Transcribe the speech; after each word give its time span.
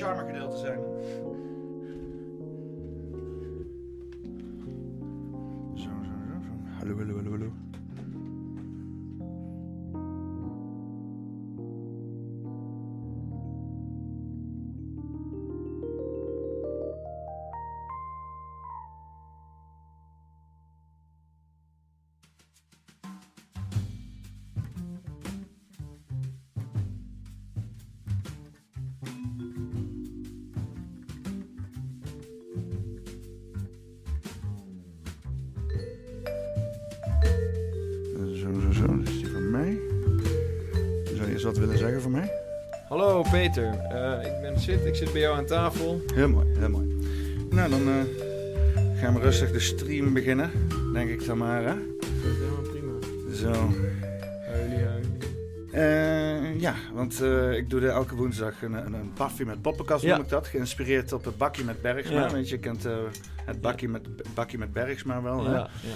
charme 0.00 0.24
gedeelte 0.24 0.56
zijn. 0.56 0.79
Wat 41.50 41.58
willen 41.58 41.78
zeggen 41.78 42.02
voor 42.02 42.10
mij? 42.10 42.30
Hallo 42.88 43.22
Peter, 43.30 43.64
Eh, 43.90 44.26
ik 44.26 44.40
ben 44.40 44.60
Sid, 44.60 44.84
ik 44.84 44.94
zit 44.94 45.12
bij 45.12 45.20
jou 45.20 45.36
aan 45.36 45.46
tafel. 45.46 46.00
Heel 46.14 46.28
mooi, 46.28 46.46
heel 46.58 46.68
mooi. 46.70 46.96
Nou, 47.50 47.70
dan 47.70 47.80
eh, 47.88 47.94
gaan 49.00 49.14
we 49.14 49.20
rustig 49.20 49.52
de 49.52 49.60
stream 49.60 50.12
beginnen. 50.12 50.50
Denk 50.92 51.10
ik 51.10 51.26
dan 51.26 51.38
maar, 51.38 51.62
hè? 51.62 51.74
Helemaal 52.22 52.62
prima. 52.70 52.92
Zo. 53.34 53.50
Huilie, 54.46 54.84
huilie. 54.84 55.08
Eh, 55.72 56.60
ja, 56.60 56.74
want 56.94 57.20
eh, 57.20 57.52
ik 57.56 57.70
doe 57.70 57.80
er 57.80 57.88
elke 57.88 58.14
woensdag 58.14 58.62
een, 58.62 58.72
een, 58.72 58.92
een 58.94 59.12
paffie 59.14 59.46
met 59.46 59.62
poppenkast, 59.62 60.02
Ja. 60.04 60.14
noem 60.14 60.24
ik 60.24 60.30
dat. 60.30 60.46
Geïnspireerd 60.46 61.12
op 61.12 61.24
het 61.24 61.36
bakkie 61.36 61.64
met 61.64 61.82
Bergsma. 61.82 62.20
Ja. 62.20 62.32
Weet 62.32 62.48
je, 62.48 62.54
je 62.54 62.60
kent 62.60 62.84
eh, 62.86 62.92
het 63.50 63.60
bakkie 63.60 63.88
met, 63.88 64.34
bakkie 64.34 64.58
met 64.58 64.72
Bergsma 64.72 65.22
wel, 65.22 65.44
hè? 65.44 65.54
Ja, 65.54 65.68
ja, 65.82 65.94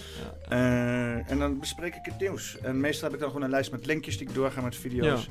ja. 0.49 1.16
Eh, 1.16 1.30
en 1.30 1.38
dan 1.38 1.58
bespreek 1.58 1.94
ik 1.94 2.04
het 2.04 2.20
nieuws. 2.20 2.58
En 2.58 2.80
meestal 2.80 3.04
heb 3.04 3.14
ik 3.14 3.20
dan 3.20 3.28
gewoon 3.28 3.44
een 3.44 3.50
lijst 3.50 3.70
met 3.70 3.87
linkjes 3.87 4.18
die 4.18 4.28
ik 4.28 4.34
doorga 4.34 4.61
met 4.61 4.76
video's. 4.76 5.28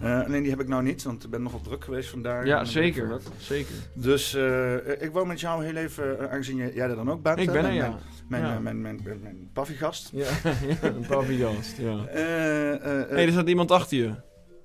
Eh, 0.00 0.24
alleen 0.24 0.42
die 0.42 0.50
heb 0.50 0.60
ik 0.60 0.68
nou 0.68 0.82
niet, 0.82 1.02
want 1.02 1.24
ik 1.24 1.30
ben 1.30 1.42
nogal 1.42 1.60
druk 1.60 1.84
geweest 1.84 2.08
vandaag. 2.10 2.46
Ja, 2.46 2.64
zeker. 2.64 3.08
wat. 3.08 3.30
Zeker. 3.38 3.74
Dus 3.94 4.34
eh, 4.34 5.02
ik 5.02 5.10
wou 5.12 5.26
met 5.26 5.40
jou 5.40 5.64
heel 5.64 5.76
even, 5.76 6.30
aangezien 6.30 6.56
jij 6.56 6.88
er 6.88 6.96
dan 6.96 7.10
ook 7.10 7.22
bent. 7.22 7.38
Ik 7.38 7.52
ben 7.52 7.64
er, 7.64 7.72
ja. 7.72 7.98
Mijn, 8.28 8.42
Ja. 8.42 8.58
mijn, 8.58 8.80
mijn, 8.80 9.00
mijn, 9.02 9.20
mijn, 9.22 9.50
paffiegast. 9.52 10.10
Ja, 10.12 10.24
ja 10.68 10.88
een 10.88 11.06
paviljoens, 11.06 11.76
ja. 11.76 12.04
Hé, 12.04 12.20
hey, 13.14 13.26
er 13.26 13.32
staat 13.32 13.48
iemand 13.48 13.70
achter 13.70 13.96
je. 13.96 14.14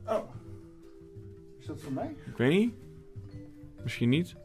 Oh. 0.05 0.29
Is 1.59 1.65
dat 1.65 1.81
voor 1.81 1.93
mij? 1.93 2.15
Ik 2.25 2.37
weet 2.37 2.59
niet. 2.59 2.73
Misschien 3.83 4.09
niet. 4.09 4.35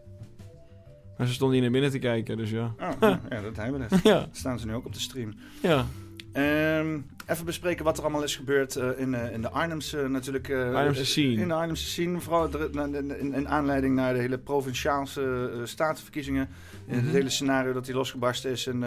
Maar 1.18 1.26
ze 1.26 1.32
stonden 1.32 1.54
hier 1.54 1.62
naar 1.62 1.72
binnen 1.72 1.90
te 1.90 1.98
kijken, 1.98 2.36
dus 2.36 2.50
ja. 2.50 2.74
Oh, 2.80 2.90
ja, 3.00 3.20
ja, 3.30 3.40
dat 3.40 3.56
hebben 3.56 3.80
we 3.80 3.86
dus. 3.88 4.02
Ja, 4.02 4.28
Staan 4.32 4.58
ze 4.58 4.66
nu 4.66 4.74
ook 4.74 4.86
op 4.86 4.92
de 4.92 5.00
stream. 5.00 5.34
ja. 5.62 5.86
Ehm, 6.32 6.98
even 7.26 7.44
bespreken 7.44 7.84
wat 7.84 7.96
er 7.96 8.02
allemaal 8.02 8.22
is 8.22 8.36
gebeurd 8.36 8.76
eh, 8.76 8.88
in, 8.96 9.14
eh, 9.14 9.32
in 9.32 9.40
de 9.42 9.50
Arnhemse 9.50 10.08
natuurlijk. 10.08 10.48
eh, 10.48 10.74
Arnhemse 10.74 11.04
scene. 11.06 11.40
In 11.40 11.48
de 11.48 11.54
Arnhemse 11.54 11.84
scene. 11.86 12.20
Vooral 12.20 12.58
in, 12.70 12.94
in, 13.18 13.32
in 13.34 13.48
aanleiding 13.48 13.94
naar 13.94 14.14
de 14.14 14.20
hele 14.20 14.38
provinciaalse 14.38 15.50
statenverkiezingen. 15.64 16.48
In 16.86 16.94
Mhm. 16.96 17.04
het 17.04 17.14
hele 17.14 17.30
scenario 17.30 17.72
dat 17.72 17.84
die 17.84 17.94
losgebarsten 17.94 18.50
is 18.50 18.66
in, 18.66 18.84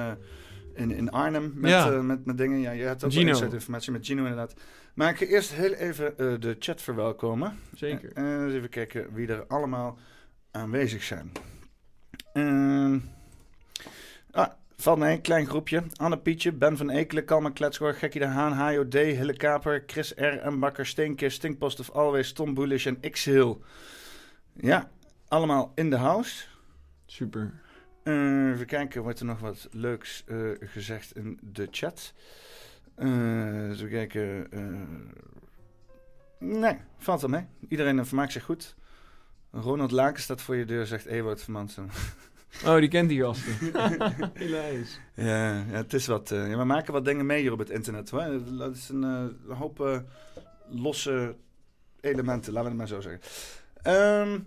in, 0.75 0.91
in 0.91 1.11
Arnhem. 1.11 1.51
Met, 1.55 1.69
Ja. 1.71 1.89
met, 2.01 2.25
met 2.25 2.37
dingen. 2.37 2.59
Ja, 2.59 2.71
je 2.71 2.83
hebt 2.83 3.03
ook 3.03 3.11
Gino. 3.11 3.41
informatie 3.51 3.91
met 3.91 4.05
Gino 4.05 4.21
inderdaad. 4.21 4.53
Maar 4.93 5.09
ik 5.09 5.17
ga 5.17 5.25
eerst 5.25 5.53
heel 5.53 5.73
even 5.73 6.13
de 6.39 6.55
chat 6.59 6.81
verwelkomen. 6.81 7.59
Zeker. 7.75 8.11
En 8.13 8.43
eens 8.45 8.53
even 8.53 8.69
kijken 8.69 9.07
wie 9.13 9.27
er 9.27 9.45
allemaal 9.47 9.97
aanwezig 10.51 11.03
zijn. 11.03 11.31
Ehm 12.37 12.99
ah, 14.31 14.49
valt 14.75 14.99
mee, 14.99 15.21
klein 15.21 15.45
groepje. 15.45 15.83
Anne 15.95 16.17
Pietje, 16.17 16.51
Ben 16.51 16.77
van 16.77 16.89
Ekelen, 16.89 17.25
Kalma 17.25 17.49
Kletsgoor, 17.49 17.93
Gekkie 17.93 18.21
de 18.21 18.27
Haan, 18.27 18.53
HOD, 18.53 18.93
Hille 18.93 19.33
Kaper, 19.33 19.83
Chris 19.87 20.13
R. 20.15 20.51
M. 20.51 20.59
Bakker, 20.59 20.85
Steenkist, 20.85 21.37
Stinkpost 21.37 21.79
of 21.79 21.91
Always, 21.91 22.31
Tom 22.33 22.53
Boelish 22.53 22.85
en 22.85 22.99
X-Hill. 23.11 23.57
Ja, 24.53 24.89
allemaal 25.27 25.71
in 25.75 25.89
de 25.89 25.95
house. 25.95 26.45
Super. 27.05 27.53
Eh, 28.03 28.49
even 28.51 28.65
kijken, 28.65 29.01
wordt 29.01 29.19
er 29.19 29.25
nog 29.25 29.39
wat 29.39 29.67
leuks 29.71 30.23
eh, 30.27 30.37
gezegd 30.59 31.15
in 31.15 31.39
de 31.41 31.67
chat? 31.71 32.13
Eh 32.95 33.69
even 33.69 33.89
kijken. 33.89 34.51
eh, 34.51 34.61
nee, 36.39 36.77
valt 36.97 37.21
wel 37.21 37.29
mee. 37.29 37.45
Iedereen 37.69 37.99
eh, 37.99 38.05
vermaakt 38.05 38.31
zich 38.31 38.43
goed. 38.43 38.75
Ronald 39.51 39.91
Laken 39.91 40.21
staat 40.21 40.41
voor 40.41 40.55
je 40.55 40.65
deur, 40.65 40.85
zegt 40.85 41.05
Ewout 41.05 41.41
van 41.41 41.53
Mansen. 41.53 41.89
Oh, 42.65 42.77
die 42.79 42.87
kent 42.89 43.09
die 43.09 43.21
gasten. 43.21 43.53
Helaas. 44.33 44.99
ja, 45.13 45.53
ja, 45.53 45.63
het 45.65 45.93
is 45.93 46.07
wat. 46.07 46.31
eh, 46.31 46.49
ja, 46.49 46.57
we 46.57 46.63
maken 46.63 46.93
wat 46.93 47.05
dingen 47.05 47.25
mee 47.25 47.41
hier 47.41 47.51
op 47.51 47.59
het 47.59 47.69
internet. 47.69 48.09
Hoor. 48.09 48.41
Dat 48.57 48.75
is 48.75 48.89
een 48.89 49.03
eh, 49.49 49.57
hoop 49.57 49.81
eh, 49.81 49.99
losse 50.69 51.35
elementen, 52.01 52.53
laten 52.53 52.71
we 52.71 52.81
het 52.81 52.89
maar 52.91 53.01
zo 53.01 53.01
zeggen. 53.01 53.21
Ehm, 53.81 54.39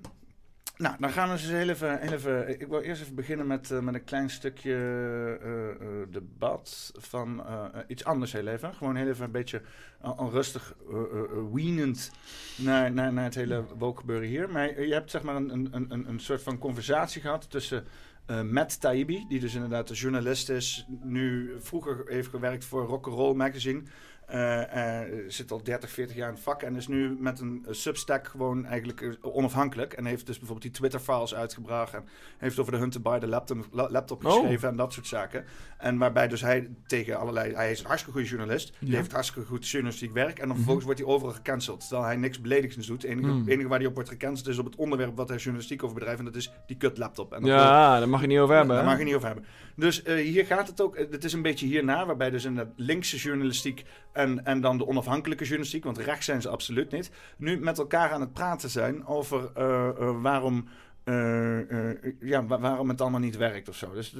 Nou, 0.80 0.94
dan 0.99 1.10
gaan 1.10 1.26
we 1.28 1.32
eens 1.32 1.46
heel 1.46 1.68
even, 1.68 2.00
even... 2.12 2.60
Ik 2.60 2.66
wil 2.68 2.80
eerst 2.80 3.02
even 3.02 3.14
beginnen 3.14 3.46
met, 3.46 3.70
eh, 3.70 3.78
met 3.78 3.94
een 3.94 4.04
klein 4.04 4.30
stukje 4.30 4.72
eh, 4.72 5.70
eh, 5.70 5.76
debat 6.10 6.92
van 6.99 7.42
iets 7.87 8.04
anders 8.04 8.32
heel 8.32 8.46
even. 8.46 8.75
Gewoon 8.75 8.96
heel 8.96 9.08
even 9.08 9.25
een 9.25 9.30
beetje 9.30 9.62
eh, 10.02 10.10
eh, 10.10 11.22
wienend 11.52 12.10
naar, 12.56 12.92
naar, 12.92 13.12
naar 13.12 13.25
het 13.25 13.34
hele 13.34 13.64
woke-gebeuren 13.78 14.28
hier. 14.28 14.50
Maar 14.50 14.82
je 14.82 14.92
hebt 14.92 15.10
zeg 15.10 15.22
maar 15.22 15.37
een, 15.37 15.54
een, 15.54 15.87
een, 15.88 16.08
een 16.08 16.20
soort 16.20 16.42
van 16.42 16.58
conversatie 16.58 17.20
gehad 17.20 17.50
tussen... 17.50 17.84
eh, 18.26 18.42
Matt 18.42 18.80
Taibbi, 18.80 19.25
die 19.28 19.40
dus 19.40 19.54
inderdaad 19.54 19.90
een 19.90 19.96
journalist 19.96 20.49
is, 20.49 20.87
nu 21.02 21.54
vroeger 21.58 22.02
heeft 22.06 22.28
gewerkt 22.28 22.64
voor 22.64 22.84
Rock'n'Roll 22.87 23.34
Magazine. 23.34 23.82
Eh, 24.30 25.00
eh, 25.02 25.08
zit 25.28 25.50
al 25.50 25.62
30, 25.62 25.90
40 25.90 26.16
jaar 26.16 26.28
in 26.28 26.34
het 26.34 26.42
vak 26.42 26.62
en 26.62 26.76
is 26.76 26.88
nu 26.88 27.16
met 27.18 27.40
een 27.40 27.66
Substack 27.70 28.26
gewoon 28.28 28.66
eigenlijk 28.66 29.00
eh, 29.00 29.10
onafhankelijk. 29.20 29.92
En 29.92 30.04
heeft 30.04 30.26
dus 30.26 30.38
bijvoorbeeld 30.38 30.62
die 30.66 30.76
Twitter-files 30.76 31.34
uitgebracht 31.34 31.94
en 31.94 32.04
heeft 32.38 32.58
over 32.58 32.72
de 32.72 32.78
Hunter 32.78 33.00
by 33.00 33.18
de 33.18 33.26
laptop, 33.26 33.66
la- 33.70 33.90
laptop 33.90 34.25
Oh. 34.25 34.32
geschreven 34.32 34.68
en 34.68 34.76
dat 34.76 34.92
soort 34.92 35.06
zaken. 35.06 35.44
En 35.78 35.99
waarbij 35.99 36.28
dus 36.28 36.40
hij 36.40 36.68
tegen 36.87 37.18
allerlei... 37.18 37.54
Hij 37.54 37.70
is 37.70 37.80
een 37.80 37.87
hartstikke 37.87 38.18
goede 38.18 38.32
journalist. 38.34 38.72
Die 38.80 38.90
Ja. 38.90 38.96
heeft 38.96 39.12
hartstikke 39.12 39.49
goed 39.49 39.68
journalistiek 39.68 40.12
werk. 40.12 40.28
En 40.30 40.37
dan 40.38 40.46
Mhm. 40.46 40.54
vervolgens 40.56 40.84
wordt 40.84 41.00
hij 41.00 41.08
overal 41.08 41.34
gecanceld. 41.34 41.80
Terwijl 41.80 42.04
hij 42.04 42.16
niks 42.16 42.40
beledigends 42.40 42.87
doet. 42.87 43.02
Het 43.02 43.10
enige, 43.10 43.28
Hmm. 43.28 43.49
enige 43.49 43.68
waar 43.68 43.78
hij 43.78 43.87
op 43.88 43.94
wordt 43.94 44.08
gecanceld 44.08 44.49
is 44.49 44.58
op 44.58 44.64
het 44.64 44.76
onderwerp 44.76 45.16
wat 45.16 45.28
hij 45.28 45.38
journalistiek 45.38 45.82
over 45.82 45.94
bedrijft. 45.94 46.18
En 46.18 46.25
dat 46.25 46.34
is 46.37 46.52
die 46.66 46.76
kut 46.76 46.99
laptop. 46.99 47.32
En 47.32 47.40
dat 47.40 47.50
wil- 47.50 47.58
Ja, 47.58 47.99
daar 47.99 48.08
mag 48.08 48.20
je 48.20 48.26
niet 48.26 48.38
over 48.38 48.56
hebben. 48.56 48.76
daar 48.76 48.84
mag 48.84 48.99
je 48.99 49.04
niet 49.04 49.14
over 49.14 49.26
hebben. 49.26 49.44
Dus 49.80 50.02
eh, 50.02 50.14
hier 50.14 50.46
gaat 50.46 50.66
het 50.68 50.80
ook. 50.80 50.96
Het 50.99 51.25
is 51.25 51.32
een 51.32 51.42
beetje 51.42 51.66
hierna, 51.66 52.06
waarbij 52.06 52.30
dus 52.30 52.44
inderdaad 52.44 52.72
linkse 52.76 53.16
journalistiek 53.16 53.84
en, 54.12 54.44
en 54.44 54.60
dan 54.60 54.78
de 54.78 54.87
onafhankelijke 54.87 55.44
journalistiek, 55.44 55.84
want 55.84 55.99
rechts 55.99 56.25
zijn 56.26 56.42
ze 56.42 56.49
absoluut 56.49 56.90
niet, 56.90 57.10
nu 57.37 57.58
met 57.58 57.78
elkaar 57.78 58.10
aan 58.10 58.20
het 58.20 58.32
praten 58.32 58.70
zijn 58.70 59.06
over 59.06 59.50
eh, 59.54 59.88
eh, 59.88 60.22
waarom. 60.22 60.68
eh, 61.04 61.90
eh, 61.90 61.96
ja, 62.20 62.46
wa- 62.46 62.60
waarom 62.60 62.88
het 62.88 63.00
allemaal 63.00 63.20
niet 63.20 63.37
werkt 63.37 63.68
of 63.68 63.76
zo. 63.76 63.92
Dus 63.92 64.12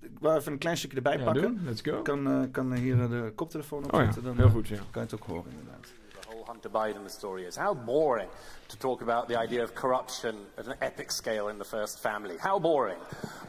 ik 0.00 0.18
wil 0.20 0.36
even 0.36 0.52
een 0.52 0.58
klein 0.58 0.76
stukje 0.76 0.96
erbij 0.96 1.18
Ja, 1.18 1.24
pakken. 1.24 1.42
doen. 1.42 1.60
Let's 1.64 1.80
go. 1.80 1.98
Ik 1.98 2.04
kan, 2.04 2.30
eh, 2.30 2.42
kan 2.50 2.72
hier 2.72 2.96
de 2.96 3.32
koptelefoon 3.34 3.84
op 3.84 3.92
Oh 3.94 3.98
ja, 4.00 4.04
zetten. 4.04 4.22
Dan 4.24 4.36
heel 4.36 4.48
goed, 4.50 4.68
ja. 4.68 4.76
kan 4.76 4.86
je 4.92 5.00
het 5.00 5.14
ook 5.14 5.24
horen 5.26 5.50
inderdaad. 5.50 5.82
the 6.20 6.28
whole 6.28 6.44
Hunter 6.50 6.70
Biden 6.70 7.10
story 7.10 7.42
is. 7.44 7.56
How 7.56 7.84
boring 7.84 8.28
to 8.68 8.76
talk 8.76 9.00
about 9.02 9.28
the 9.28 9.36
idea 9.42 9.62
of 9.62 9.74
corruption 9.74 10.34
at 10.58 10.66
an 10.66 10.74
epic 10.80 11.10
scale 11.10 11.48
in 11.50 11.58
the 11.58 11.64
first 11.64 11.98
family. 12.00 12.34
How 12.38 12.60
boring. 12.60 12.98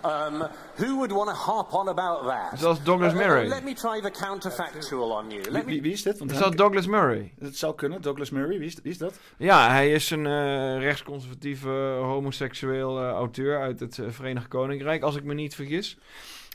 Um, 0.03 0.43
who 0.77 0.97
would 0.97 1.11
want 1.11 1.29
to 1.29 1.35
harp 1.35 1.73
on 1.73 1.87
about 1.87 2.23
that? 2.27 2.59
Zoals 2.59 2.83
Douglas 2.83 3.13
Uh, 3.13 3.19
uh, 3.19 3.27
Murray. 3.27 3.47
let 3.47 3.63
me 3.63 3.73
try 3.73 4.01
the 4.01 4.11
counterfactual 4.11 5.11
on 5.11 5.29
you. 5.31 5.41
Wie, 5.43 5.51
Let 5.51 5.65
me 5.65 5.71
wie, 5.73 5.81
wie 5.81 5.91
is 5.93 6.03
dit? 6.03 6.19
Want 6.19 6.31
Is 6.31 6.37
dat 6.37 6.57
Douglas 6.57 6.87
Murray? 6.87 7.33
het 7.39 7.57
zou 7.57 7.75
kunnen, 7.75 8.01
Douglas 8.01 8.29
Murray. 8.29 8.57
Wie 8.57 8.67
is, 8.67 8.75
wie 8.83 8.91
is 8.91 8.97
dat? 8.97 9.19
Ja, 9.37 9.69
hij 9.69 9.91
is 9.91 10.09
een 10.09 10.25
eh, 10.25 10.77
rechtsconservatieve 10.79 11.69
homoseksueel 12.01 12.99
eh, 12.99 13.09
auteur 13.11 13.61
uit 13.61 13.79
het 13.79 13.99
eh, 13.99 14.05
Verenigd 14.09 14.47
Koninkrijk, 14.47 15.01
als 15.03 15.15
ik 15.15 15.23
me 15.23 15.33
niet 15.33 15.55
vergis. 15.55 15.97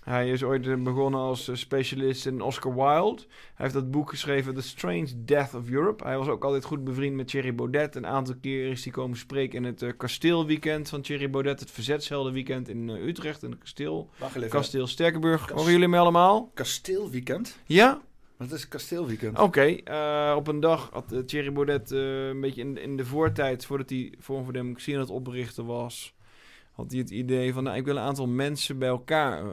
Hij 0.05 0.31
is 0.31 0.43
ooit 0.43 0.67
eh, 0.67 0.75
begonnen 0.77 1.21
als 1.21 1.49
eh, 1.49 1.55
specialist 1.57 2.27
in 2.27 2.41
Oscar 2.41 2.75
Wilde. 2.75 3.23
Hij 3.55 3.65
heeft 3.65 3.75
dat 3.75 3.91
boek 3.91 4.11
geschreven, 4.11 4.55
The 4.55 4.63
Strange 4.63 5.09
Death 5.25 5.55
of 5.55 5.71
Europe. 5.71 6.05
Hij 6.05 6.19
was 6.19 6.29
ook 6.29 6.45
altijd 6.45 6.65
goed 6.65 6.85
bevriend 6.85 7.17
met 7.17 7.29
Thierry 7.29 7.55
Baudet. 7.55 7.95
Een 7.95 8.07
aantal 8.07 8.35
keer 8.41 8.54
is 8.63 8.85
hij 8.85 8.93
komen 8.93 9.19
spreken 9.19 9.59
in 9.59 9.65
het 9.65 9.83
eh, 9.83 9.91
kasteelweekend 9.97 10.89
van 10.89 11.01
Thierry 11.01 11.31
Baudet. 11.31 11.61
Het 11.61 11.71
Verzetsheldenweekend 11.71 12.69
in 12.69 12.91
eh, 12.91 13.07
Utrecht, 13.07 13.43
in 13.43 13.51
het 13.51 13.59
kasteel. 13.59 14.11
Even. 14.37 14.49
Kasteel 14.49 14.87
Sterkenburg. 14.87 15.45
Kas- 15.45 15.57
Horen 15.57 15.73
jullie 15.73 15.89
me 15.89 15.99
allemaal? 15.99 16.51
Kasteelweekend? 16.55 17.59
Ja? 17.67 18.01
Wat 18.37 18.53
is 18.53 18.69
kasteelweekend? 18.69 19.39
Oké, 19.39 19.63
eh, 19.65 20.35
op 20.37 20.49
een 20.49 20.61
dag 20.61 20.91
had 20.93 21.23
Thierry 21.27 21.53
Baudet 21.53 21.91
een 21.91 22.41
beetje 22.41 22.61
in, 22.61 22.79
in 22.79 22.97
de 22.97 23.05
voortijd, 23.05 23.67
voordat 23.67 23.91
hij 23.91 24.13
Vorm 24.19 24.45
voor 24.45 24.53
Democratie 24.53 24.95
aan 24.95 25.01
het 25.01 25.11
oprichten 25.11 25.65
was, 25.67 26.15
had 26.73 26.91
hij 26.91 27.01
het 27.01 27.11
idee 27.11 27.53
van, 27.53 27.65
nou, 27.65 27.77
ik 27.77 27.85
wil 27.85 27.97
een 27.97 28.03
aantal 28.03 28.27
mensen 28.27 28.79
bij 28.79 28.89
elkaar 28.89 29.45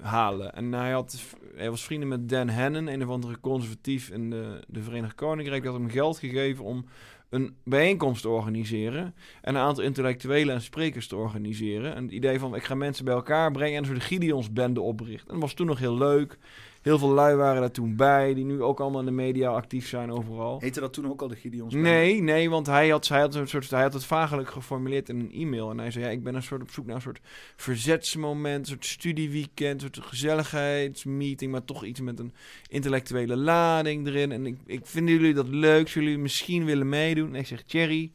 halen. 0.00 0.54
En 0.54 0.72
hij, 0.72 0.90
had, 0.90 1.18
hij 1.54 1.70
was 1.70 1.84
vrienden 1.84 2.08
met 2.08 2.28
Dan 2.28 2.48
Hannon, 2.48 2.86
een 2.86 3.02
of 3.02 3.08
andere 3.08 3.40
conservatief 3.40 4.10
in 4.10 4.30
de, 4.30 4.64
de 4.68 4.82
Verenigd 4.82 5.14
Koninkrijk, 5.14 5.62
die 5.62 5.70
had 5.70 5.80
hem 5.80 5.90
geld 5.90 6.18
gegeven 6.18 6.64
om 6.64 6.84
een 7.30 7.56
bijeenkomst 7.64 8.22
te 8.22 8.28
organiseren 8.28 9.14
en 9.40 9.54
een 9.54 9.60
aantal 9.60 9.84
intellectuelen 9.84 10.54
en 10.54 10.62
sprekers 10.62 11.06
te 11.06 11.16
organiseren. 11.16 11.94
En 11.94 12.02
het 12.02 12.12
idee 12.12 12.38
van, 12.38 12.54
ik 12.54 12.64
ga 12.64 12.74
mensen 12.74 13.04
bij 13.04 13.14
elkaar 13.14 13.52
brengen 13.52 13.76
en 13.76 13.82
een 13.82 13.88
soort 13.88 14.04
Gideonsbende 14.04 14.80
oprichten. 14.80 15.26
En 15.26 15.32
dat 15.32 15.42
was 15.42 15.54
toen 15.54 15.66
nog 15.66 15.78
heel 15.78 15.96
leuk. 15.96 16.38
Heel 16.80 16.98
veel 16.98 17.08
lui 17.08 17.36
waren 17.36 17.60
daar 17.60 17.70
toen 17.70 17.96
bij, 17.96 18.34
die 18.34 18.44
nu 18.44 18.62
ook 18.62 18.80
allemaal 18.80 19.00
in 19.00 19.06
de 19.06 19.12
media 19.12 19.50
actief 19.50 19.88
zijn 19.88 20.10
overal. 20.10 20.60
Heette 20.60 20.80
dat 20.80 20.92
toen 20.92 21.10
ook 21.10 21.22
al 21.22 21.28
de 21.28 21.36
Gideons? 21.36 21.74
Nee, 21.74 22.22
nee, 22.22 22.50
want 22.50 22.66
hij 22.66 22.88
had, 22.88 23.08
hij, 23.08 23.20
had 23.20 23.34
een 23.34 23.48
soort, 23.48 23.70
hij 23.70 23.82
had 23.82 23.92
het 23.92 24.04
vagelijk 24.04 24.50
geformuleerd 24.50 25.08
in 25.08 25.20
een 25.20 25.32
e-mail. 25.32 25.70
En 25.70 25.78
hij 25.78 25.90
zei, 25.90 26.04
ja, 26.04 26.10
ik 26.10 26.22
ben 26.22 26.34
een 26.34 26.42
soort 26.42 26.62
op 26.62 26.70
zoek 26.70 26.86
naar 26.86 26.94
een 26.94 27.02
soort 27.02 27.20
verzetsmoment, 27.56 28.58
een 28.58 28.72
soort 28.72 28.86
studieweekend, 28.86 29.82
een 29.82 29.90
soort 29.94 30.06
gezelligheidsmeeting, 30.06 31.52
maar 31.52 31.64
toch 31.64 31.84
iets 31.84 32.00
met 32.00 32.18
een 32.18 32.32
intellectuele 32.68 33.36
lading 33.36 34.06
erin. 34.06 34.32
En 34.32 34.46
ik, 34.46 34.56
ik 34.66 34.86
vinden 34.86 35.14
jullie 35.14 35.34
dat 35.34 35.48
leuk, 35.48 35.88
zullen 35.88 36.08
jullie 36.08 36.22
misschien 36.22 36.64
willen 36.64 36.88
meedoen? 36.88 37.34
En 37.34 37.40
ik 37.40 37.46
zeg, 37.46 37.62
Thierry, 37.62 38.10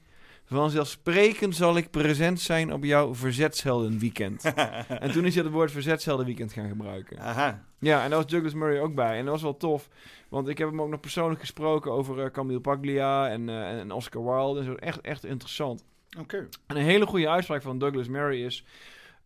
vanzelfsprekend 0.45 1.55
zal 1.55 1.77
ik 1.77 1.89
present 1.89 2.39
zijn 2.39 2.73
op 2.73 2.83
jouw 2.83 3.15
verzetsheldenweekend. 3.15 4.43
en 5.03 5.11
toen 5.11 5.25
is 5.25 5.35
hij 5.35 5.43
het 5.43 5.53
woord 5.53 5.71
verzetsheldenweekend 5.71 6.53
gaan 6.53 6.69
gebruiken. 6.69 7.19
Aha. 7.19 7.63
Ja, 7.79 8.03
en 8.03 8.09
daar 8.09 8.19
was 8.19 8.31
Douglas 8.31 8.53
Murray 8.53 8.79
ook 8.79 8.95
bij. 8.95 9.17
En 9.17 9.23
dat 9.23 9.33
was 9.33 9.41
wel 9.41 9.57
tof. 9.57 9.89
Want 10.29 10.47
ik 10.47 10.57
heb 10.57 10.69
hem 10.69 10.81
ook 10.81 10.89
nog 10.89 10.99
persoonlijk 10.99 11.39
gesproken 11.39 11.91
over 11.91 12.19
eh, 12.19 12.31
Camille 12.31 12.59
Paglia 12.59 13.29
en, 13.29 13.49
eh, 13.49 13.79
en 13.79 13.91
Oscar 13.91 14.23
Wilde. 14.23 14.59
En 14.59 14.65
zo. 14.65 14.73
Echt, 14.73 15.01
echt 15.01 15.23
interessant. 15.23 15.83
Oké. 16.19 16.47
En 16.67 16.77
een 16.77 16.83
hele 16.83 17.05
goede 17.05 17.29
uitspraak 17.29 17.61
van 17.61 17.79
Douglas 17.79 18.07
Murray 18.07 18.45
is... 18.45 18.65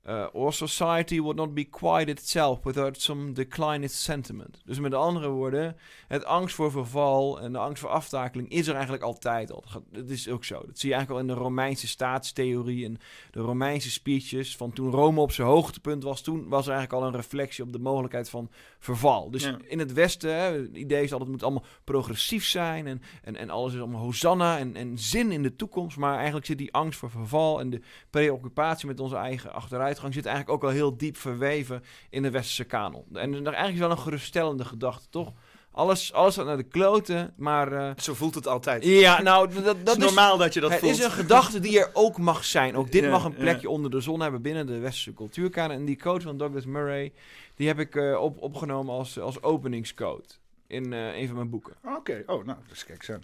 eh, 0.10 0.26
our 0.34 0.54
society 0.54 1.20
would 1.20 1.36
not 1.36 1.54
be 1.54 1.64
quite 1.64 2.10
itself 2.10 2.60
without 2.64 3.02
some 3.02 3.32
decline 3.32 3.76
in 3.76 3.84
its 3.84 4.04
sentiment. 4.04 4.62
Dus 4.66 4.80
met 4.80 4.94
andere 4.94 5.30
woorden, 5.30 5.78
het 6.08 6.26
angst 6.26 6.56
voor 6.56 6.72
verval 6.72 7.42
en 7.42 7.52
de 7.52 7.58
angst 7.58 7.82
voor 7.82 7.90
aftakeling 7.90 8.50
is 8.50 8.68
er 8.68 8.74
eigenlijk 8.74 9.04
altijd 9.04 9.52
al. 9.52 9.64
Dat 9.92 10.10
is 10.10 10.30
ook 10.30 10.44
zo. 10.44 10.64
Dat 10.66 10.80
zie 10.80 10.90
je 10.90 10.96
eigenlijk 10.96 11.10
al 11.24 11.30
in 11.30 11.36
de 11.36 11.44
Romeinse 11.44 11.88
staatstheorie 11.88 12.86
en 12.86 12.98
de 13.32 13.40
Romeinse 13.40 13.92
speeches. 13.92 14.56
Van 14.56 14.72
toen 14.74 14.92
Rome 14.92 15.20
op 15.20 15.32
zijn 15.32 15.48
hoogtepunt 15.48 16.04
was, 16.04 16.22
toen 16.22 16.48
was 16.48 16.68
er 16.68 16.74
eigenlijk 16.74 17.02
al 17.02 17.08
een 17.10 17.16
reflectie 17.16 17.64
op 17.64 17.72
de 17.72 17.80
mogelijkheid 17.80 18.30
van 18.30 18.50
verval. 18.80 19.32
Dus 19.32 19.44
Ja. 19.44 19.58
in 19.68 19.80
het 19.80 19.94
Westen, 19.94 20.36
hè, 20.36 20.52
het 20.62 20.76
idee 20.76 21.04
is 21.04 21.12
altijd 21.12 21.20
het 21.20 21.30
moet 21.30 21.44
allemaal 21.44 21.66
progressief 21.84 22.46
zijn 22.46 22.88
en, 22.88 23.02
en, 23.24 23.36
en 23.36 23.50
alles 23.50 23.74
is 23.74 23.80
allemaal 23.80 24.02
hosanna 24.02 24.58
en, 24.58 24.76
en 24.76 24.98
zin 24.98 25.32
in 25.32 25.44
de 25.44 25.56
toekomst. 25.56 25.98
Maar 25.98 26.16
eigenlijk 26.16 26.46
zit 26.46 26.58
die 26.58 26.74
angst 26.74 27.00
voor 27.00 27.10
verval 27.10 27.60
en 27.60 27.70
de 27.70 27.82
preoccupatie 28.10 28.88
met 28.88 29.00
onze 29.00 29.16
eigen 29.16 29.52
achteruitgang 30.00 30.14
zit 30.14 30.26
eigenlijk 30.26 30.56
ook 30.56 30.64
al 30.70 30.76
heel 30.76 30.98
diep 30.98 31.18
verweven 31.18 31.84
in 32.10 32.22
de 32.22 32.30
westerse 32.32 32.64
kanon. 32.64 33.04
En 33.14 33.34
er 33.34 33.44
eigenlijk 33.46 33.74
is 33.74 33.80
wel 33.80 33.92
een 33.92 33.98
geruststellende 34.00 34.66
gedachte, 34.66 35.10
toch? 35.10 35.34
Alles, 35.72 36.14
alles 36.14 36.36
gaat 36.36 36.46
naar 36.46 36.58
de 36.58 36.64
kloten, 36.64 37.34
maar... 37.38 37.72
eh, 37.74 37.92
Zo 37.98 38.14
voelt 38.14 38.36
het 38.36 38.48
altijd. 38.48 38.86
ja, 38.86 39.22
nou, 39.22 39.54
dat, 39.54 39.64
dat 39.64 39.78
het 39.78 39.88
is 39.88 39.94
is... 39.96 40.04
normaal 40.04 40.38
dat 40.38 40.54
je 40.54 40.60
dat 40.60 40.72
het 40.72 40.80
voelt. 40.80 40.94
is 40.94 41.04
een 41.04 41.12
gedachte 41.12 41.60
die 41.60 41.80
er 41.80 41.90
ook 41.94 42.18
mag 42.18 42.46
zijn. 42.46 42.76
Ook 42.76 42.92
dit 42.92 43.04
Ja, 43.04 43.10
mag 43.10 43.24
een 43.24 43.32
ja. 43.32 43.38
plekje 43.38 43.70
onder 43.70 43.92
de 43.92 44.00
zon 44.02 44.20
hebben 44.20 44.42
binnen 44.42 44.66
de 44.66 44.80
westerse 44.80 45.14
cultuurkanon. 45.14 45.76
En 45.78 45.86
die 45.86 45.96
code 45.98 46.22
van 46.24 46.38
Douglas 46.38 46.66
Murray, 46.66 47.12
die 47.56 47.68
heb 47.68 47.80
ik 47.80 47.96
eh, 47.96 48.22
op, 48.22 48.42
opgenomen 48.42 48.94
als, 48.94 49.20
als 49.20 49.42
openingscode 49.42 50.24
in 50.68 50.94
eh, 50.94 51.18
een 51.18 51.28
van 51.28 51.36
mijn 51.36 51.50
boeken. 51.50 51.74
Oké, 51.98 52.24
oh, 52.26 52.46
nou, 52.46 52.58
dat 52.68 52.76
is 52.76 52.86
kijk 52.86 53.04
zo. 53.04 53.18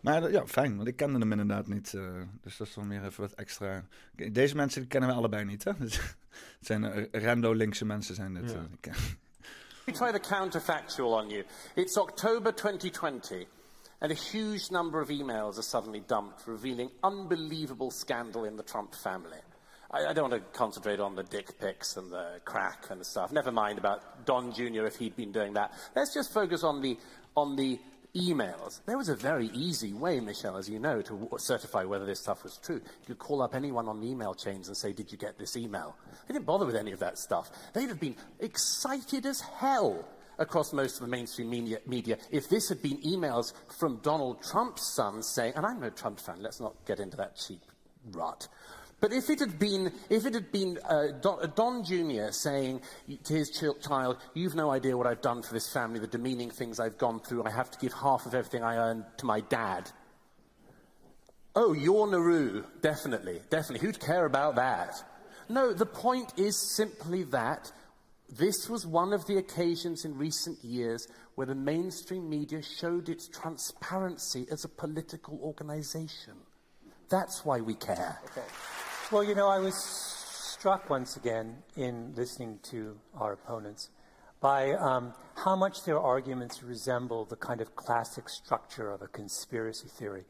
Maar 0.00 0.30
ja, 0.30 0.46
fijn, 0.46 0.76
want 0.76 0.88
ik 0.88 0.96
kende 0.96 1.18
hem 1.18 1.30
inderdaad 1.30 1.66
niet. 1.66 1.94
eh, 1.94 2.02
dus 2.42 2.56
dat 2.56 2.66
is 2.66 2.74
dan 2.74 2.88
weer 2.88 3.04
even 3.04 3.20
wat 3.20 3.32
extra. 3.32 3.84
Deze 4.32 4.56
mensen 4.56 4.80
die 4.80 4.88
kennen 4.90 5.08
we 5.10 5.14
allebei 5.16 5.44
niet, 5.44 5.64
hè? 5.64 5.72
Het 5.78 6.00
zijn 6.60 6.84
eh, 6.84 7.22
rando-linkse 7.22 7.84
mensen 7.84 8.14
zijn 8.14 8.34
dit. 8.34 8.50
Ja. 8.50 8.58
ik 8.72 8.80
ken- 8.80 8.92
Let 9.86 9.98
me 10.00 10.04
try 10.10 10.12
the 10.20 10.28
counterfactual 10.34 11.12
on 11.22 11.28
you. 11.28 11.44
It's 11.74 11.96
October 11.96 12.54
2020, 12.54 13.46
and 13.98 14.10
a 14.10 14.14
huge 14.14 14.70
number 14.70 15.00
of 15.02 15.08
emails 15.08 15.56
are 15.56 15.62
suddenly 15.62 16.02
dumped 16.06 16.44
revealing 16.46 16.90
unbelievable 17.02 17.90
scandal 17.90 18.44
in 18.44 18.56
the 18.56 18.64
Trump 18.64 18.94
family. 18.94 19.40
I, 19.92 20.10
I 20.10 20.12
don't 20.14 20.30
want 20.30 20.42
to 20.42 20.58
concentrate 20.58 21.02
on 21.02 21.14
the 21.14 21.22
dick 21.22 21.58
pics 21.58 21.96
and 21.96 22.10
the 22.10 22.40
crack 22.44 22.86
and 22.90 22.98
the 23.00 23.04
stuff. 23.04 23.30
Never 23.30 23.52
mind 23.52 23.78
about 23.78 24.00
Don 24.24 24.52
Jr. 24.52 24.86
if 24.86 24.96
he'd 24.98 25.14
been 25.16 25.32
doing 25.32 25.54
that. 25.54 25.70
Let's 25.94 26.14
just 26.14 26.32
focus 26.32 26.62
on 26.62 26.80
the 26.80 26.96
on 27.34 27.56
the 27.56 27.78
emails. 28.14 28.80
There 28.86 28.96
was 28.96 29.08
a 29.08 29.16
very 29.16 29.48
easy 29.48 29.92
way, 29.92 30.20
Michelle, 30.20 30.56
as 30.56 30.68
you 30.68 30.78
know, 30.78 31.02
to 31.02 31.28
certify 31.38 31.84
whether 31.84 32.06
this 32.06 32.20
stuff 32.20 32.44
was 32.44 32.58
true. 32.58 32.76
You 32.76 33.06
could 33.06 33.18
call 33.18 33.42
up 33.42 33.54
anyone 33.54 33.88
on 33.88 34.00
the 34.00 34.08
email 34.08 34.34
chains 34.34 34.68
and 34.68 34.76
say, 34.76 34.92
Did 34.92 35.10
you 35.10 35.18
get 35.18 35.38
this 35.38 35.56
email? 35.56 35.96
They 36.26 36.34
didn't 36.34 36.46
bother 36.46 36.66
with 36.66 36.76
any 36.76 36.92
of 36.92 37.00
that 37.00 37.18
stuff. 37.18 37.50
They'd 37.72 37.88
have 37.88 38.00
been 38.00 38.16
excited 38.40 39.26
as 39.26 39.40
hell 39.40 40.08
across 40.38 40.72
most 40.72 40.96
of 40.96 41.00
the 41.02 41.08
mainstream 41.08 41.50
media, 41.50 41.78
media 41.86 42.18
if 42.30 42.48
this 42.48 42.68
had 42.68 42.82
been 42.82 42.98
emails 43.02 43.52
from 43.78 43.98
Donald 44.02 44.42
Trump's 44.42 44.94
son 44.94 45.22
saying, 45.22 45.52
and 45.56 45.64
I'm 45.64 45.80
no 45.80 45.90
Trump 45.90 46.18
fan, 46.18 46.42
let's 46.42 46.60
not 46.60 46.74
get 46.86 47.00
into 47.00 47.16
that 47.16 47.36
cheap 47.36 47.60
rut. 48.12 48.48
But 49.00 49.12
if 49.12 49.28
it 49.28 49.40
had 49.40 49.58
been, 49.58 49.92
if 50.08 50.24
it 50.24 50.34
had 50.34 50.50
been 50.50 50.78
uh, 50.88 51.08
Don, 51.20 51.42
uh, 51.42 51.46
Don 51.46 51.84
Jr. 51.84 52.30
saying 52.30 52.80
to 53.24 53.34
his 53.34 53.50
chil- 53.50 53.74
child, 53.74 54.18
"You've 54.32 54.54
no 54.54 54.70
idea 54.70 54.96
what 54.96 55.06
I've 55.06 55.20
done 55.20 55.42
for 55.42 55.52
this 55.52 55.70
family, 55.70 55.98
the 55.98 56.06
demeaning 56.06 56.50
things 56.50 56.80
I've 56.80 56.96
gone 56.96 57.20
through. 57.20 57.44
I 57.44 57.50
have 57.50 57.70
to 57.72 57.78
give 57.78 57.92
half 57.92 58.24
of 58.24 58.34
everything 58.34 58.62
I 58.62 58.76
earn 58.76 59.04
to 59.18 59.26
my 59.26 59.40
dad," 59.40 59.90
Oh, 61.56 61.72
you're 61.72 62.08
Nauru, 62.08 62.64
definitely, 62.80 63.40
definitely. 63.48 63.86
Who'd 63.86 64.00
care 64.00 64.26
about 64.26 64.56
that? 64.56 65.04
No, 65.48 65.72
the 65.72 65.86
point 65.86 66.32
is 66.36 66.74
simply 66.74 67.22
that 67.24 67.70
this 68.28 68.68
was 68.68 68.84
one 68.84 69.12
of 69.12 69.24
the 69.26 69.36
occasions 69.36 70.04
in 70.04 70.18
recent 70.18 70.64
years 70.64 71.06
where 71.36 71.46
the 71.46 71.54
mainstream 71.54 72.28
media 72.28 72.60
showed 72.60 73.08
its 73.08 73.28
transparency 73.28 74.48
as 74.50 74.64
a 74.64 74.68
political 74.68 75.38
organization. 75.42 76.34
That's 77.08 77.44
why 77.44 77.60
we 77.60 77.74
care. 77.74 78.18
Okay. 78.30 78.46
Well, 79.10 79.22
you 79.22 79.34
know, 79.34 79.48
I 79.48 79.58
was 79.58 79.74
struck 80.64 80.88
once 80.88 81.16
again 81.16 81.56
in 81.76 82.14
listening 82.16 82.58
to 82.70 82.96
our 83.14 83.32
opponents 83.32 83.90
by 84.40 84.72
um, 84.72 85.12
how 85.34 85.56
much 85.56 85.84
their 85.84 85.98
arguments 85.98 86.62
resemble 86.62 87.24
the 87.24 87.36
kind 87.36 87.60
of 87.60 87.74
classic 87.76 88.28
structure 88.28 88.90
of 88.90 89.02
a 89.02 89.06
conspiracy 89.06 89.88
theory. 89.88 90.24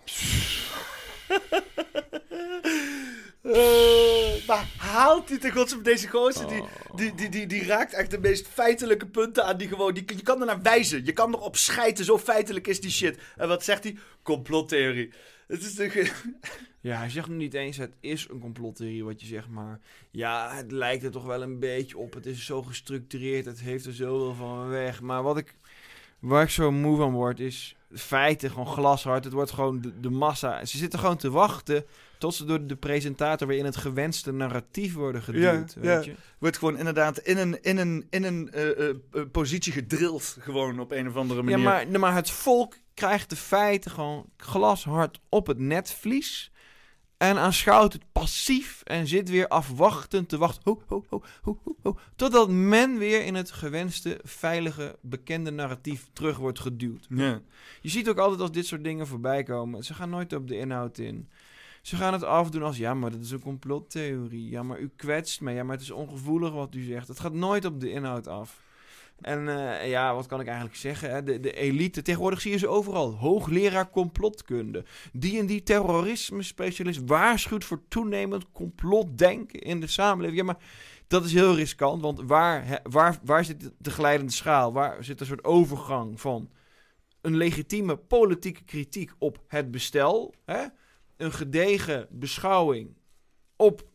Uh, 3.42 4.46
maar 4.48 4.68
haalt 4.76 5.28
hij 5.28 5.38
ten 5.38 5.52
godsdienst 5.52 5.84
deze 5.84 6.08
gozer? 6.08 6.48
Die, 6.48 6.62
die, 6.94 7.14
die, 7.14 7.28
die, 7.28 7.46
die 7.46 7.64
raakt 7.64 7.92
echt 7.92 8.10
de 8.10 8.18
meest 8.18 8.46
feitelijke 8.48 9.06
punten 9.06 9.44
aan 9.44 9.56
die 9.56 9.68
gewoon... 9.68 9.94
Die, 9.94 10.16
je 10.16 10.22
kan 10.22 10.40
er 10.40 10.46
naar 10.46 10.62
wijzen. 10.62 11.04
Je 11.04 11.12
kan 11.12 11.34
erop 11.34 11.56
schijten. 11.56 12.04
Zo 12.04 12.18
feitelijk 12.18 12.66
is 12.66 12.80
die 12.80 12.90
shit. 12.90 13.18
En 13.36 13.48
wat 13.48 13.64
zegt 13.64 13.84
hij? 13.84 13.98
Complottheorie. 14.22 15.12
Het 15.46 15.62
is 15.62 15.74
toch... 15.74 15.92
Ja, 16.80 16.98
hij 16.98 17.10
zegt 17.10 17.28
nu 17.28 17.34
niet 17.36 17.54
eens 17.54 17.76
het 17.76 17.94
is 18.00 18.26
een 18.30 18.38
complottheorie 18.38 19.04
wat 19.04 19.20
je 19.20 19.26
zegt, 19.26 19.48
maar 19.48 19.80
ja, 20.10 20.54
het 20.54 20.72
lijkt 20.72 21.04
er 21.04 21.10
toch 21.10 21.24
wel 21.24 21.42
een 21.42 21.58
beetje 21.58 21.98
op. 21.98 22.14
Het 22.14 22.26
is 22.26 22.44
zo 22.44 22.62
gestructureerd, 22.62 23.44
het 23.44 23.60
heeft 23.60 23.86
er 23.86 23.94
zoveel 23.94 24.34
van 24.34 24.68
weg. 24.68 25.00
Maar 25.00 25.22
wat 25.22 25.36
ik, 25.36 25.54
waar 26.18 26.42
ik 26.42 26.50
zo 26.50 26.70
moe 26.70 26.96
van 26.96 27.12
word, 27.12 27.40
is 27.40 27.76
feiten 27.92 28.50
gewoon 28.50 28.66
glashard. 28.66 29.24
Het 29.24 29.32
wordt 29.32 29.50
gewoon 29.50 29.80
de, 29.80 30.00
de 30.00 30.10
massa. 30.10 30.64
Ze 30.64 30.76
zitten 30.76 30.98
gewoon 30.98 31.16
te 31.16 31.30
wachten 31.30 31.84
tot 32.18 32.34
ze 32.34 32.44
door 32.44 32.66
de 32.66 32.76
presentator 32.76 33.46
weer 33.48 33.58
in 33.58 33.64
het 33.64 33.76
gewenste 33.76 34.32
narratief 34.32 34.94
worden 34.94 35.22
geduwd. 35.22 35.72
Ja, 35.74 35.80
weet 35.80 36.04
ja. 36.04 36.10
je? 36.10 36.14
Wordt 36.38 36.58
gewoon 36.58 36.78
inderdaad 36.78 37.18
in 37.18 37.38
een, 37.38 37.62
in 37.62 37.76
een, 37.76 38.06
in 38.10 38.24
een 38.24 38.50
eh, 38.52 38.70
eh, 38.70 38.94
eh, 39.12 39.22
positie 39.32 39.72
gedrild. 39.72 40.36
Gewoon 40.40 40.80
op 40.80 40.90
een 40.92 41.08
of 41.08 41.16
andere 41.16 41.42
manier. 41.42 41.58
Ja, 41.58 41.84
maar, 41.90 42.00
maar 42.00 42.14
het 42.14 42.30
volk 42.30 42.76
krijgt 42.94 43.30
de 43.30 43.36
feiten 43.36 43.90
gewoon 43.90 44.26
glashard 44.36 45.20
op 45.28 45.46
het 45.46 45.58
netvlies. 45.58 46.52
En 47.16 47.38
aanschouwt 47.38 47.92
het 47.92 48.12
passief 48.12 48.82
en 48.84 49.06
zit 49.06 49.28
weer 49.28 49.48
afwachtend 49.48 50.28
te 50.28 50.38
wachten. 50.38 50.62
Ho, 50.64 50.82
ho, 50.86 51.04
ho, 51.08 51.22
ho, 51.42 51.60
ho, 51.64 51.76
ho, 51.82 51.98
totdat 52.16 52.50
men 52.50 52.98
weer 52.98 53.24
in 53.24 53.34
het 53.34 53.50
gewenste, 53.50 54.20
veilige, 54.22 54.98
bekende 55.00 55.50
narratief 55.50 56.08
terug 56.12 56.36
wordt 56.36 56.60
geduwd. 56.60 57.06
Ja. 57.08 57.40
Je 57.80 57.88
ziet 57.88 58.08
ook 58.08 58.18
altijd 58.18 58.40
als 58.40 58.52
dit 58.52 58.66
soort 58.66 58.84
dingen 58.84 59.06
voorbij 59.06 59.42
komen. 59.42 59.84
Ze 59.84 59.94
gaan 59.94 60.10
nooit 60.10 60.32
op 60.32 60.48
de 60.48 60.58
inhoud 60.58 60.98
in. 60.98 61.28
Ze 61.82 61.96
gaan 61.96 62.12
het 62.12 62.22
afdoen 62.22 62.62
als, 62.62 62.76
ja, 62.76 62.94
maar 62.94 63.10
dat 63.10 63.20
is 63.20 63.30
een 63.30 63.40
complottheorie. 63.40 64.50
Ja, 64.50 64.62
maar 64.62 64.78
u 64.78 64.90
kwetst 64.96 65.40
me. 65.40 65.52
Ja, 65.52 65.62
maar 65.62 65.74
het 65.74 65.84
is 65.84 65.90
ongevoelig 65.90 66.52
wat 66.52 66.74
u 66.74 66.82
zegt. 66.82 67.08
Het 67.08 67.20
gaat 67.20 67.32
nooit 67.32 67.64
op 67.64 67.80
de 67.80 67.90
inhoud 67.90 68.26
af. 68.26 68.62
En 69.20 69.48
eh, 69.48 69.88
ja, 69.88 70.14
wat 70.14 70.26
kan 70.26 70.40
ik 70.40 70.46
eigenlijk 70.46 70.76
zeggen? 70.76 71.10
Hè? 71.10 71.22
De, 71.22 71.40
de 71.40 71.52
elite, 71.52 72.02
tegenwoordig 72.02 72.40
zie 72.40 72.50
je 72.50 72.58
ze 72.58 72.68
overal. 72.68 73.14
Hoogleraar 73.14 73.90
complotkunde. 73.90 74.84
Die 75.12 75.38
en 75.38 75.46
die 75.46 75.62
terrorisme-specialist 75.62 77.00
waarschuwt 77.06 77.64
voor 77.64 77.82
toenemend 77.88 78.52
complotdenken 78.52 79.60
in 79.60 79.80
de 79.80 79.86
samenleving. 79.86 80.38
Ja, 80.38 80.44
maar 80.44 80.62
dat 81.06 81.24
is 81.24 81.32
heel 81.32 81.54
riskant, 81.54 82.02
want 82.02 82.20
waar, 82.20 82.80
waar, 82.82 83.18
waar 83.24 83.44
zit 83.44 83.70
de 83.78 83.90
glijdende 83.90 84.32
schaal? 84.32 84.72
Waar 84.72 85.04
zit 85.04 85.20
een 85.20 85.26
soort 85.26 85.44
overgang 85.44 86.20
van 86.20 86.50
een 87.20 87.36
legitieme 87.36 87.96
politieke 87.96 88.64
kritiek 88.64 89.12
op 89.18 89.44
het 89.46 89.70
bestel? 89.70 90.34
Hè? 90.44 90.64
Een 91.16 91.32
gedegen 91.32 92.06
beschouwing 92.10 92.96
op 93.56 93.88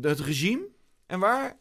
het 0.00 0.20
regime? 0.20 0.68
En 1.06 1.18
waar 1.18 1.59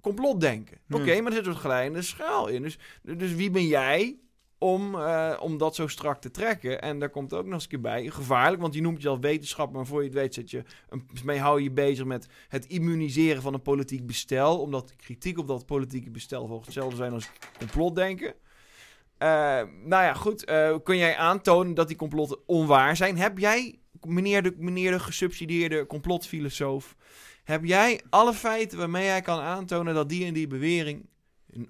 complotdenken. 0.00 0.78
Hmm. 0.86 1.00
Oké, 1.00 1.20
maar 1.20 1.32
er 1.32 1.38
zit 1.38 1.46
een 1.46 1.54
glijdende 1.60 2.02
schaal 2.02 2.48
in. 2.48 2.62
Dus, 2.62 2.78
dus 3.02 3.34
wie 3.34 3.50
ben 3.50 3.66
jij 3.66 4.18
om, 4.58 4.94
eh, 4.94 5.36
om 5.40 5.58
dat 5.58 5.74
zo 5.74 5.86
strak 5.86 6.20
te 6.20 6.30
trekken? 6.30 6.82
En 6.82 6.98
daar 6.98 7.10
komt 7.10 7.32
ook 7.32 7.44
nog 7.44 7.54
eens 7.54 7.62
een 7.62 7.68
keer 7.68 7.80
bij, 7.80 8.10
gevaarlijk, 8.10 8.62
want 8.62 8.74
je 8.74 8.80
noemt 8.80 9.02
je 9.02 9.08
al 9.08 9.20
wetenschap, 9.20 9.72
maar 9.72 9.86
voor 9.86 10.00
je 10.00 10.08
het 10.08 10.16
weet 10.16 10.34
zit 10.34 10.50
je, 10.50 10.62
een, 10.88 11.08
mee 11.24 11.38
hou 11.38 11.62
je 11.62 11.70
bezig 11.70 12.04
met 12.04 12.28
het 12.48 12.66
immuniseren 12.66 13.42
van 13.42 13.54
een 13.54 13.62
politiek 13.62 14.06
bestel, 14.06 14.60
omdat 14.60 14.96
kritiek 14.96 15.38
op 15.38 15.46
dat 15.46 15.66
politieke 15.66 16.10
bestel 16.10 16.46
volgens 16.46 16.66
hetzelfde 16.66 16.96
zijn 16.96 17.12
als 17.12 17.30
complotdenken. 17.58 18.34
Eh, 19.18 19.28
nou 19.84 20.04
ja, 20.04 20.14
goed. 20.14 20.44
eh, 20.44 20.76
kun 20.84 20.96
jij 20.96 21.16
aantonen 21.16 21.74
dat 21.74 21.88
die 21.88 21.96
complotten 21.96 22.38
onwaar 22.46 22.96
zijn? 22.96 23.18
Heb 23.18 23.38
jij, 23.38 23.78
meneer 24.06 24.42
de, 24.42 24.54
meneer 24.56 24.90
de 24.90 25.00
gesubsidieerde 25.00 25.86
complotfilosoof, 25.86 26.96
heb 27.44 27.64
jij 27.64 28.00
alle 28.10 28.34
feiten 28.34 28.78
waarmee 28.78 29.04
jij 29.04 29.20
kan 29.20 29.40
aantonen 29.40 29.94
dat 29.94 30.08
die 30.08 30.24
en 30.24 30.34
die 30.34 30.46
bewering 30.46 31.08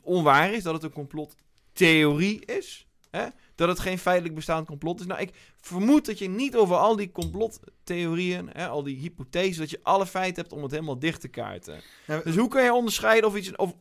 onwaar 0.02 0.52
is? 0.52 0.62
Dat 0.62 0.74
het 0.74 0.82
een 0.82 0.92
complottheorie 0.92 2.44
is? 2.44 2.86
Hè? 3.10 3.26
Dat 3.54 3.68
het 3.68 3.78
geen 3.78 3.98
feitelijk 3.98 4.34
bestaand 4.34 4.66
complot 4.66 5.00
is? 5.00 5.06
Nou, 5.06 5.20
ik 5.20 5.34
vermoed 5.60 6.06
dat 6.06 6.18
je 6.18 6.28
niet 6.28 6.56
over 6.56 6.76
al 6.76 6.96
die 6.96 7.12
complottheorieën, 7.12 8.50
hè, 8.52 8.68
al 8.68 8.82
die 8.82 8.96
hypotheses, 8.96 9.56
dat 9.56 9.70
je 9.70 9.80
alle 9.82 10.06
feiten 10.06 10.42
hebt 10.42 10.54
om 10.54 10.62
het 10.62 10.70
helemaal 10.70 10.98
dicht 10.98 11.20
te 11.20 11.28
kaarten. 11.28 11.80
Dus 12.24 12.36
hoe 12.36 12.48
kun 12.48 12.62
je 12.62 12.72
onderscheiden 12.72 13.28
of 13.28 13.36
iets... 13.36 13.56
Of, 13.56 13.74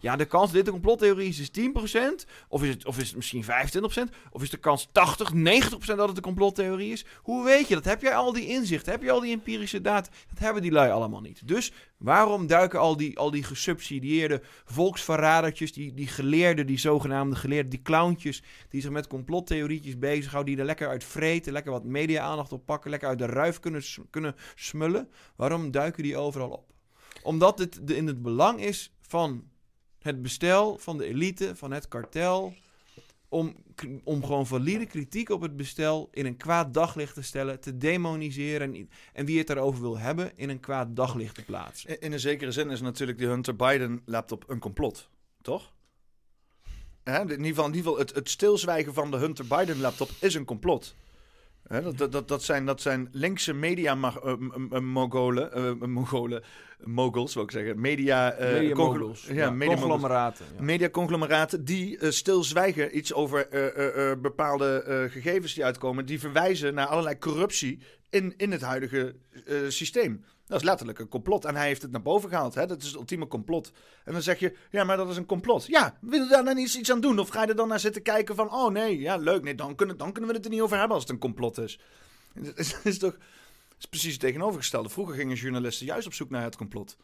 ja, 0.00 0.16
de 0.16 0.24
kans 0.24 0.46
dat 0.46 0.54
dit 0.54 0.66
een 0.66 0.72
complottheorie 0.72 1.28
is, 1.28 1.38
is 1.38 1.50
10%. 1.50 2.28
Of 2.48 2.62
is, 2.62 2.68
het, 2.68 2.86
of 2.86 2.98
is 2.98 3.06
het 3.06 3.16
misschien 3.16 3.44
25%? 3.44 3.48
Of 4.30 4.42
is 4.42 4.50
de 4.50 4.56
kans 4.56 4.88
80, 4.92 5.32
90% 5.34 5.38
dat 5.86 6.08
het 6.08 6.16
een 6.16 6.22
complottheorie 6.22 6.92
is? 6.92 7.04
Hoe 7.22 7.44
weet 7.44 7.68
je 7.68 7.74
dat? 7.74 7.84
Heb 7.84 8.02
jij 8.02 8.14
al 8.14 8.32
die 8.32 8.46
inzichten? 8.46 8.92
Heb 8.92 9.02
je 9.02 9.10
al 9.10 9.20
die 9.20 9.32
empirische 9.32 9.80
data? 9.80 10.10
Dat 10.28 10.38
hebben 10.38 10.62
die 10.62 10.72
lui 10.72 10.90
allemaal 10.90 11.20
niet. 11.20 11.48
Dus 11.48 11.72
waarom 11.96 12.46
duiken 12.46 12.78
al 12.78 12.96
die, 12.96 13.18
al 13.18 13.30
die 13.30 13.42
gesubsidieerde 13.42 14.42
volksverradertjes, 14.64 15.72
die, 15.72 15.94
die 15.94 16.06
geleerden, 16.06 16.66
die 16.66 16.78
zogenaamde 16.78 17.36
geleerden, 17.36 17.70
die 17.70 17.82
clowntjes, 17.82 18.42
die 18.68 18.80
zich 18.80 18.90
met 18.90 19.06
complottheorietjes 19.06 19.98
bezighouden, 19.98 20.52
die 20.52 20.60
er 20.60 20.66
lekker 20.66 20.88
uit 20.88 21.04
vreten, 21.04 21.52
lekker 21.52 21.72
wat 21.72 21.84
media-aandacht 21.84 22.52
op 22.52 22.66
pakken, 22.66 22.90
lekker 22.90 23.08
uit 23.08 23.18
de 23.18 23.26
ruif 23.26 23.60
kunnen, 23.60 23.82
kunnen 24.10 24.36
smullen? 24.54 25.08
Waarom 25.36 25.70
duiken 25.70 26.02
die 26.02 26.16
overal 26.16 26.50
op? 26.50 26.72
Omdat 27.22 27.58
het 27.58 27.90
in 27.90 28.06
het 28.06 28.22
belang 28.22 28.60
is 28.60 28.92
van 29.00 29.44
het 30.02 30.22
bestel, 30.22 30.78
van 30.78 30.98
de 30.98 31.04
elite, 31.04 31.56
van 31.56 31.72
het 31.72 31.88
kartel. 31.88 32.54
Om, 33.28 33.56
om 34.04 34.24
gewoon 34.24 34.46
valide 34.46 34.86
kritiek 34.86 35.28
op 35.28 35.40
het 35.40 35.56
bestel 35.56 36.08
in 36.12 36.26
een 36.26 36.36
kwaad 36.36 36.74
daglicht 36.74 37.14
te 37.14 37.22
stellen, 37.22 37.60
te 37.60 37.76
demoniseren. 37.76 38.74
En, 38.74 38.88
en 39.12 39.24
wie 39.24 39.38
het 39.38 39.46
daarover 39.46 39.80
wil 39.80 39.98
hebben, 39.98 40.32
in 40.36 40.48
een 40.48 40.60
kwaad 40.60 40.96
daglicht 40.96 41.34
te 41.34 41.44
plaatsen. 41.44 41.90
In, 41.90 42.00
in 42.00 42.12
een 42.12 42.20
zekere 42.20 42.52
zin 42.52 42.70
is 42.70 42.80
natuurlijk 42.80 43.18
die 43.18 43.26
Hunter 43.26 43.56
Biden 43.56 44.02
laptop 44.04 44.44
een 44.48 44.58
complot, 44.58 45.08
toch? 45.42 45.72
Hè, 47.02 47.20
in, 47.20 47.30
ieder 47.30 47.46
geval, 47.46 47.66
in 47.66 47.74
ieder 47.74 47.90
geval, 47.90 47.98
het, 47.98 48.14
het 48.14 48.30
stilzwijgen 48.30 48.94
van 48.94 49.10
de 49.10 49.16
Hunter 49.16 49.46
Biden 49.46 49.80
laptop 49.80 50.10
is 50.20 50.34
een 50.34 50.44
complot. 50.44 50.94
Dat, 51.70 52.12
dat, 52.12 52.28
dat, 52.28 52.42
zijn, 52.42 52.66
dat 52.66 52.80
zijn 52.80 53.08
linkse 53.12 53.52
media 53.52 53.94
mag- 53.94 54.20
eh, 54.20 54.78
mogolen, 54.80 55.52
eh, 55.52 55.72
mogolen, 55.88 56.42
moguls 56.84 57.34
wil 57.34 57.42
ik 57.42 57.50
zeggen, 57.50 57.80
media, 57.80 58.32
eh, 58.32 58.52
Media 58.52 58.74
moguls. 58.74 59.26
ja, 59.26 59.34
Ja, 59.34 59.50
media 59.50 59.74
conglomeraten. 59.76 60.46
Ja. 60.56 60.62
Mediaconglomeraten 60.62 61.64
die 61.64 62.10
stilzwijgen 62.12 62.96
iets 62.96 63.12
over 63.14 63.48
bepaalde 64.22 64.84
gegevens 65.10 65.54
die 65.54 65.64
uitkomen, 65.64 66.06
die 66.06 66.20
verwijzen 66.20 66.74
naar 66.74 66.86
allerlei 66.86 67.18
corruptie 67.18 67.78
in, 68.10 68.34
in 68.36 68.52
het 68.52 68.60
huidige 68.62 69.14
systeem. 69.68 70.24
Dat 70.50 70.60
is 70.60 70.64
letterlijk 70.66 70.98
een 70.98 71.08
complot. 71.08 71.44
En 71.44 71.56
hij 71.56 71.66
heeft 71.66 71.82
het 71.82 71.90
naar 71.90 72.02
boven 72.02 72.28
gehaald. 72.28 72.54
Hè? 72.54 72.66
Dat 72.66 72.82
is 72.82 72.86
het 72.86 72.96
ultieme 72.96 73.26
complot. 73.26 73.72
En 74.04 74.12
dan 74.12 74.22
zeg 74.22 74.38
je, 74.38 74.56
ja, 74.70 74.84
maar 74.84 74.96
dat 74.96 75.08
is 75.08 75.16
een 75.16 75.26
complot. 75.26 75.66
Ja, 75.66 75.98
wil 76.00 76.22
je 76.22 76.28
daar 76.28 76.44
dan 76.44 76.58
iets, 76.58 76.78
iets 76.78 76.90
aan 76.90 77.00
doen? 77.00 77.18
Of 77.18 77.28
ga 77.28 77.42
je 77.42 77.48
er 77.48 77.56
dan 77.56 77.68
naar 77.68 77.80
zitten 77.80 78.02
kijken 78.02 78.34
van, 78.34 78.52
oh 78.52 78.72
nee, 78.72 78.98
ja, 78.98 79.16
leuk. 79.16 79.42
Nee, 79.42 79.54
dan 79.54 79.74
kunnen, 79.74 79.96
dan 79.96 80.12
kunnen 80.12 80.30
we 80.30 80.36
het 80.36 80.44
er 80.44 80.50
niet 80.50 80.60
over 80.60 80.76
hebben 80.76 80.94
als 80.94 81.04
het 81.04 81.12
een 81.12 81.18
complot 81.18 81.58
is. 81.58 81.80
Het 82.34 82.80
is, 82.84 82.98
toch 82.98 83.16
is 83.78 83.86
precies 83.86 84.12
het 84.12 84.20
tegenovergestelde. 84.20 84.88
Vroeger 84.88 85.14
gingen 85.14 85.36
journalisten 85.36 85.86
juist 85.86 86.06
op 86.06 86.14
zoek 86.14 86.30
naar 86.30 86.42
het 86.42 86.56
complot. 86.56 86.96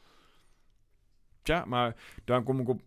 Tja, 1.42 1.64
maar 1.64 1.96
daar 2.24 2.42
kom 2.42 2.60
ik 2.60 2.68
op. 2.68 2.80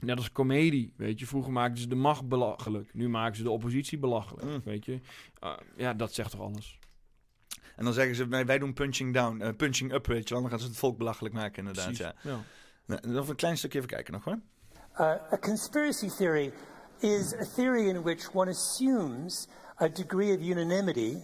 Net 0.00 0.16
als 0.16 0.32
comedie, 0.32 0.92
weet 0.96 1.18
je. 1.18 1.26
Vroeger 1.26 1.52
maakten 1.52 1.82
ze 1.82 1.88
de 1.88 1.94
macht 1.94 2.28
belachelijk. 2.28 2.94
Nu 2.94 3.08
maken 3.08 3.36
ze 3.36 3.42
de 3.42 3.50
oppositie 3.50 3.98
belachelijk, 3.98 4.46
Mm. 4.46 4.60
weet 4.64 4.84
je. 4.84 5.00
Uh, 5.44 5.56
ja, 5.76 5.94
dat 5.94 6.14
zegt 6.14 6.30
toch 6.30 6.40
alles. 6.40 6.78
En 7.76 7.84
dan 7.84 7.92
zeggen 7.92 8.14
ze, 8.14 8.26
nee, 8.26 8.44
wij 8.44 8.58
doen 8.58 8.72
punching 8.72 9.14
down, 9.14 9.40
eh, 9.40 9.56
punching 9.56 9.92
up, 9.92 10.06
weet 10.06 10.28
je 10.28 10.34
wel. 10.34 10.42
Dan 10.42 10.50
gaan 10.50 10.60
ze 10.60 10.66
het 10.66 10.76
volk 10.76 10.98
belachelijk 10.98 11.34
maken, 11.34 11.58
inderdaad. 11.58 11.84
Precies. 11.84 12.04
Ja. 12.04 12.14
Ja. 12.30 12.38
Nou, 12.86 13.08
Nog 13.08 13.28
een 13.28 13.36
klein 13.36 13.56
stukje 13.56 13.78
even 13.78 13.90
kijken 13.90 14.12
nog 14.12 14.24
hoor. 14.24 14.38
Uh, 15.00 15.32
a 15.32 15.38
conspiracy 15.40 16.08
theory 16.08 16.52
is 16.98 17.34
a 17.34 17.44
theory 17.54 17.88
in 17.88 18.02
which 18.02 18.34
one 18.34 18.50
assumes 18.50 19.48
a 19.80 19.88
degree 19.88 20.32
of 20.36 20.40
unanimity 20.40 21.16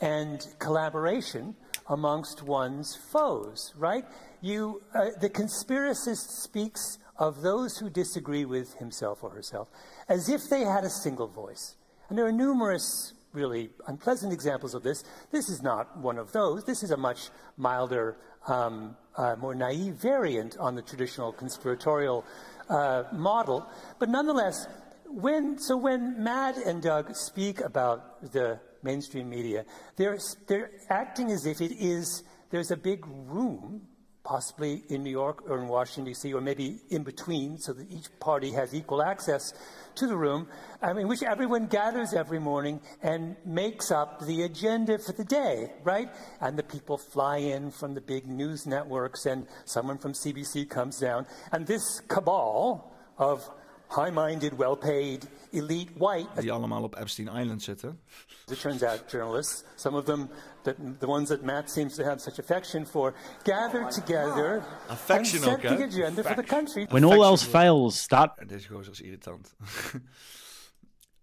and 0.00 0.54
collaboration 0.58 1.56
amongst 1.84 2.42
one's 2.42 2.96
foes, 3.10 3.74
right? 3.78 4.04
You, 4.40 4.82
uh, 4.94 5.00
the 5.20 5.30
conspiracist 5.30 6.42
speaks 6.42 6.98
of 7.16 7.40
those 7.40 7.78
who 7.78 7.90
disagree 7.90 8.44
with 8.44 8.74
himself 8.78 9.22
or 9.22 9.30
herself 9.30 9.68
as 10.08 10.28
if 10.28 10.48
they 10.48 10.64
had 10.64 10.84
a 10.84 10.90
single 10.90 11.28
voice. 11.28 11.76
And 12.08 12.18
there 12.18 12.26
are 12.26 12.32
numerous 12.32 13.14
really 13.34 13.70
unpleasant 13.86 14.32
examples 14.32 14.74
of 14.74 14.82
this. 14.82 15.04
This 15.30 15.48
is 15.48 15.62
not 15.62 15.98
one 15.98 16.18
of 16.18 16.32
those. 16.32 16.64
This 16.64 16.82
is 16.82 16.90
a 16.90 16.96
much 16.96 17.30
milder, 17.56 18.16
um, 18.46 18.96
uh, 19.16 19.36
more 19.36 19.54
naive 19.54 19.94
variant 19.94 20.56
on 20.58 20.74
the 20.74 20.82
traditional 20.82 21.32
conspiratorial 21.32 22.24
uh, 22.68 23.04
model. 23.12 23.66
But 23.98 24.08
nonetheless, 24.08 24.66
when, 25.06 25.58
so 25.58 25.76
when 25.76 26.22
Matt 26.22 26.56
and 26.56 26.82
Doug 26.82 27.14
speak 27.14 27.60
about 27.60 28.32
the 28.32 28.60
mainstream 28.82 29.28
media, 29.28 29.64
they're, 29.96 30.18
they're 30.46 30.70
acting 30.88 31.30
as 31.30 31.46
if 31.46 31.60
it 31.60 31.72
is, 31.72 32.22
there's 32.50 32.70
a 32.70 32.76
big 32.76 33.04
room 33.06 33.82
possibly 34.24 34.82
in 34.88 35.04
New 35.04 35.10
York 35.10 35.48
or 35.48 35.60
in 35.60 35.68
Washington, 35.68 36.04
D.C., 36.04 36.32
or 36.32 36.40
maybe 36.40 36.80
in 36.88 37.02
between, 37.02 37.58
so 37.58 37.74
that 37.74 37.90
each 37.92 38.08
party 38.20 38.50
has 38.52 38.74
equal 38.74 39.02
access 39.02 39.52
to 39.96 40.06
the 40.06 40.16
room, 40.16 40.48
um, 40.82 40.90
I 40.90 40.92
mean, 40.92 41.08
which 41.08 41.22
everyone 41.22 41.66
gathers 41.66 42.12
every 42.12 42.38
morning 42.38 42.80
and 43.02 43.36
makes 43.44 43.90
up 43.90 44.20
the 44.26 44.42
agenda 44.42 44.98
for 44.98 45.12
the 45.12 45.24
day, 45.24 45.72
right? 45.82 46.10
And 46.40 46.58
the 46.58 46.62
people 46.62 46.98
fly 46.98 47.38
in 47.38 47.70
from 47.70 47.94
the 47.94 48.00
big 48.00 48.26
news 48.26 48.66
networks, 48.66 49.26
and 49.26 49.46
someone 49.64 49.98
from 49.98 50.12
CBC 50.12 50.68
comes 50.68 50.98
down, 50.98 51.26
and 51.52 51.66
this 51.66 52.00
cabal 52.08 52.92
of 53.18 53.48
high-minded, 53.94 54.56
well-paid, 54.56 55.26
elite 55.50 55.90
white. 55.96 56.28
Die 56.40 56.52
allemaal 56.52 56.82
op 56.82 56.94
Epstein 56.94 57.28
Island 57.28 57.62
zitten. 57.62 58.00
It 58.50 58.60
turns 58.60 58.82
out 58.82 59.10
journalists, 59.10 59.64
some 59.76 59.96
of 59.96 60.04
them, 60.04 60.28
that, 60.62 60.76
the 60.98 61.06
ones 61.06 61.28
that 61.28 61.42
Matt 61.42 61.70
seems 61.70 61.94
to 61.94 62.04
have 62.04 62.20
such 62.20 62.38
affection 62.38 62.86
for, 62.86 63.14
gathered 63.42 63.90
together 63.90 64.62
Affection 64.88 65.42
and 65.42 65.62
set 65.62 65.70
ook, 65.70 65.78
the 65.78 65.84
agenda 65.84 66.22
for 66.22 66.34
the 66.34 66.42
country. 66.42 66.86
When 66.90 67.04
all 67.04 67.24
else 67.24 67.46
fails, 67.46 68.00
start 68.00 68.38
En 68.38 68.46
Deze 68.46 68.68
gozer 68.68 68.92
is 68.92 69.00
irritant. 69.00 69.54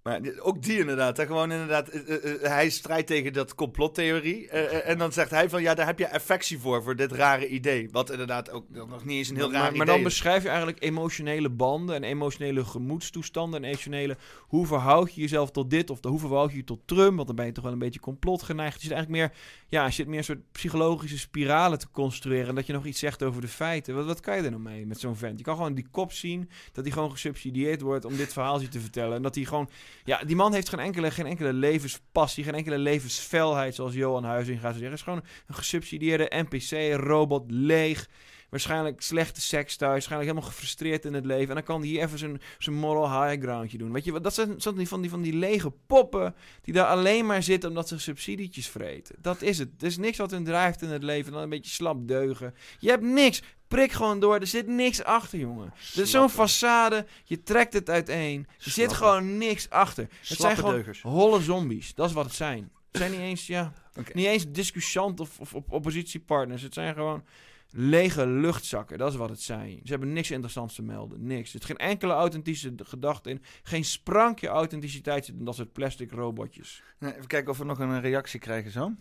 Maar 0.04 0.22
ook 0.40 0.64
die 0.64 0.78
inderdaad. 0.78 1.18
Hè? 1.18 1.26
Gewoon 1.26 1.52
inderdaad, 1.52 1.88
eh, 1.88 2.16
eh, 2.16 2.34
eh, 2.34 2.42
hij 2.42 2.70
strijdt 2.70 3.08
tegen 3.08 3.34
dat 3.34 3.56
complottheorie. 3.56 4.50
en 4.50 4.98
dan 4.98 5.12
zegt 5.12 5.30
hij 5.30 5.50
van, 5.50 5.62
ja, 5.62 5.74
daar 5.74 5.86
heb 5.86 6.00
je 6.00 6.14
affectie 6.14 6.60
voor, 6.60 6.84
voor 6.84 6.96
dit 6.96 7.12
rare 7.12 7.48
idee. 7.48 7.90
Wat 7.92 8.12
inderdaad 8.12 8.52
ook 8.52 8.66
nog 8.70 9.06
niet 9.06 9.18
eens 9.18 9.30
een 9.30 9.36
heel 9.36 9.52
raar 9.52 9.60
maar, 9.60 9.68
idee 9.68 9.78
maar 9.78 9.88
dan 9.88 9.98
is. 9.98 10.04
beschrijf 10.04 10.44
je 10.44 10.48
eigenlijk 10.48 10.84
emotionele 10.84 11.50
banden 11.50 11.96
en 11.96 12.04
emotionele 12.04 12.66
gemoedstoestanden 12.66 13.64
en 13.64 13.70
emotionele... 13.70 14.18
Hoe 14.40 14.68
verhoud 14.68 15.14
je 15.14 15.22
jezelf 15.22 15.52
tot 15.52 15.70
dit 15.70 15.90
of 15.90 16.04
hoe 16.04 16.20
verhoud 16.20 16.52
je 16.52 16.58
je 16.58 16.64
tot 16.64 16.80
Trump? 16.86 17.16
Want 17.16 17.28
dan 17.28 17.36
ben 17.36 17.46
je 17.46 17.52
toch 17.52 17.64
wel 17.64 17.74
een 17.74 17.80
beetje 17.80 18.00
complot 18.00 18.44
geneigd. 18.44 18.82
Je 18.82 18.88
zit 18.88 18.92
eigenlijk 18.92 19.22
meer, 19.22 19.38
ja, 19.70 19.86
je 19.86 19.92
zit 19.92 20.08
meer 20.08 20.18
een 20.18 20.24
soort 20.24 20.52
psychologische 20.52 21.18
spiralen 21.18 21.80
te 21.80 21.88
construeren. 21.92 22.48
En 22.48 22.56
dat 22.56 22.66
je 22.66 22.74
nog 22.74 22.86
iets 22.86 23.00
zegt 23.00 23.24
over 23.24 23.42
de 23.42 23.48
feiten. 23.48 23.96
Wat, 23.96 24.06
wat 24.06 24.20
kan 24.20 24.36
je 24.36 24.44
er 24.44 24.50
nou 24.50 24.62
mee 24.62 24.86
met 24.86 25.00
zo'n 25.00 25.16
vent? 25.16 25.38
Je 25.38 25.44
kan 25.44 25.56
gewoon 25.56 25.74
die 25.74 25.88
kop 25.92 26.12
zien 26.12 26.50
dat 26.72 26.84
hij 26.84 26.94
gewoon 26.94 27.12
gesubsidieerd 27.12 27.82
wordt 27.82 28.06
om 28.06 28.16
dit 28.16 28.34
verhaaltje 28.34 28.68
te 28.68 28.80
vertellen. 28.80 29.16
En 29.16 29.22
dat 29.22 29.36
hij 29.36 29.44
gewoon, 29.44 29.70
ja, 30.04 30.24
die 30.24 30.36
man 30.36 30.54
heeft 30.54 30.70
geen 30.70 30.80
enkele, 30.80 31.12
geen 31.12 31.26
enkele 31.26 31.54
levenspassie, 31.54 32.44
geen 32.44 32.56
enkele 32.56 32.78
levensfelheid, 32.78 33.76
zoals 33.76 33.94
Johan 33.94 34.24
Huizing 34.24 34.60
gaat 34.60 34.72
zeggen. 34.72 34.90
Het 34.90 35.00
is 35.00 35.04
gewoon 35.04 35.24
een 35.48 35.56
gesubsidieerde 35.56 36.46
NPC-robot, 36.50 37.52
leeg. 37.52 38.10
Waarschijnlijk 38.52 39.02
slechte 39.02 39.42
seks 39.42 39.76
thuis. 39.76 39.92
Waarschijnlijk 39.92 40.30
helemaal 40.30 40.52
gefrustreerd 40.52 41.06
in 41.06 41.14
het 41.14 41.26
leven. 41.26 41.48
En 41.48 41.56
dan 41.56 41.64
kan 41.64 41.80
hij 41.80 41.90
hier 41.90 42.02
even 42.02 42.18
zijn, 42.18 42.42
zijn 42.58 42.76
moral 42.76 43.24
high 43.24 43.44
groundje 43.44 43.78
doen. 43.78 43.92
Weet 43.92 44.04
je, 44.04 44.12
wat? 44.12 44.24
dat 44.24 44.34
zijn, 44.34 44.62
zijn 44.62 44.76
die 44.76 44.88
van, 44.88 45.02
die 45.02 45.10
van 45.10 45.22
die 45.22 45.34
lege 45.34 45.72
poppen. 45.88 46.36
die 46.62 46.74
daar 46.74 46.88
alleen 46.88 47.26
maar 47.26 47.44
zitten 47.44 47.70
omdat 47.70 47.88
ze 47.88 48.00
subsidietjes 48.00 48.68
vreten. 48.68 49.16
Dat 49.20 49.42
is 49.42 49.58
het. 49.58 49.70
Er 49.80 49.88
is 49.88 49.98
niks 49.98 50.18
wat 50.18 50.32
hun 50.32 50.44
drijft 50.44 50.82
in 50.82 50.90
het 50.90 51.04
leven. 51.04 51.32
Dan 51.32 51.42
een 51.42 51.50
beetje 51.50 51.72
slap 51.72 52.08
deugen. 52.08 52.56
Je 52.80 52.90
hebt 52.90 53.04
niks. 53.04 53.42
Prik 53.68 53.92
gewoon 53.92 54.20
door. 54.20 54.40
Er 54.40 54.48
zit 54.48 54.68
niks 54.68 55.04
achter, 55.04 55.40
jongen. 55.40 55.74
Er 55.96 56.02
is 56.02 56.12
zo'n 56.12 56.32
façade. 56.32 57.08
Je 57.24 57.44
trekt 57.44 57.74
het 57.74 57.90
uiteen. 57.90 58.48
Er 58.66 58.72
zit 58.72 58.94
gewoon 58.94 59.38
niks 59.38 59.70
achter. 59.70 60.08
Het 60.28 60.40
zijn 60.40 60.56
gewoon 60.56 60.74
deugers. 60.74 61.02
holle 61.02 61.42
zombies. 61.42 61.94
Dat 61.96 62.08
is 62.08 62.14
wat 62.14 62.26
het 62.26 62.34
zijn. 62.34 62.72
Het 62.92 63.02
zijn 63.02 63.12
niet 63.12 63.20
eens, 63.20 63.48
ja, 63.48 63.74
niet 64.14 64.26
eens 64.26 64.52
discussant 64.52 65.20
of, 65.20 65.40
of, 65.40 65.54
of 65.54 65.64
oppositiepartners. 65.70 66.62
Het 66.62 66.74
zijn 66.74 66.94
gewoon 66.94 67.24
lege 67.72 68.28
luchtzakken. 68.28 68.98
Dat 68.98 69.12
is 69.12 69.18
wat 69.18 69.30
het 69.30 69.42
zijn. 69.42 69.80
Ze 69.84 69.92
hebben 69.92 70.14
niks 70.14 70.32
interessants 70.32 70.76
te 70.76 70.82
melden. 70.82 71.26
Niks. 71.26 71.44
Er 71.44 71.60
zit 71.60 71.66
geen 71.66 71.78
enkele 71.78 72.14
authentische 72.14 72.74
gedachte 72.84 73.30
in. 73.30 73.42
Geen 73.64 73.86
sprankje 73.86 74.48
authenticiteit 74.48 75.26
zit 75.26 75.36
in 75.36 75.46
dat 75.46 75.56
soort 75.56 75.74
plastic 75.74 76.12
robotjes. 76.12 76.84
Nee, 76.98 77.14
even 77.14 77.28
kijken 77.28 77.52
of 77.52 77.58
we 77.58 77.64
nog 77.66 77.80
een 77.80 78.02
reactie 78.02 78.40
krijgen 78.40 78.72
zo. 78.72 78.92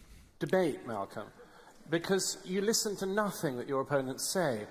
debate, 0.40 0.78
Malcolm, 0.86 1.26
because 1.90 2.38
you 2.44 2.62
listen 2.62 2.96
to 2.96 3.06
nothing 3.06 3.56
that 3.56 3.68
your 3.68 3.80
opponents 3.82 4.24
say. 4.24 4.66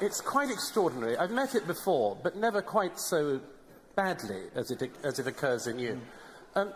It's 0.00 0.20
quite 0.20 0.50
extraordinary. 0.50 1.16
I've 1.16 1.32
met 1.32 1.54
it 1.54 1.66
before, 1.66 2.16
but 2.22 2.36
never 2.36 2.62
quite 2.62 2.98
so 2.98 3.40
badly 3.94 4.42
as 4.54 4.70
it, 4.70 4.82
as 5.02 5.18
it 5.18 5.26
occurs 5.26 5.66
in 5.66 5.78
you. 5.78 6.00
Um, 6.54 6.72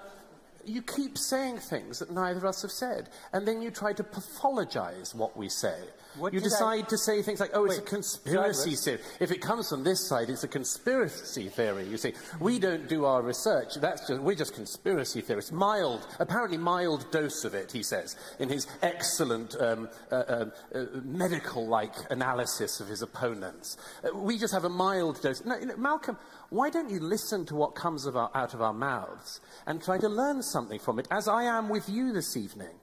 you 0.65 0.83
keep 0.83 1.19
saying 1.19 1.59
things 1.59 1.99
that 1.99 2.11
neither 2.11 2.39
of 2.39 2.45
us 2.45 2.63
have 2.63 2.71
said, 2.71 3.09
and 3.33 3.47
then 3.47 3.63
you 3.63 3.71
try 3.71 3.93
to 3.93 4.05
pathologize 4.05 5.15
what 5.15 5.37
we 5.37 5.49
say. 5.49 5.79
What 6.17 6.35
you 6.35 6.41
did 6.41 6.47
I- 6.47 6.51
decide 6.51 6.89
to 6.91 6.99
say 6.99 7.23
things 7.23 7.41
like, 7.41 7.53
oh, 7.55 7.65
it's 7.65 7.79
Wait, 7.79 7.87
a 7.87 7.91
conspiracy 7.91 8.77
theory. 8.77 9.01
If 9.21 9.31
it 9.31 9.41
comes 9.41 9.69
from 9.69 9.85
this 9.85 10.07
side, 10.07 10.29
it's 10.31 10.45
a 10.45 10.49
conspiracy 10.49 11.49
theory. 11.49 11.87
You 11.87 11.97
see, 11.97 12.13
we 12.41 12.59
don't 12.59 12.89
do 12.89 13.05
our 13.05 13.23
research. 13.23 13.75
That's 13.77 14.07
just 14.07 14.21
we're 14.21 14.35
just 14.35 14.55
conspiracy 14.55 15.21
theorists. 15.21 15.53
Mild, 15.53 16.07
apparently 16.19 16.59
mild 16.59 17.11
dose 17.11 17.45
of 17.45 17.55
it. 17.55 17.73
He 17.73 17.83
says 17.83 18.17
in 18.39 18.49
his 18.49 18.67
excellent 18.83 19.57
um, 19.61 19.89
uh, 20.11 20.23
um, 20.29 20.53
uh, 20.75 20.85
medical-like 21.05 21.95
analysis 22.11 22.81
of 22.81 22.89
his 22.89 23.03
opponents. 23.03 23.77
Uh, 24.05 24.17
we 24.17 24.39
just 24.39 24.53
have 24.53 24.65
a 24.65 24.69
mild 24.71 25.21
dose. 25.23 25.45
No, 25.45 25.57
you 25.59 25.67
know, 25.67 25.77
Malcolm, 25.77 26.19
why 26.51 26.69
don't 26.69 26.91
you 26.91 27.01
listen 27.01 27.47
to 27.47 27.55
what 27.55 27.75
comes 27.75 28.05
of 28.05 28.17
our, 28.17 28.31
out 28.35 28.53
of 28.55 28.61
our 28.61 28.75
mouths 28.75 29.41
and 29.67 29.83
try 29.83 29.99
to 29.99 30.09
learn 30.09 30.43
something 30.43 30.79
from 30.79 30.99
it, 30.99 31.09
as 31.11 31.27
I 31.29 31.45
am 31.45 31.69
with 31.69 31.89
you 31.89 32.13
this 32.13 32.37
evening? 32.37 32.75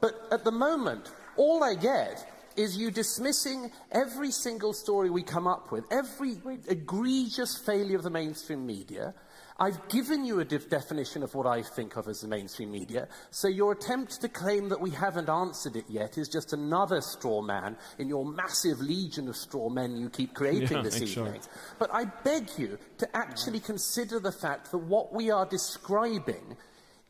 But 0.00 0.14
at 0.30 0.44
the 0.44 0.52
moment, 0.52 1.10
all 1.36 1.64
I 1.64 1.74
get 1.74 2.35
is 2.56 2.76
you 2.76 2.90
dismissing 2.90 3.70
every 3.92 4.30
single 4.30 4.72
story 4.72 5.10
we 5.10 5.22
come 5.22 5.46
up 5.46 5.70
with, 5.72 5.84
every 5.90 6.38
egregious 6.68 7.58
failure 7.58 7.96
of 7.96 8.02
the 8.02 8.10
mainstream 8.10 8.66
media. 8.66 9.14
I've 9.58 9.88
given 9.88 10.24
you 10.26 10.40
a 10.40 10.44
def- 10.44 10.68
definition 10.68 11.22
of 11.22 11.34
what 11.34 11.46
I 11.46 11.62
think 11.62 11.96
of 11.96 12.08
as 12.08 12.20
the 12.20 12.28
mainstream 12.28 12.70
media, 12.70 13.08
so 13.30 13.48
your 13.48 13.72
attempt 13.72 14.20
to 14.20 14.28
claim 14.28 14.68
that 14.68 14.80
we 14.80 14.90
haven't 14.90 15.30
answered 15.30 15.76
it 15.76 15.86
yet 15.88 16.18
is 16.18 16.28
just 16.28 16.52
another 16.52 17.00
straw 17.00 17.40
man 17.40 17.76
in 17.98 18.08
your 18.08 18.24
massive 18.24 18.80
legion 18.80 19.28
of 19.28 19.36
straw 19.36 19.70
men 19.70 19.96
you 19.96 20.10
keep 20.10 20.34
creating 20.34 20.76
Yeah, 20.76 20.82
this 20.82 21.00
evening. 21.00 21.40
But 21.78 21.88
I 21.92 22.04
beg 22.04 22.50
you 22.58 22.78
to 22.98 23.16
actually 23.16 23.60
consider 23.60 24.20
the 24.20 24.32
fact 24.32 24.72
that 24.72 24.78
what 24.78 25.14
we 25.14 25.30
are 25.30 25.46
describing 25.46 26.56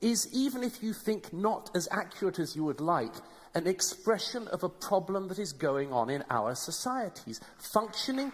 is, 0.01 0.29
even 0.33 0.63
if 0.63 0.83
you 0.83 0.93
think 0.93 1.33
not 1.33 1.71
as 1.75 1.89
accurate 1.91 2.39
as 2.39 2.55
you 2.55 2.63
would 2.65 2.81
like, 2.81 3.15
an 3.57 3.67
expression 3.67 4.47
of 4.49 4.63
a 4.63 4.69
problem 4.69 5.29
that 5.29 5.39
is 5.39 5.53
going 5.53 5.91
on 5.91 6.11
in 6.11 6.23
our 6.29 6.55
societies. 6.55 7.41
Functioning, 7.59 8.31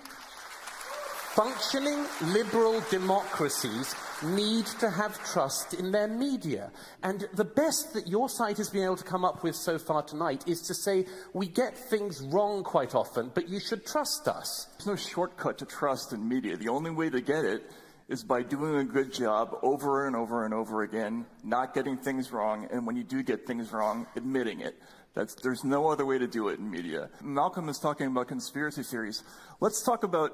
functioning 1.37 2.05
liberal 2.33 2.83
democracies 2.91 3.95
need 4.25 4.67
to 4.67 4.91
have 4.91 5.17
trust 5.33 5.75
in 5.75 5.93
their 5.93 6.09
media. 6.09 6.73
And 7.05 7.29
the 7.35 7.45
best 7.45 7.93
that 7.95 8.09
your 8.09 8.29
side 8.29 8.59
has 8.59 8.69
been 8.71 8.83
able 8.83 8.97
to 8.97 9.05
come 9.05 9.25
up 9.25 9.45
with 9.45 9.55
so 9.55 9.79
far 9.79 10.03
tonight 10.03 10.43
is 10.49 10.61
to 10.63 10.75
say, 10.75 11.07
we 11.33 11.47
get 11.47 11.79
things 11.79 12.21
wrong 12.21 12.65
quite 12.65 12.97
often, 12.97 13.31
but 13.33 13.49
you 13.49 13.61
should 13.61 13.87
trust 13.87 14.27
us. 14.27 14.67
There's 14.77 14.87
no 14.89 14.97
shortcut 14.97 15.59
to 15.59 15.67
trust 15.67 16.13
in 16.13 16.29
media. 16.29 16.57
The 16.57 16.69
only 16.69 16.91
way 16.91 17.11
to 17.11 17.21
get 17.21 17.45
it 17.45 17.63
is 18.09 18.25
by 18.25 18.43
doing 18.43 18.75
a 18.77 18.85
good 18.85 19.13
job 19.13 19.57
over 19.63 20.07
and 20.07 20.17
over 20.17 20.45
and 20.45 20.53
over 20.53 20.83
again, 20.83 21.25
not 21.45 21.75
getting 21.75 21.97
things 21.97 22.33
wrong, 22.33 22.69
and 22.73 22.85
when 22.87 22.97
you 22.97 23.05
do 23.05 23.23
get 23.23 23.47
things 23.47 23.73
wrong, 23.73 24.07
admitting 24.17 24.61
it. 24.61 24.75
That's, 25.15 25.35
there's 25.35 25.65
no 25.65 25.89
other 25.89 26.07
way 26.07 26.19
to 26.19 26.27
do 26.27 26.49
it 26.49 26.59
in 26.59 26.71
media. 26.71 27.11
Malcolm 27.23 27.69
is 27.69 27.79
talking 27.79 28.07
about 28.07 28.29
conspiracy 28.29 28.83
theories. 28.83 29.23
Let's 29.61 29.83
talk 29.83 30.05
about 30.05 30.33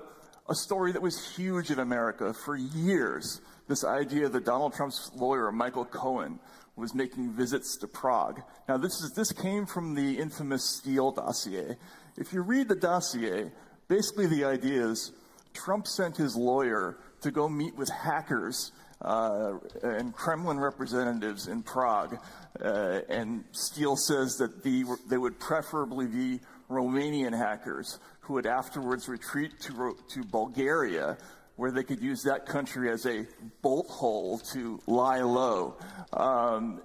a 0.49 0.55
story 0.55 0.93
that 0.93 1.03
was 1.03 1.35
huge 1.37 1.71
in 1.71 1.79
America 1.79 2.33
for 2.33 2.57
years. 2.57 3.41
This 3.67 3.85
idea 3.85 4.29
that 4.29 4.45
Donald 4.45 4.75
Trump's 4.75 5.11
lawyer, 5.15 5.53
Michael 5.53 5.85
Cohen, 5.85 6.39
was 6.77 6.95
making 6.95 7.33
visits 7.33 7.77
to 7.79 7.89
Prague. 7.89 8.41
Now, 8.69 8.77
this, 8.77 9.01
is, 9.01 9.13
this 9.13 9.33
came 9.33 9.67
from 9.67 9.95
the 9.95 10.19
infamous 10.19 10.65
Steele 10.65 11.11
dossier. 11.11 11.77
If 12.17 12.33
you 12.33 12.43
read 12.43 12.69
the 12.69 12.77
dossier, 12.77 13.51
basically 13.89 14.27
the 14.27 14.45
idea 14.45 14.87
is 14.87 15.13
Trump 15.55 15.89
sent 15.89 16.17
his 16.17 16.37
lawyer 16.37 16.99
to 17.23 17.31
go 17.33 17.49
meet 17.49 17.75
with 17.75 17.91
hackers 17.91 18.71
uh, 19.03 19.55
and 19.83 20.15
Kremlin 20.15 20.59
representatives 20.59 21.49
in 21.49 21.63
Prague. 21.63 22.19
Uh, 22.63 23.01
and 23.09 23.45
Steele 23.53 23.97
says 23.97 24.37
that 24.37 24.63
the, 24.63 24.85
they 25.09 25.19
would 25.19 25.39
preferably 25.39 26.07
be 26.07 26.41
Romanian 26.71 27.37
hackers 27.37 27.99
who 28.21 28.35
would 28.35 28.47
afterwards 28.47 29.09
retreat 29.09 29.59
to, 29.61 29.97
to 30.09 30.23
Bulgaria, 30.25 31.17
where 31.57 31.71
they 31.71 31.83
could 31.83 32.03
use 32.03 32.23
that 32.25 32.47
country 32.47 32.91
as 32.91 33.07
a 33.07 33.27
bolt 33.63 33.89
hole 33.89 34.39
to 34.53 34.81
lie 34.87 35.21
low. 35.21 35.77
Um, 36.13 36.83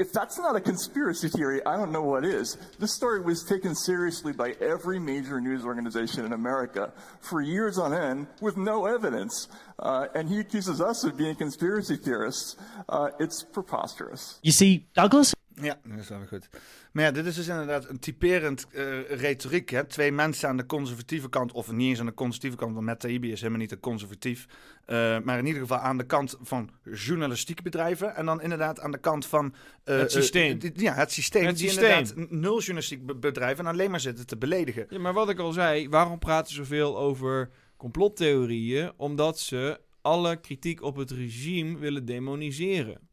if 0.00 0.12
that's 0.12 0.38
not 0.38 0.56
a 0.56 0.60
conspiracy 0.60 1.28
theory, 1.28 1.64
I 1.66 1.76
don't 1.76 1.92
know 1.92 2.02
what 2.02 2.24
is. 2.24 2.56
This 2.78 2.94
story 2.94 3.20
was 3.20 3.44
taken 3.44 3.74
seriously 3.74 4.32
by 4.32 4.52
every 4.58 4.98
major 4.98 5.42
news 5.42 5.62
organization 5.62 6.24
in 6.24 6.32
America 6.32 6.90
for 7.20 7.42
years 7.42 7.76
on 7.76 7.92
end 7.92 8.26
with 8.40 8.56
no 8.56 8.86
evidence. 8.86 9.48
Uh, 9.78 10.06
and 10.14 10.28
he 10.28 10.40
accuses 10.40 10.80
us 10.80 11.04
of 11.04 11.18
being 11.18 11.34
conspiracy 11.34 11.96
theorists. 11.96 12.56
Uh, 12.88 13.10
it's 13.20 13.42
preposterous. 13.42 14.38
You 14.42 14.52
see, 14.52 14.86
Douglas 14.94 15.34
Ja, 15.62 15.78
dat 15.84 15.98
is 15.98 16.08
wel 16.08 16.26
goed. 16.28 16.48
Maar 16.92 17.04
ja, 17.04 17.10
dit 17.10 17.26
is 17.26 17.34
dus 17.34 17.48
inderdaad 17.48 17.88
een 17.88 17.98
typerend 17.98 18.66
eh, 18.72 19.10
retoriek. 19.10 19.68
Hè? 19.70 19.84
Twee 19.84 20.12
mensen 20.12 20.48
aan 20.48 20.56
de 20.56 20.66
conservatieve 20.66 21.28
kant, 21.28 21.52
of 21.52 21.72
niet 21.72 21.88
eens 21.88 22.00
aan 22.00 22.06
de 22.06 22.14
conservatieve 22.14 22.56
kant, 22.56 22.74
want 22.74 22.86
Matt 22.86 23.00
Taibbi 23.00 23.32
is 23.32 23.38
helemaal 23.40 23.60
niet 23.60 23.72
een 23.72 23.80
conservatief. 23.80 24.46
eh, 24.86 25.18
maar 25.24 25.38
in 25.38 25.46
ieder 25.46 25.60
geval 25.62 25.78
aan 25.78 25.98
de 25.98 26.06
kant 26.06 26.36
van 26.40 26.70
journalistieke 26.92 27.62
bedrijven. 27.62 28.14
En 28.16 28.26
dan 28.26 28.42
inderdaad 28.42 28.80
aan 28.80 28.90
de 28.90 28.98
kant 28.98 29.26
van... 29.26 29.54
eh, 29.84 29.98
Het 29.98 30.12
systeem. 30.12 30.58
ja, 30.74 30.94
het 30.94 31.12
systeem. 31.12 31.44
Het 31.46 31.56
die 31.58 31.68
systeem. 31.68 31.98
inderdaad 31.98 32.30
nul 32.30 32.58
journalistiek 32.58 33.06
be- 33.06 33.14
bedrijven 33.16 33.64
en 33.66 33.70
alleen 33.72 33.90
maar 33.90 34.00
zitten 34.00 34.26
te 34.26 34.36
beledigen. 34.36 34.86
Ja, 34.88 34.98
maar 34.98 35.12
wat 35.12 35.28
ik 35.30 35.38
al 35.38 35.52
zei, 35.52 35.88
waarom 35.88 36.18
praten 36.18 36.48
ze 36.50 36.54
zoveel 36.54 36.98
over 36.98 37.50
complottheorieën? 37.76 38.92
Omdat 38.96 39.38
ze 39.38 39.80
alle 40.02 40.36
kritiek 40.40 40.82
op 40.82 40.96
het 40.96 41.10
regime 41.10 41.78
willen 41.78 42.04
demoniseren. 42.04 43.08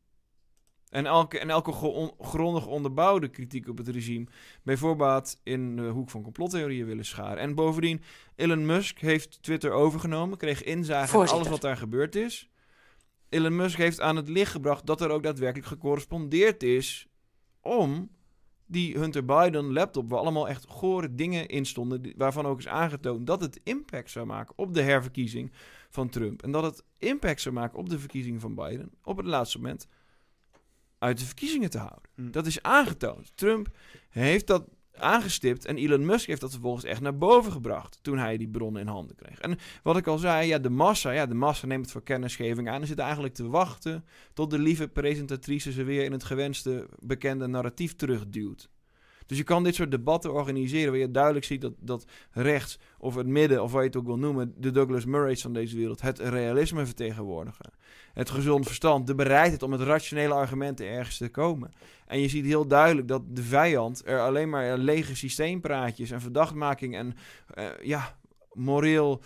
En 0.89 1.06
elke, 1.06 1.39
en 1.39 1.50
elke 1.50 1.71
gro- 1.71 2.15
grondig 2.19 2.67
onderbouwde 2.67 3.28
kritiek 3.28 3.67
op 3.67 3.78
het 3.78 3.88
regime 3.88 4.28
bij 4.63 4.78
voorbaat 4.78 5.39
in 5.43 5.76
de 5.76 5.88
hoek 5.88 6.10
van 6.10 6.21
complottheorieën 6.21 6.86
willen 6.86 7.06
scharen. 7.06 7.38
En 7.38 7.56
bovendien, 7.56 8.02
Elon 8.36 8.65
Musk 8.65 9.00
heeft 9.00 9.41
Twitter 9.41 9.71
overgenomen, 9.71 10.38
kreeg 10.38 10.63
inzage 10.63 11.17
in 11.17 11.28
alles 11.28 11.47
wat 11.47 11.62
daar 11.62 11.78
gebeurd 11.78 12.15
is. 12.15 12.50
Elon 13.30 13.56
Musk 13.56 13.78
heeft 13.78 14.02
aan 14.02 14.15
het 14.15 14.30
licht 14.30 14.52
gebracht 14.52 14.86
dat 14.86 15.02
er 15.02 15.10
ook 15.10 15.23
daadwerkelijk 15.23 15.67
gecorrespondeerd 15.67 16.63
is 16.63 17.08
om 17.62 18.10
die 18.65 18.97
Hunter 18.97 19.26
Biden 19.26 19.73
laptop, 19.73 20.10
waar 20.10 20.19
allemaal 20.19 20.47
echt 20.47 20.65
gore 20.67 21.15
dingen 21.15 21.47
in 21.47 21.65
stonden, 21.65 22.13
waarvan 22.17 22.45
ook 22.45 22.60
is 22.60 22.67
aangetoond 22.67 23.28
dat 23.28 23.41
het 23.41 23.60
impact 23.63 24.12
zou 24.12 24.26
maken 24.26 24.58
op 24.58 24.73
de 24.73 24.82
herverkiezing 24.82 25.52
van 25.89 26.10
Trump. 26.10 26.43
En 26.43 26.52
dat 26.52 26.63
het 26.63 26.84
impact 26.97 27.41
zou 27.41 27.56
maken 27.56 27.80
op 27.80 27.89
de 27.89 28.00
verkiezing 28.00 28.41
van 28.41 28.56
Biden 28.56 28.91
op 29.04 29.17
het 29.17 29.26
laatste 29.26 29.58
moment 29.58 29.88
uit 30.99 31.19
de 31.19 31.25
verkiezingen 31.25 31.69
te 31.69 31.77
houden. 31.77 32.10
Hm. 32.15 32.31
Dat 32.31 32.45
is 32.45 32.62
aangetoond. 32.62 33.31
Trump 33.36 33.67
heeft 34.10 34.47
dat 34.47 34.63
aangestipt 34.99 35.65
en 35.65 35.77
Elon 35.77 36.05
Musk 36.05 36.27
heeft 36.27 36.41
dat 36.41 36.51
vervolgens 36.51 36.83
echt 36.83 37.01
naar 37.01 37.17
boven 37.17 37.51
gebracht 37.51 37.99
toen 38.01 38.17
hij 38.17 38.38
die 38.38 38.47
bronnen 38.47 38.81
in 38.81 38.88
handen 38.88 39.15
kreeg. 39.15 39.39
En 39.39 39.57
wat 39.83 39.97
ik 39.97 40.07
al 40.07 40.17
zei, 40.17 40.47
ja, 40.47 40.57
de 40.57 40.69
massa, 40.69 41.12
ja, 41.12 41.25
de 41.25 41.33
massa 41.33 41.65
neemt 41.65 41.81
het 41.81 41.91
voor 41.91 42.03
kennisgeving 42.03 42.69
aan 42.69 42.81
en 42.81 42.88
zit 42.88 42.99
eigenlijk 42.99 43.33
te 43.33 43.47
wachten 43.47 44.05
tot 44.33 44.49
de 44.49 44.60
lieve 44.60 44.88
presentatrice 44.88 45.71
ze 45.71 45.83
weer 45.83 46.03
in 46.03 46.12
het 46.12 46.23
gewenste 46.23 46.88
bekende 46.99 47.47
narratief 47.47 47.95
terugduwt. 47.95 48.69
Dus 49.27 49.37
je 49.37 49.43
kan 49.43 49.63
dit 49.63 49.75
soort 49.75 49.91
debatten 49.91 50.33
organiseren 50.33 50.91
waar 50.91 50.99
je 50.99 51.11
duidelijk 51.11 51.45
ziet 51.45 51.61
dat, 51.61 51.73
dat 51.79 52.05
rechts 52.31 52.79
of 52.97 53.15
het 53.15 53.27
midden, 53.27 53.63
of 53.63 53.71
wat 53.71 53.81
je 53.81 53.87
het 53.87 53.97
ook 53.97 54.05
wil 54.05 54.17
noemen, 54.17 54.53
de 54.57 54.71
Douglas 54.71 55.05
Murray's 55.05 55.41
van 55.41 55.53
deze 55.53 55.77
wereld, 55.77 56.01
het 56.01 56.19
realisme 56.19 56.85
vertegenwoordigen. 56.85 57.71
Het 58.13 58.29
gezond 58.29 58.65
verstand, 58.65 59.07
de 59.07 59.15
bereidheid 59.15 59.63
om 59.63 59.69
met 59.69 59.81
rationele 59.81 60.33
argumenten 60.33 60.87
ergens 60.87 61.17
te 61.17 61.29
komen. 61.29 61.71
En 62.07 62.19
je 62.19 62.27
ziet 62.27 62.45
heel 62.45 62.67
duidelijk 62.67 63.07
dat 63.07 63.21
de 63.35 63.43
vijand 63.43 64.01
er 64.05 64.19
alleen 64.19 64.49
maar 64.49 64.77
lege 64.77 65.15
systeempraatjes 65.15 66.11
en 66.11 66.21
verdachtmaking 66.21 66.95
en 66.95 67.15
eh, 67.53 67.65
ja, 67.81 68.15
moreel 68.57 69.21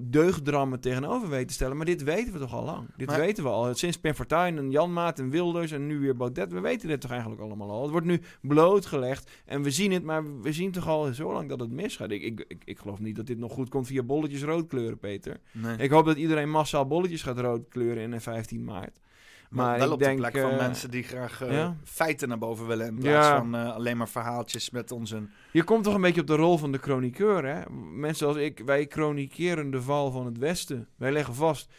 deugdrammen 0.00 0.80
tegenover 0.80 1.28
weet 1.28 1.48
te 1.48 1.54
stellen. 1.54 1.76
Maar 1.76 1.86
dit 1.86 2.02
weten 2.02 2.32
we 2.32 2.38
toch 2.38 2.54
al 2.54 2.64
lang. 2.64 2.88
Dit 2.96 3.06
Maar- 3.06 3.18
weten 3.18 3.44
we 3.44 3.50
al. 3.50 3.74
Sinds 3.74 3.98
Pim 3.98 4.14
Fortuyn 4.14 4.58
en 4.58 4.70
Jan 4.70 4.92
Maat 4.92 5.18
en 5.18 5.30
Wilders 5.30 5.70
en 5.70 5.86
nu 5.86 5.98
weer 5.98 6.16
Baudet. 6.16 6.52
We 6.52 6.60
weten 6.60 6.88
dit 6.88 7.00
toch 7.00 7.10
eigenlijk 7.10 7.40
allemaal 7.40 7.70
al. 7.70 7.82
Het 7.82 7.90
wordt 7.90 8.06
nu 8.06 8.20
blootgelegd 8.40 9.30
en 9.44 9.62
we 9.62 9.70
zien 9.70 9.92
het, 9.92 10.02
maar 10.02 10.40
we 10.40 10.52
zien 10.52 10.70
toch 10.70 10.88
al 10.88 11.12
zo 11.14 11.32
lang 11.32 11.48
dat 11.48 11.60
het 11.60 11.70
misgaat. 11.70 12.10
Ik, 12.10 12.22
ik, 12.22 12.44
ik, 12.48 12.62
ik 12.64 12.78
geloof 12.78 13.00
niet 13.00 13.16
dat 13.16 13.26
dit 13.26 13.38
nog 13.38 13.52
goed 13.52 13.68
komt 13.68 13.86
via 13.86 14.02
bolletjes 14.02 14.42
rood 14.42 14.66
kleuren, 14.66 14.98
Peter. 14.98 15.40
Nee. 15.52 15.76
Ik 15.76 15.90
hoop 15.90 16.04
dat 16.04 16.16
iedereen 16.16 16.50
massaal 16.50 16.86
bolletjes 16.86 17.22
gaat 17.22 17.38
rood 17.38 17.68
kleuren 17.68 18.12
in 18.12 18.20
15 18.20 18.64
maart. 18.64 19.00
Maar, 19.52 19.66
Maar 19.66 19.78
wel 19.78 19.86
ik 19.86 19.92
op 19.92 19.98
denk, 19.98 20.22
de 20.22 20.30
plek 20.30 20.42
van 20.42 20.50
eh, 20.52 20.58
mensen 20.58 20.90
die 20.90 21.02
graag 21.02 21.42
eh, 21.42 21.52
ja. 21.52 21.76
feiten 21.84 22.28
naar 22.28 22.38
boven 22.38 22.66
willen. 22.66 22.86
In 22.86 22.98
plaats 22.98 23.26
Ja. 23.26 23.36
van 23.38 23.54
eh, 23.54 23.74
alleen 23.74 23.96
maar 23.96 24.08
verhaaltjes 24.08 24.70
met 24.70 24.92
onzin. 24.92 25.30
Je 25.52 25.62
komt 25.62 25.84
toch 25.84 25.94
een 25.94 26.00
beetje 26.00 26.20
op 26.20 26.26
de 26.26 26.34
rol 26.34 26.58
van 26.58 26.72
de 26.72 26.78
chroniqueur, 26.78 27.44
hè? 27.46 27.70
Mensen 27.94 28.26
als 28.26 28.36
ik, 28.36 28.62
wij 28.64 28.86
chronikeren 28.88 29.70
de 29.70 29.82
val 29.82 30.10
van 30.10 30.26
het 30.26 30.38
Westen. 30.38 30.88
Wij 30.96 31.12
leggen 31.12 31.34
vast 31.34 31.72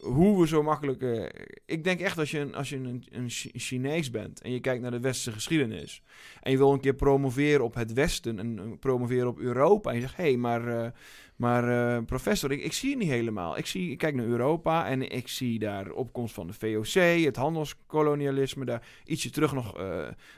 hoe 0.00 0.40
we 0.40 0.46
zo 0.46 0.62
makkelijk... 0.62 1.02
eh, 1.02 1.24
ik 1.66 1.84
denk 1.84 2.00
echt 2.00 2.18
als 2.18 2.30
je, 2.30 2.38
een, 2.38 2.54
als 2.54 2.68
je 2.68 2.76
een, 2.76 3.04
een 3.10 3.30
Chi- 3.30 3.50
Chinees 3.52 4.10
bent 4.10 4.40
en 4.40 4.52
je 4.52 4.60
kijkt 4.60 4.82
naar 4.82 4.90
de 4.90 5.00
westerse 5.00 5.32
geschiedenis... 5.32 6.02
en 6.40 6.50
je 6.50 6.56
wil 6.56 6.72
een 6.72 6.80
keer 6.80 6.94
promoveren 6.94 7.64
op 7.64 7.74
het 7.74 7.92
Westen 7.92 8.38
en 8.38 8.58
eh, 8.58 8.64
promoveren 8.80 9.28
op 9.28 9.38
Europa... 9.38 9.90
en 9.90 9.94
je 9.94 10.00
zegt, 10.00 10.16
hé, 10.16 10.22
hey, 10.22 10.36
maar, 10.36 10.84
eh, 10.84 10.90
maar 11.36 12.04
professor, 12.04 12.52
ik, 12.52 12.72
zie 12.72 12.90
het 12.90 12.98
niet 12.98 13.08
helemaal. 13.08 13.58
Ik, 13.58 13.66
zie, 13.66 13.90
ik 13.90 13.98
kijk 13.98 14.14
naar 14.14 14.26
Europa 14.26 14.86
en 14.86 15.10
ik 15.10 15.28
zie 15.28 15.58
daar 15.58 15.90
opkomst 15.90 16.34
van 16.34 16.46
de 16.46 16.52
VOC, 16.52 17.24
het 17.24 17.36
handelskolonialisme... 17.36 18.64
daar 18.64 18.86
ietsje 19.04 19.30
terug 19.30 19.52
nog 19.52 19.74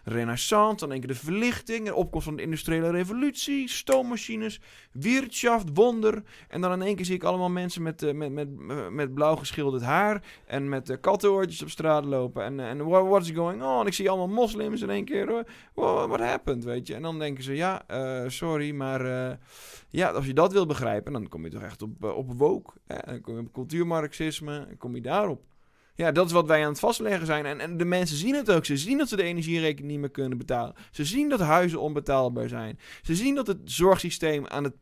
renaissance, 0.04 0.76
dan 0.76 0.88
denk 0.88 1.02
ik 1.02 1.08
de 1.08 1.14
verlichting, 1.14 1.84
de 1.84 1.94
opkomst 1.94 2.26
van 2.26 2.36
de 2.36 2.42
industriële 2.42 2.90
revolutie, 2.90 3.68
stoommachines, 3.68 4.60
Wirtschaft, 4.92 5.68
wonder. 5.74 6.22
En 6.48 6.60
dan 6.60 6.72
in 6.72 6.82
één 6.82 6.96
keer 6.96 7.04
zie 7.04 7.14
ik 7.14 7.22
allemaal 7.22 7.50
mensen 7.50 7.82
met, 7.82 8.12
met, 8.14 8.32
met, 8.32 8.48
met 8.90 9.14
blauw 9.14 9.36
geschilderd 9.48 9.82
haar 9.82 10.22
en 10.46 10.68
met 10.68 10.90
uh, 10.90 10.96
kattenoortjes 11.00 11.62
op 11.62 11.70
straat 11.70 12.04
lopen. 12.04 12.44
En, 12.44 12.61
eh, 12.61 12.68
en 12.68 12.87
what, 12.87 13.06
what's 13.06 13.30
going 13.30 13.62
on? 13.62 13.87
Ik 13.87 13.92
zie 13.92 14.08
allemaal 14.08 14.28
moslims 14.28 14.82
in 14.82 14.90
één 14.90 15.04
keer. 15.04 15.44
What, 15.74 16.08
what 16.08 16.20
happened, 16.20 16.64
weet 16.64 16.87
je? 16.87 16.94
En 16.94 17.02
dan 17.02 17.18
denken 17.18 17.44
ze, 17.44 17.54
ja, 17.54 17.82
eh, 17.87 18.28
sorry, 18.28 18.74
maar 18.74 19.30
eh, 19.30 19.37
ja, 19.88 20.11
als 20.11 20.26
je 20.26 20.34
dat 20.34 20.52
wil 20.52 20.66
begrijpen, 20.66 21.12
dan 21.12 21.28
kom 21.28 21.44
je 21.44 21.50
toch 21.50 21.62
echt 21.62 21.82
op, 21.82 22.04
op 22.04 22.32
woke. 22.38 22.72
Hè? 22.87 22.96
Dan 23.04 23.20
kom 23.20 23.34
je 23.34 23.40
op 23.40 23.52
cultuurmarxisme, 23.52 24.64
dan 24.66 24.76
kom 24.76 24.94
je 24.94 25.00
daarop. 25.00 25.42
Ja, 25.94 26.12
dat 26.12 26.26
is 26.26 26.32
wat 26.32 26.46
wij 26.46 26.62
aan 26.62 26.70
het 26.70 26.78
vastleggen 26.78 27.26
zijn. 27.26 27.46
En, 27.46 27.61
en 27.61 27.76
de 27.76 27.84
mensen 27.84 28.16
zien 28.16 28.34
het 28.34 28.50
ook. 28.50 28.64
Ze 28.64 28.76
zien 28.76 28.98
dat 28.98 29.08
ze 29.08 29.16
de 29.16 29.22
energierekening 29.22 29.90
niet 29.90 30.00
meer 30.00 30.11
kunnen 30.11 30.38
betalen. 30.38 30.74
Ze 30.90 31.04
zien 31.04 31.28
dat 31.28 31.40
huizen 31.40 31.80
onbetaalbaar 31.80 32.48
zijn. 32.48 32.78
Ze 33.02 33.14
zien 33.14 33.34
dat 33.34 33.46
het 33.46 33.58
zorgsysteem 33.64 34.46
aan 34.46 34.64
het 34.64 34.74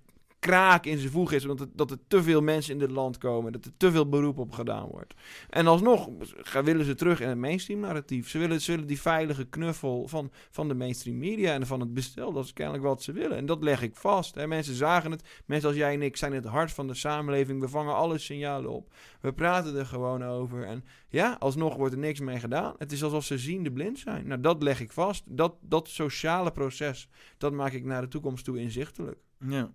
kraak 0.47 0.87
in 0.87 0.99
zijn 0.99 1.13
voeg 1.13 1.33
is. 1.33 1.43
Omdat 1.43 1.59
het, 1.59 1.69
dat 1.79 1.91
er 1.91 1.99
te 2.09 2.23
veel 2.23 2.43
mensen 2.43 2.73
in 2.73 2.79
dit 2.79 2.91
land 2.91 3.19
komen. 3.19 3.53
Dat 3.53 3.65
er 3.65 3.77
te 3.77 3.91
veel 3.91 4.09
beroep 4.09 4.39
op 4.39 4.53
gedaan 4.53 4.89
wordt. 4.89 5.15
En 5.51 5.67
alsnog 5.67 6.09
gaan, 6.21 6.65
willen 6.65 6.85
ze 6.85 6.95
terug 6.95 7.21
in 7.21 7.29
het 7.29 7.39
mainstream 7.39 7.81
narratief. 7.81 8.29
Ze 8.29 8.39
willen, 8.39 8.61
ze 8.61 8.71
willen 8.71 8.87
die 8.87 9.01
veilige 9.01 9.45
knuffel 9.45 10.09
van, 10.09 10.31
van 10.51 10.69
de 10.69 10.75
mainstream 10.75 11.19
media 11.19 11.53
en 11.53 11.67
van 11.67 11.81
het 11.81 11.95
bestel. 11.95 12.33
Dat 12.33 12.45
is 12.45 12.53
kennelijk 12.53 12.85
wat 12.85 13.03
ze 13.03 13.13
willen. 13.13 13.37
En 13.37 13.47
dat 13.47 13.63
leg 13.63 13.83
ik 13.83 13.97
vast. 13.97 14.35
Hè. 14.35 14.47
Mensen 14.47 14.75
zagen 14.75 15.11
het. 15.11 15.43
Mensen 15.47 15.69
als 15.69 15.79
jij 15.79 15.95
en 15.95 16.03
ik 16.03 16.17
zijn 16.17 16.33
het 16.33 16.45
hart 16.45 16.73
van 16.73 16.87
de 16.87 16.95
samenleving. 16.95 17.61
We 17.61 17.69
vangen 17.69 17.95
alle 17.95 18.19
signalen 18.19 18.71
op. 18.71 18.93
We 19.21 19.33
praten 19.33 19.77
er 19.77 19.87
gewoon 19.87 20.25
over. 20.25 20.65
En 20.65 20.85
ja, 21.09 21.37
alsnog 21.39 21.77
wordt 21.77 21.93
er 21.93 22.01
niks 22.01 22.21
mee 22.21 22.39
gedaan. 22.39 22.75
Het 22.79 22.93
is 22.93 23.05
alsof 23.05 23.25
ze 23.25 23.39
ziende 23.39 23.73
blind 23.73 23.99
zijn. 23.99 24.27
Nou, 24.27 24.41
dat 24.41 24.63
leg 24.63 24.81
ik 24.81 24.93
vast. 24.93 25.25
Dat, 25.27 25.55
dat 25.61 25.89
sociale 25.89 26.53
proces, 26.53 27.09
dat 27.39 27.53
maak 27.53 27.73
ik 27.73 27.85
naar 27.85 28.03
de 28.03 28.09
toekomst 28.09 28.45
toe 28.45 28.59
inzichtelijk. 28.59 29.19
Ja. 29.39 29.71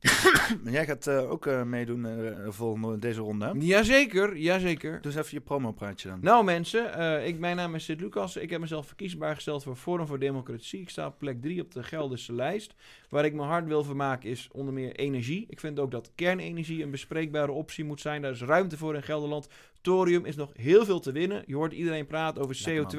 Maar 0.62 0.72
jij 0.72 0.84
gaat 0.84 1.06
eh, 1.06 1.30
ook 1.30 1.46
eh, 1.46 1.62
meedoen 1.62 2.06
volgende 2.48 2.98
deze 2.98 3.20
ronde. 3.20 3.44
Hè? 3.44 3.52
Jazeker, 3.58 4.36
jazeker. 4.36 5.00
Dus 5.00 5.14
even 5.14 5.30
je 5.30 5.40
promopraatje 5.40 6.08
dan. 6.08 6.18
Nou 6.22 6.44
mensen, 6.44 6.98
uh, 6.98 7.26
ik, 7.26 7.38
mijn 7.38 7.56
naam 7.56 7.74
is 7.74 7.84
Sid 7.84 8.00
Lucas. 8.00 8.36
Ik 8.36 8.50
heb 8.50 8.60
mezelf 8.60 8.86
verkiesbaar 8.86 9.34
gesteld 9.34 9.62
voor 9.62 9.76
Forum 9.76 10.06
voor 10.06 10.18
Democratie. 10.18 10.80
Ik 10.80 10.90
sta 10.90 11.06
op 11.06 11.18
plek 11.18 11.42
3 11.42 11.60
op 11.60 11.72
de 11.72 11.82
Gelderse 11.82 12.32
lijst. 12.32 12.74
Waar 13.08 13.24
ik 13.24 13.34
me 13.34 13.42
hard 13.42 13.66
wil 13.66 13.84
vermaken 13.84 14.30
is 14.30 14.48
onder 14.52 14.74
meer 14.74 14.96
energie. 14.96 15.46
Ik 15.48 15.60
vind 15.60 15.78
ook 15.78 15.90
dat 15.90 16.10
kernenergie 16.14 16.82
een 16.82 16.90
bespreekbare 16.90 17.52
optie 17.52 17.84
moet 17.84 18.00
zijn. 18.00 18.22
Daar 18.22 18.32
is 18.32 18.42
ruimte 18.42 18.76
voor 18.76 18.94
in 18.94 19.02
Gelderland. 19.02 19.48
Thorium 19.80 20.24
is 20.24 20.36
nog 20.36 20.50
heel 20.56 20.84
veel 20.84 21.00
te 21.00 21.12
winnen. 21.12 21.42
Je 21.46 21.54
hoort 21.54 21.72
iedereen 21.72 22.06
praten 22.06 22.42
over 22.42 22.56
CO2. 22.68 22.98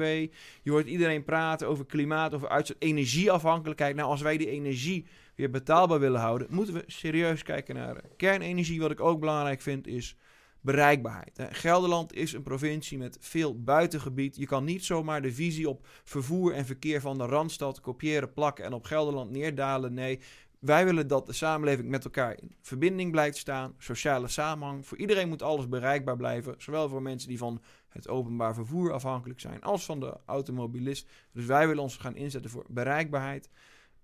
Je 0.62 0.70
hoort 0.70 0.86
iedereen 0.86 1.24
praten 1.24 1.68
over 1.68 1.86
klimaat, 1.86 2.34
over 2.34 2.74
energieafhankelijkheid. 2.78 3.96
Nou, 3.96 4.08
als 4.08 4.20
wij 4.20 4.36
die 4.36 4.50
energie 4.50 5.06
weer 5.40 5.50
betaalbaar 5.50 6.00
willen 6.00 6.20
houden, 6.20 6.46
moeten 6.50 6.74
we 6.74 6.84
serieus 6.86 7.42
kijken 7.42 7.74
naar 7.74 8.00
kernenergie. 8.16 8.80
Wat 8.80 8.90
ik 8.90 9.00
ook 9.00 9.20
belangrijk 9.20 9.60
vind 9.60 9.86
is 9.86 10.16
bereikbaarheid. 10.60 11.40
Gelderland 11.50 12.12
is 12.12 12.32
een 12.32 12.42
provincie 12.42 12.98
met 12.98 13.16
veel 13.20 13.62
buitengebied. 13.62 14.36
Je 14.36 14.46
kan 14.46 14.64
niet 14.64 14.84
zomaar 14.84 15.22
de 15.22 15.32
visie 15.32 15.68
op 15.68 15.86
vervoer 16.04 16.52
en 16.52 16.66
verkeer 16.66 17.00
van 17.00 17.18
de 17.18 17.24
Randstad 17.24 17.80
kopiëren, 17.80 18.32
plakken 18.32 18.64
en 18.64 18.72
op 18.72 18.84
Gelderland 18.84 19.30
neerdalen. 19.30 19.94
Nee, 19.94 20.20
wij 20.58 20.84
willen 20.84 21.08
dat 21.08 21.26
de 21.26 21.32
samenleving 21.32 21.88
met 21.88 22.04
elkaar 22.04 22.38
in 22.42 22.54
verbinding 22.60 23.10
blijft 23.10 23.36
staan, 23.36 23.74
sociale 23.78 24.28
samenhang. 24.28 24.86
Voor 24.86 24.98
iedereen 24.98 25.28
moet 25.28 25.42
alles 25.42 25.68
bereikbaar 25.68 26.16
blijven, 26.16 26.54
zowel 26.58 26.88
voor 26.88 27.02
mensen 27.02 27.28
die 27.28 27.38
van 27.38 27.62
het 27.88 28.08
openbaar 28.08 28.54
vervoer 28.54 28.92
afhankelijk 28.92 29.40
zijn, 29.40 29.62
als 29.62 29.84
van 29.84 30.00
de 30.00 30.16
automobilist. 30.24 31.08
Dus 31.32 31.44
wij 31.44 31.66
willen 31.66 31.82
ons 31.82 31.96
gaan 31.96 32.16
inzetten 32.16 32.50
voor 32.50 32.64
bereikbaarheid 32.68 33.50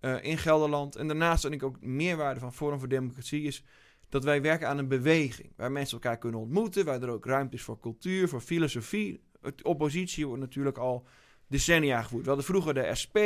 uh, 0.01 0.25
in 0.25 0.39
Gelderland. 0.39 0.97
En 0.97 1.07
daarnaast 1.07 1.43
denk 1.43 1.55
ik 1.55 1.63
ook 1.63 1.81
meerwaarde 1.81 2.41
van 2.41 2.55
Forum 2.55 2.79
voor 2.79 2.89
Democratie 2.89 3.43
is 3.43 3.65
dat 4.09 4.25
wij 4.25 4.43
werken 4.43 4.69
aan 4.69 4.79
een 4.79 4.89
beweging 4.89 5.53
waar 5.57 5.73
mensen 5.73 6.01
elkaar 6.01 6.19
kunnen 6.19 6.41
ontmoeten, 6.41 6.85
waar 6.85 7.03
er 7.03 7.09
ook 7.09 7.27
ruimte 7.27 7.57
is 7.57 7.63
voor 7.63 7.81
cultuur, 7.81 8.29
voor 8.29 8.41
filosofie, 8.41 9.25
Het 9.41 9.65
oppositie 9.65 10.27
wordt 10.27 10.43
natuurlijk 10.43 10.79
al 10.79 11.07
decennia 11.49 12.03
gevoerd. 12.03 12.23
We 12.23 12.29
hadden 12.29 12.47
vroeger 12.47 12.75
de 12.75 12.95
SP, 13.03 13.19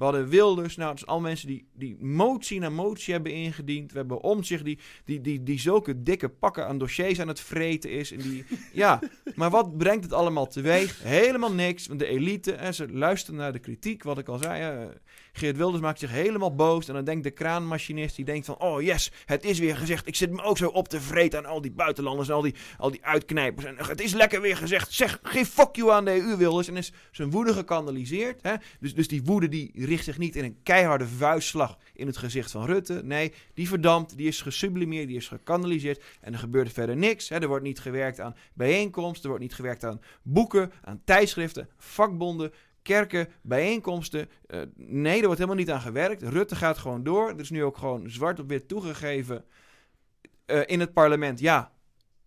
we 0.00 0.06
hadden 0.06 0.28
Wilders. 0.28 0.76
Nou, 0.76 0.90
het 0.90 0.98
zijn 0.98 1.10
al 1.10 1.20
mensen 1.20 1.46
die, 1.46 1.68
die 1.74 1.96
motie 2.04 2.60
na 2.60 2.68
motie 2.68 3.12
hebben 3.12 3.32
ingediend. 3.32 3.92
We 3.92 3.98
hebben 3.98 4.22
Omtzigt 4.22 4.64
die, 4.64 4.78
die, 5.04 5.20
die, 5.20 5.42
die 5.42 5.60
zulke 5.60 6.02
dikke 6.02 6.28
pakken 6.28 6.66
aan 6.66 6.78
dossiers 6.78 7.20
aan 7.20 7.28
het 7.28 7.40
vreten 7.40 7.90
is. 7.90 8.12
En 8.12 8.18
die, 8.18 8.44
ja, 8.72 8.98
maar 9.34 9.50
wat 9.50 9.76
brengt 9.76 10.04
het 10.04 10.12
allemaal 10.12 10.46
teweeg? 10.46 11.02
Helemaal 11.02 11.52
niks. 11.52 11.86
Want 11.86 11.98
de 11.98 12.06
elite, 12.06 12.52
hè, 12.52 12.72
ze 12.72 12.92
luisteren 12.92 13.40
naar 13.40 13.52
de 13.52 13.58
kritiek, 13.58 14.02
wat 14.02 14.18
ik 14.18 14.28
al 14.28 14.38
zei. 14.38 14.62
Hè. 14.62 14.88
Geert 15.32 15.56
Wilders 15.56 15.82
maakt 15.82 15.98
zich 15.98 16.10
helemaal 16.10 16.54
boos. 16.54 16.88
En 16.88 16.94
dan 16.94 17.04
denkt 17.04 17.24
de 17.24 17.30
kraanmachinist, 17.30 18.16
die 18.16 18.24
denkt 18.24 18.46
van... 18.46 18.58
Oh 18.58 18.82
yes, 18.82 19.10
het 19.24 19.44
is 19.44 19.58
weer 19.58 19.76
gezegd. 19.76 20.06
Ik 20.06 20.14
zit 20.14 20.30
me 20.30 20.42
ook 20.42 20.58
zo 20.58 20.68
op 20.68 20.88
te 20.88 21.00
vreten 21.00 21.38
aan 21.38 21.46
al 21.46 21.60
die 21.60 21.72
buitenlanders 21.72 22.28
en 22.28 22.34
al 22.34 22.42
die, 22.42 22.54
al 22.78 22.90
die 22.90 23.04
uitknijpers. 23.04 23.66
En 23.66 23.76
het 23.76 24.00
is 24.00 24.12
lekker 24.12 24.40
weer 24.40 24.56
gezegd. 24.56 24.92
Zeg, 24.92 25.18
geen 25.22 25.46
fuck 25.46 25.76
you 25.76 25.90
aan 25.90 26.04
de 26.04 26.10
EU, 26.10 26.36
Wilders. 26.36 26.68
En 26.68 26.76
is 26.76 26.92
zijn 27.10 27.30
woede 27.30 27.54
gekanaliseerd. 27.54 28.42
Hè? 28.42 28.54
Dus, 28.80 28.94
dus 28.94 29.08
die 29.08 29.22
woede 29.22 29.48
die 29.48 29.70
richt 29.90 30.04
zich 30.04 30.18
niet 30.18 30.36
in 30.36 30.44
een 30.44 30.62
keiharde 30.62 31.06
vuistslag 31.06 31.78
in 31.94 32.06
het 32.06 32.16
gezicht 32.16 32.50
van 32.50 32.64
Rutte. 32.64 33.00
Nee, 33.04 33.32
die 33.54 33.68
verdampt, 33.68 34.16
die 34.16 34.26
is 34.26 34.42
gesublimeerd, 34.42 35.08
die 35.08 35.16
is 35.16 35.28
gekanaliseerd. 35.28 36.02
En 36.20 36.32
er 36.32 36.38
gebeurt 36.38 36.72
verder 36.72 36.96
niks. 36.96 37.28
Hè? 37.28 37.38
Er 37.38 37.48
wordt 37.48 37.64
niet 37.64 37.80
gewerkt 37.80 38.20
aan 38.20 38.36
bijeenkomsten, 38.54 39.22
er 39.22 39.28
wordt 39.28 39.44
niet 39.44 39.54
gewerkt 39.54 39.84
aan 39.84 40.00
boeken, 40.22 40.72
aan 40.82 41.00
tijdschriften, 41.04 41.68
vakbonden 41.76 42.52
kerken, 42.82 43.28
bijeenkomsten. 43.42 44.28
Uh, 44.46 44.60
nee, 44.76 45.18
er 45.18 45.24
wordt 45.24 45.38
helemaal 45.38 45.60
niet 45.60 45.70
aan 45.70 45.80
gewerkt. 45.80 46.22
Rutte 46.22 46.56
gaat 46.56 46.78
gewoon 46.78 47.02
door. 47.02 47.28
Er 47.28 47.40
is 47.40 47.50
nu 47.50 47.64
ook 47.64 47.76
gewoon 47.76 48.10
zwart 48.10 48.38
op 48.38 48.48
wit 48.48 48.68
toegegeven 48.68 49.44
uh, 50.46 50.60
in 50.66 50.80
het 50.80 50.92
parlement. 50.92 51.40
Ja, 51.40 51.72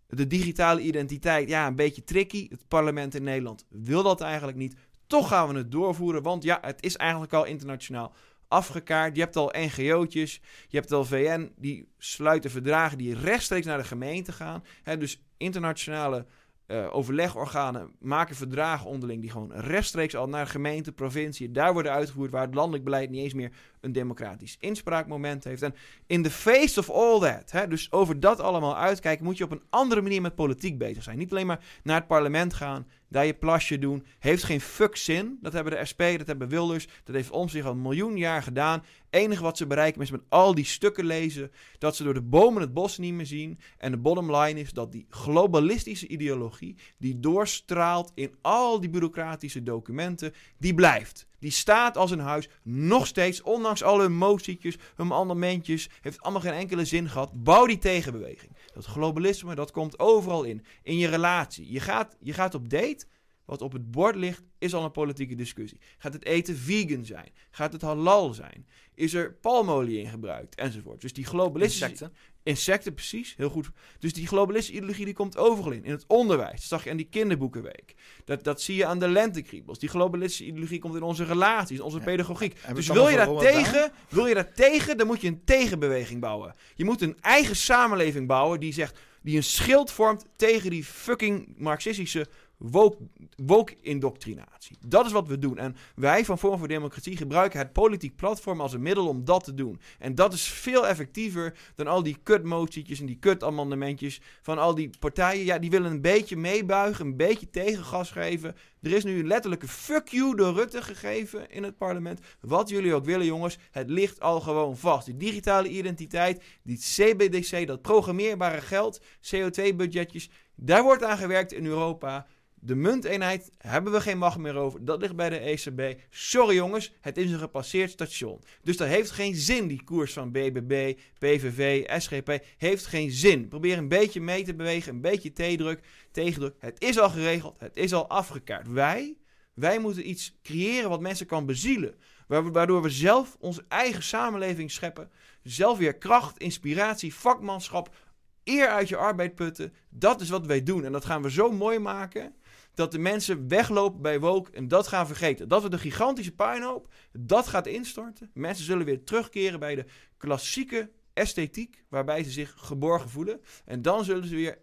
de 0.07 0.27
digitale 0.27 0.81
identiteit, 0.81 1.49
ja, 1.49 1.67
een 1.67 1.75
beetje 1.75 2.03
tricky. 2.03 2.47
Het 2.49 2.67
parlement 2.67 3.15
in 3.15 3.23
Nederland 3.23 3.65
wil 3.69 4.03
dat 4.03 4.21
eigenlijk 4.21 4.57
niet. 4.57 4.75
Toch 5.13 5.27
gaan 5.27 5.47
we 5.47 5.57
het 5.57 5.71
doorvoeren, 5.71 6.23
want 6.23 6.43
ja, 6.43 6.57
het 6.61 6.83
is 6.83 6.95
eigenlijk 6.95 7.33
al 7.33 7.45
internationaal 7.45 8.13
afgekaart. 8.47 9.15
Je 9.15 9.21
hebt 9.21 9.35
al 9.35 9.53
NGO'tjes, 9.57 10.41
je 10.67 10.77
hebt 10.77 10.91
al 10.91 11.05
VN, 11.05 11.53
die 11.55 11.87
sluiten 11.97 12.51
verdragen 12.51 12.97
die 12.97 13.15
rechtstreeks 13.15 13.65
naar 13.65 13.77
de 13.77 13.83
gemeente 13.83 14.31
gaan. 14.31 14.63
He, 14.83 14.97
dus 14.97 15.23
internationale 15.37 16.25
uh, 16.67 16.95
overlegorganen 16.95 17.91
maken 17.99 18.35
verdragen 18.35 18.89
onderling 18.89 19.21
die 19.21 19.31
gewoon 19.31 19.51
rechtstreeks 19.51 20.15
al 20.15 20.27
naar 20.27 20.47
gemeente, 20.47 20.91
provincie, 20.91 21.51
daar 21.51 21.73
worden 21.73 21.91
uitgevoerd 21.91 22.31
waar 22.31 22.45
het 22.45 22.55
landelijk 22.55 22.83
beleid 22.83 23.09
niet 23.09 23.23
eens 23.23 23.33
meer 23.33 23.51
een 23.83 23.91
democratisch 23.91 24.57
inspraakmoment 24.59 25.43
heeft. 25.43 25.61
En 25.61 25.75
in 26.07 26.23
the 26.23 26.31
face 26.31 26.79
of 26.79 26.89
all 26.89 27.19
that, 27.19 27.51
hè, 27.51 27.67
dus 27.67 27.91
over 27.91 28.19
dat 28.19 28.39
allemaal 28.39 28.77
uitkijken, 28.77 29.25
moet 29.25 29.37
je 29.37 29.43
op 29.43 29.51
een 29.51 29.63
andere 29.69 30.01
manier 30.01 30.21
met 30.21 30.35
politiek 30.35 30.77
bezig 30.77 31.03
zijn. 31.03 31.17
Niet 31.17 31.31
alleen 31.31 31.45
maar 31.45 31.63
naar 31.83 31.97
het 31.97 32.07
parlement 32.07 32.53
gaan, 32.53 32.87
daar 33.07 33.25
je 33.25 33.33
plasje 33.33 33.79
doen. 33.79 34.05
Heeft 34.19 34.43
geen 34.43 34.61
fuck 34.61 34.95
zin. 34.95 35.37
Dat 35.41 35.53
hebben 35.53 35.73
de 35.73 35.85
SP, 35.91 36.01
dat 36.17 36.27
hebben 36.27 36.47
Wilders, 36.47 36.87
dat 37.03 37.15
heeft 37.15 37.29
om 37.29 37.49
zich 37.49 37.65
al 37.65 37.71
een 37.71 37.81
miljoen 37.81 38.17
jaar 38.17 38.43
gedaan. 38.43 38.83
enige 39.09 39.43
wat 39.43 39.57
ze 39.57 39.67
bereiken 39.67 40.01
is 40.01 40.11
met 40.11 40.23
al 40.29 40.55
die 40.55 40.65
stukken 40.65 41.05
lezen, 41.05 41.51
dat 41.77 41.95
ze 41.95 42.03
door 42.03 42.13
de 42.13 42.21
bomen 42.21 42.61
het 42.61 42.73
bos 42.73 42.97
niet 42.97 43.13
meer 43.13 43.25
zien. 43.25 43.59
En 43.77 43.91
de 43.91 43.97
bottom 43.97 44.35
line 44.35 44.59
is 44.59 44.71
dat 44.71 44.91
die 44.91 45.05
globalistische 45.09 46.07
ideologie, 46.07 46.75
die 46.97 47.19
doorstraalt 47.19 48.11
in 48.15 48.35
al 48.41 48.79
die 48.79 48.89
bureaucratische 48.89 49.63
documenten, 49.63 50.33
die 50.57 50.73
blijft. 50.73 51.27
Die 51.43 51.51
staat 51.51 51.97
als 51.97 52.11
een 52.11 52.19
huis, 52.19 52.49
nog 52.61 53.07
steeds, 53.07 53.41
ondanks 53.41 53.83
al 53.83 53.99
hun 53.99 54.15
motietjes, 54.15 54.77
hun 54.95 55.13
amendementjes, 55.13 55.89
heeft 56.01 56.21
allemaal 56.21 56.41
geen 56.41 56.53
enkele 56.53 56.85
zin 56.85 57.09
gehad. 57.09 57.31
Bouw 57.33 57.65
die 57.65 57.77
tegenbeweging. 57.77 58.57
Dat 58.73 58.85
globalisme, 58.85 59.55
dat 59.55 59.71
komt 59.71 59.99
overal 59.99 60.43
in. 60.43 60.65
In 60.83 60.97
je 60.97 61.07
relatie. 61.07 61.71
Je 61.71 61.79
gaat, 61.79 62.17
je 62.19 62.33
gaat 62.33 62.55
op 62.55 62.69
date, 62.69 63.05
wat 63.45 63.61
op 63.61 63.71
het 63.71 63.91
bord 63.91 64.15
ligt, 64.15 64.43
is 64.57 64.73
al 64.73 64.83
een 64.83 64.91
politieke 64.91 65.35
discussie. 65.35 65.79
Gaat 65.97 66.13
het 66.13 66.25
eten 66.25 66.57
vegan 66.57 67.05
zijn? 67.05 67.29
Gaat 67.51 67.73
het 67.73 67.81
halal 67.81 68.33
zijn? 68.33 68.67
Is 68.95 69.13
er 69.13 69.33
palmolie 69.33 69.99
in 69.99 70.07
gebruikt? 70.07 70.55
Enzovoort. 70.55 71.01
Dus 71.01 71.13
die 71.13 71.25
globalistische... 71.25 71.89
Insecten. 71.89 72.17
Insecten, 72.43 72.93
precies. 72.93 73.33
Heel 73.37 73.49
goed. 73.49 73.69
Dus 73.99 74.13
die 74.13 74.27
globalistische 74.27 74.77
ideologie 74.77 75.05
die 75.05 75.13
komt 75.13 75.37
overal 75.37 75.71
in. 75.71 75.83
In 75.83 75.91
het 75.91 76.03
onderwijs. 76.07 76.59
Dat 76.59 76.69
zag 76.69 76.83
je 76.83 76.89
aan 76.89 76.97
die 76.97 77.07
kinderboekenweek. 77.09 77.95
Dat, 78.25 78.43
dat 78.43 78.61
zie 78.61 78.75
je 78.75 78.85
aan 78.85 78.99
de 78.99 79.07
lentekriebels. 79.07 79.79
Die 79.79 79.89
globalistische 79.89 80.45
ideologie 80.45 80.79
komt 80.79 80.95
in 80.95 81.01
onze 81.01 81.23
relaties, 81.23 81.79
onze 81.79 81.97
Ja. 81.97 82.03
pedagogiek. 82.03 82.55
Dus 82.73 82.87
wil 82.87 83.07
je, 83.07 83.15
daar 83.15 83.37
tegen, 83.37 83.91
wil 84.09 84.27
je 84.27 84.33
daar 84.33 84.53
tegen, 84.53 84.97
dan 84.97 85.07
moet 85.07 85.21
je 85.21 85.27
een 85.27 85.43
tegenbeweging 85.43 86.21
bouwen. 86.21 86.55
Je 86.75 86.85
moet 86.85 87.01
een 87.01 87.17
eigen 87.21 87.55
samenleving 87.55 88.27
bouwen 88.27 88.59
die 88.59 88.73
zegt, 88.73 88.99
die 89.21 89.35
een 89.35 89.43
schild 89.43 89.91
vormt 89.91 90.25
tegen 90.35 90.69
die 90.69 90.83
fucking 90.83 91.53
marxistische 91.57 92.27
woke, 92.57 92.97
woke-indoctrinatie. 93.35 94.77
Dat 94.85 95.05
is 95.05 95.11
wat 95.11 95.27
we 95.27 95.39
doen. 95.39 95.57
En 95.57 95.75
wij 95.95 96.25
van 96.25 96.39
Forum 96.39 96.59
voor 96.59 96.67
Democratie 96.67 97.17
gebruiken 97.17 97.59
het 97.59 97.73
politiek 97.73 98.15
platform 98.15 98.61
als 98.61 98.73
een 98.73 98.81
middel 98.81 99.07
om 99.07 99.25
dat 99.25 99.43
te 99.43 99.53
doen. 99.53 99.79
En 99.99 100.15
dat 100.15 100.33
is 100.33 100.47
veel 100.47 100.87
effectiever 100.87 101.57
dan 101.75 101.87
al 101.87 102.03
die 102.03 102.17
kutmotietjes 102.23 102.99
en 102.99 103.05
die 103.05 103.19
kutammandementjes 103.19 104.21
van 104.41 104.57
al 104.57 104.75
die 104.75 104.89
partijen. 104.99 105.45
Ja, 105.45 105.59
die 105.59 105.69
willen 105.69 105.91
een 105.91 106.01
beetje 106.01 106.37
meebuigen, 106.37 107.05
een 107.05 107.17
beetje 107.17 107.49
tegengas 107.49 108.11
geven. 108.11 108.55
Er 108.81 108.91
is 108.91 109.03
nu 109.03 109.19
een 109.19 109.27
letterlijke 109.27 109.67
fuck 109.67 110.07
you 110.07 110.35
door 110.35 110.53
Rutte 110.53 110.81
gegeven 110.81 111.49
in 111.49 111.63
het 111.63 111.77
parlement. 111.77 112.19
Wat 112.39 112.69
jullie 112.69 112.93
ook 112.93 113.05
willen, 113.05 113.25
jongens, 113.25 113.57
het 113.71 113.89
ligt 113.89 114.19
al 114.19 114.41
gewoon 114.41 114.77
vast. 114.77 115.05
Die 115.05 115.17
digitale 115.17 115.67
identiteit, 115.67 116.43
die 116.63 116.77
CBDC, 116.77 117.67
dat 117.67 117.81
programmeerbare 117.81 118.61
geld, 118.61 119.01
CO2-budgetjes, 119.01 120.29
daar 120.55 120.83
wordt 120.83 121.03
aan 121.03 121.17
gewerkt 121.17 121.51
in 121.53 121.65
Europa. 121.65 122.27
De 122.65 122.75
munteenheid 122.75 123.51
hebben 123.57 123.93
we 123.93 124.01
geen 124.01 124.17
macht 124.17 124.37
meer 124.37 124.55
over. 124.55 124.85
Dat 124.85 125.01
ligt 125.01 125.15
bij 125.15 125.29
de 125.29 125.37
ECB. 125.37 125.99
Sorry 126.09 126.55
jongens, 126.55 126.93
het 127.01 127.17
is 127.17 127.31
een 127.31 127.39
gepasseerd 127.39 127.91
station. 127.91 128.41
Dus 128.61 128.77
dat 128.77 128.87
heeft 128.87 129.11
geen 129.11 129.35
zin, 129.35 129.67
die 129.67 129.83
koers 129.83 130.13
van 130.13 130.31
BBB, 130.31 130.93
PVV, 131.19 131.85
SGP. 132.01 132.43
Heeft 132.57 132.85
geen 132.85 133.11
zin. 133.11 133.47
Probeer 133.47 133.77
een 133.77 133.87
beetje 133.87 134.21
mee 134.21 134.43
te 134.43 134.55
bewegen, 134.55 134.93
een 134.93 135.01
beetje 135.01 135.33
theedruk, 135.33 135.79
tegendruk. 136.11 136.55
Het 136.59 136.81
is 136.81 136.99
al 136.99 137.09
geregeld, 137.09 137.55
het 137.59 137.77
is 137.77 137.93
al 137.93 138.09
afgekaart. 138.09 138.67
Wij, 138.67 139.17
wij 139.53 139.79
moeten 139.79 140.09
iets 140.09 140.37
creëren 140.43 140.89
wat 140.89 141.01
mensen 141.01 141.25
kan 141.25 141.45
bezielen. 141.45 141.95
Wa- 142.27 142.51
Waardoor 142.51 142.81
we 142.81 142.89
zelf 142.89 143.35
onze 143.39 143.65
eigen 143.67 144.03
samenleving 144.03 144.71
scheppen. 144.71 145.11
Zelf 145.43 145.77
weer 145.77 145.97
kracht, 145.97 146.37
inspiratie, 146.37 147.13
vakmanschap, 147.13 147.95
eer 148.43 148.67
uit 148.67 148.89
je 148.89 148.97
arbeid 148.97 149.35
putten. 149.35 149.73
Dat 149.89 150.21
is 150.21 150.29
wat 150.29 150.45
wij 150.45 150.63
doen. 150.63 150.85
En 150.85 150.91
dat 150.91 151.05
gaan 151.05 151.21
we 151.21 151.31
zo 151.31 151.51
mooi 151.51 151.79
maken 151.79 152.35
dat 152.73 152.91
de 152.91 152.99
mensen 152.99 153.47
weglopen 153.47 154.01
bij 154.01 154.19
woke 154.19 154.51
en 154.51 154.67
dat 154.67 154.87
gaan 154.87 155.07
vergeten. 155.07 155.47
Dat 155.47 155.63
we 155.63 155.69
de 155.69 155.77
gigantische 155.77 156.31
puinhoop, 156.35 156.93
dat 157.11 157.47
gaat 157.47 157.67
instorten. 157.67 158.29
Mensen 158.33 158.65
zullen 158.65 158.85
weer 158.85 159.03
terugkeren 159.03 159.59
bij 159.59 159.75
de 159.75 159.85
klassieke 160.17 160.91
esthetiek, 161.13 161.83
waarbij 161.89 162.23
ze 162.23 162.31
zich 162.31 162.53
geborgen 162.57 163.09
voelen. 163.09 163.41
En 163.65 163.81
dan 163.81 164.03
zullen 164.03 164.27
ze 164.27 164.35
weer 164.35 164.57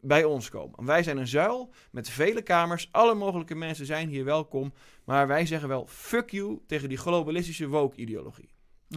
bij 0.00 0.24
ons 0.24 0.48
komen. 0.48 0.78
En 0.78 0.84
wij 0.84 1.02
zijn 1.02 1.16
een 1.16 1.26
zuil 1.26 1.72
met 1.90 2.08
vele 2.08 2.42
kamers. 2.42 2.88
Alle 2.92 3.14
mogelijke 3.14 3.54
mensen 3.54 3.86
zijn 3.86 4.08
hier 4.08 4.24
welkom. 4.24 4.72
Maar 5.04 5.26
wij 5.26 5.46
zeggen 5.46 5.68
wel 5.68 5.86
fuck 5.86 6.30
you 6.30 6.60
tegen 6.66 6.88
die 6.88 6.98
globalistische 6.98 7.68
woke-ideologie. 7.68 8.48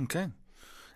Oké. 0.01 0.33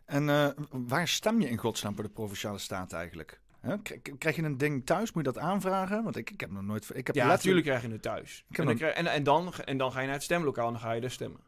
En 0.05 0.29
eh, 0.29 0.47
waar 0.69 1.07
stem 1.07 1.41
je 1.41 1.49
in 1.49 1.57
godsnaam 1.57 1.95
voor 1.95 2.03
de 2.03 2.10
Provinciale 2.10 2.57
Staten 2.57 2.97
eigenlijk? 2.97 3.40
Hè? 3.62 3.78
Krijg 4.17 4.36
je 4.36 4.43
een 4.43 4.58
ding 4.58 4.86
thuis? 4.86 5.12
Moet 5.12 5.26
je 5.26 5.32
dat 5.32 5.41
aanvragen? 5.43 6.04
Want 6.04 6.15
ik, 6.15 6.30
ik 6.32 6.39
heb 6.39 6.52
nog 6.52 6.63
nooit... 6.63 6.89
Ik 6.93 7.08
heb 7.08 7.15
Ja, 7.15 7.26
natuurlijk 7.28 7.65
krijg 7.65 7.82
je 7.82 7.88
het 7.89 8.02
thuis. 8.02 8.45
En 8.52 8.65
dan, 8.65 8.76
krijg- 8.76 8.95
en, 8.95 9.08
en, 9.08 9.24
dan, 9.24 9.54
en 9.54 9.78
dan 9.78 9.91
ga 9.91 10.00
je 10.00 10.06
naar 10.06 10.15
het 10.15 10.24
stemlokaal 10.24 10.65
en 10.67 10.71
dan 10.74 10.82
ga 10.82 10.91
je 10.91 11.02
daar 11.02 11.12
stemmen. 11.12 11.39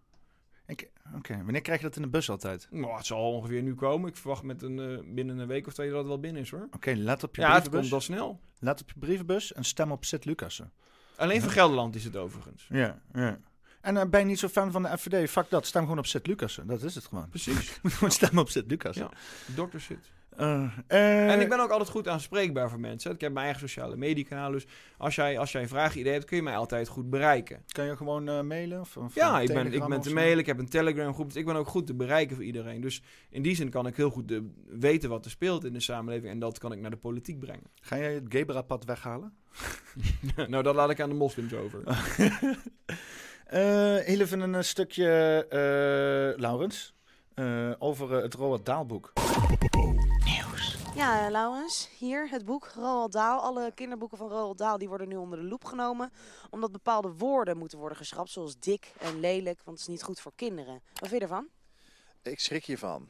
Oké, 1.16 1.36
wanneer 1.44 1.62
krijg 1.62 1.80
je 1.80 1.86
dat 1.86 1.96
in 1.96 2.02
de 2.02 2.08
bus 2.08 2.30
altijd? 2.30 2.66
Oké, 2.72 2.80
Nou, 2.82 2.98
het 2.98 3.06
zal 3.06 3.32
ongeveer 3.34 3.62
nu 3.62 3.76
komen. 3.76 4.10
Ik 4.10 4.16
verwacht 4.18 4.44
met 4.44 4.62
een, 4.62 4.80
eh, 4.80 5.14
binnen 5.14 5.38
een 5.38 5.48
week 5.48 5.68
of 5.68 5.74
twee 5.74 5.90
dat 5.90 5.98
het 5.98 6.08
wel 6.08 6.20
binnen 6.20 6.42
is 6.42 6.50
hoor. 6.50 6.70
let 6.84 7.24
op 7.24 7.36
je 7.36 7.42
Ja, 7.42 7.54
het 7.54 7.64
brievenbus. 7.64 7.80
komt 7.80 7.94
al 7.94 8.02
snel. 8.02 8.40
Let 8.60 8.82
op 8.82 8.88
je 8.90 9.00
brievenbus 9.00 9.54
en 9.54 9.64
stem 9.64 9.92
op 9.92 10.06
Sint-Lucassen. 10.06 10.72
Alleen 11.16 11.42
voor 11.42 11.52
Gelderland 11.52 11.96
is 11.96 12.04
het 12.04 12.16
overigens. 12.16 12.66
Ja, 12.70 13.02
ja. 13.14 13.40
En 13.82 13.98
eh, 13.98 14.06
ben 14.10 14.20
je 14.20 14.26
niet 14.26 14.40
zo 14.40 14.48
fan 14.48 14.72
van 14.72 14.82
de 14.84 14.98
FVD? 14.98 15.30
Fuck 15.30 15.50
dat, 15.50 15.66
stem 15.66 15.82
gewoon 15.82 15.98
op 15.98 16.06
Sint-Lucassen. 16.06 16.68
Dat 16.68 16.84
is 16.84 16.96
het 16.96 17.06
gewoon. 17.06 17.30
Precies. 17.30 17.80
Moet 17.82 17.94
gewoon 17.94 18.12
stemmen 18.12 18.42
op 18.44 18.50
Sint-Lucassen. 18.50 19.10
Ja. 19.12 19.54
Dokter 19.56 19.80
zit. 19.80 20.12
Eh, 20.38 20.64
eh, 20.88 21.32
En 21.32 21.40
ik 21.42 21.50
ben 21.50 21.60
ook 21.60 21.70
altijd 21.70 21.90
goed 21.90 22.08
aanspreekbaar 22.08 22.70
voor 22.70 22.80
mensen. 22.80 23.12
Ik 23.12 23.22
heb 23.22 23.34
mijn 23.34 23.46
eigen 23.46 23.70
sociale 23.70 23.96
mediekanaal. 23.96 24.52
Dus 24.52 24.66
als 24.98 25.16
jij, 25.16 25.38
als 25.38 25.52
jij 25.52 25.62
een 25.62 25.68
vraag 25.68 25.96
idee 25.96 26.14
hebt, 26.14 26.26
kun 26.26 26.38
je 26.38 26.44
mij 26.44 26.56
altijd 26.56 26.88
goed 26.88 27.10
bereiken. 27.10 27.64
Kan 27.68 27.86
je 27.86 27.98
gewoon 27.98 28.30
eh, 28.30 28.42
mailen? 28.42 28.80
Of, 28.80 28.98
of 28.98 29.16
Ja, 29.16 29.40
ik 29.40 29.48
ben, 29.48 29.66
ik 29.66 29.72
ben 29.88 29.98
of 29.98 30.04
te 30.04 30.10
zo? 30.10 30.16
mailen. 30.16 30.38
Ik 30.38 30.46
heb 30.46 30.60
een 30.60 30.70
Telegram 30.70 31.14
groep. 31.14 31.28
Dus 31.28 31.36
ik 31.36 31.46
ben 31.46 31.56
ook 31.56 31.68
goed 31.68 31.88
te 31.88 31.94
bereiken 31.94 32.36
voor 32.36 32.46
iedereen. 32.46 32.82
Dus 32.82 33.02
in 33.30 33.42
die 33.42 33.56
zin 33.56 33.70
kan 33.70 33.88
ik 33.88 33.96
heel 33.96 34.10
goed 34.10 34.28
de, 34.28 34.50
weten 34.68 35.10
wat 35.10 35.26
er 35.26 35.32
speelt 35.32 35.66
in 35.66 35.74
de 35.74 35.80
samenleving. 35.80 36.32
En 36.32 36.40
dat 36.40 36.60
kan 36.60 36.72
ik 36.72 36.80
naar 36.80 36.92
de 36.92 36.98
politiek 36.98 37.40
brengen. 37.40 37.68
Ga 37.82 37.98
jij 37.98 38.14
het 38.14 38.26
Gebra-pad 38.30 38.86
weghalen? 38.86 39.34
nou, 40.48 40.64
dat 40.64 40.76
laat 40.76 40.90
ik 40.90 41.02
aan 41.02 41.10
de 41.10 41.16
moslims 41.16 41.54
over. 41.54 41.82
Eh, 43.44 43.96
heel 43.96 44.20
even 44.20 44.40
een 44.40 44.64
stukje, 44.64 45.46
eh, 45.50 46.40
Laurens, 46.42 46.94
eh, 47.36 47.72
over 47.80 48.16
eh, 48.16 48.22
het 48.22 48.34
Roald 48.34 48.66
Dahl 48.66 48.86
boek. 48.86 49.14
Nieuws. 50.24 50.78
Ja, 50.96 51.30
Laurens, 51.30 51.90
hier 51.98 52.30
het 52.30 52.46
boek 52.46 52.72
Roald 52.76 53.12
Dahl. 53.12 53.40
Alle 53.40 53.72
kinderboeken 53.76 54.18
van 54.18 54.30
Roald 54.30 54.58
Dahl 54.58 54.78
die 54.78 54.88
worden 54.88 55.08
nu 55.08 55.16
onder 55.16 55.40
de 55.40 55.46
loep 55.46 55.66
genomen. 55.66 56.12
Omdat 56.50 56.72
bepaalde 56.72 57.14
woorden 57.18 57.58
moeten 57.58 57.78
worden 57.78 57.98
geschrapt, 57.98 58.30
zoals 58.30 58.60
dik 58.60 58.92
en 59.00 59.20
lelijk, 59.20 59.62
want 59.64 59.78
het 59.78 59.88
is 59.88 59.94
niet 59.94 60.04
goed 60.04 60.20
voor 60.20 60.32
kinderen. 60.36 60.82
Wat 60.94 61.10
vind 61.10 61.12
je 61.12 61.20
ervan? 61.20 61.48
Ik 62.22 62.40
schrik 62.40 62.66
hiervan. 62.66 63.10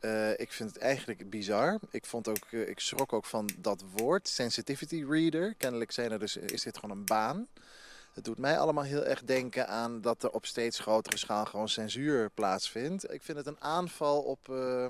Uh, 0.00 0.30
ik 0.30 0.52
vind 0.52 0.68
het 0.68 0.78
eigenlijk 0.78 1.30
bizar. 1.30 1.78
Ik, 1.90 2.06
vond 2.06 2.28
ook, 2.28 2.46
uh, 2.50 2.68
ik 2.68 2.80
schrok 2.80 3.12
ook 3.12 3.24
van 3.24 3.50
dat 3.58 3.84
woord, 3.96 4.28
sensitivity 4.28 5.04
reader. 5.08 5.54
Kennelijk 5.54 5.92
zijn 5.92 6.12
er 6.12 6.18
dus, 6.18 6.36
is 6.36 6.62
dit 6.62 6.78
gewoon 6.78 6.96
een 6.96 7.04
baan. 7.04 7.48
Het 8.16 8.24
doet 8.24 8.38
mij 8.38 8.58
allemaal 8.58 8.84
heel 8.84 9.04
erg 9.04 9.24
denken 9.24 9.68
aan 9.68 10.00
dat 10.00 10.22
er 10.22 10.30
op 10.30 10.46
steeds 10.46 10.78
grotere 10.78 11.16
schaal 11.16 11.44
gewoon 11.44 11.68
censuur 11.68 12.30
plaatsvindt. 12.30 13.12
Ik 13.12 13.22
vind 13.22 13.38
het 13.38 13.46
een 13.46 13.60
aanval 13.60 14.22
op 14.22 14.48
uh, 14.48 14.86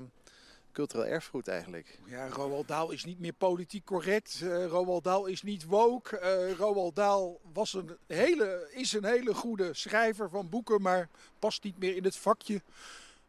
cultureel 0.71 1.05
erfgoed 1.05 1.47
eigenlijk. 1.47 1.99
Ja, 2.05 2.27
Roald 2.27 2.67
Dahl 2.67 2.91
is 2.91 3.05
niet 3.05 3.19
meer 3.19 3.33
politiek 3.33 3.85
correct. 3.85 4.39
Uh, 4.43 4.65
Roald 4.65 5.03
Dahl 5.03 5.25
is 5.25 5.41
niet 5.41 5.65
woke. 5.65 6.19
Uh, 6.49 6.57
Roald 6.57 6.95
Dahl 6.95 7.39
was 7.53 7.73
een 7.73 7.97
hele, 8.05 8.69
is 8.73 8.93
een 8.93 9.05
hele 9.05 9.33
goede 9.33 9.73
schrijver 9.73 10.29
van 10.29 10.49
boeken, 10.49 10.81
maar 10.81 11.09
past 11.39 11.63
niet 11.63 11.79
meer 11.79 11.95
in 11.95 12.03
het 12.03 12.15
vakje 12.15 12.61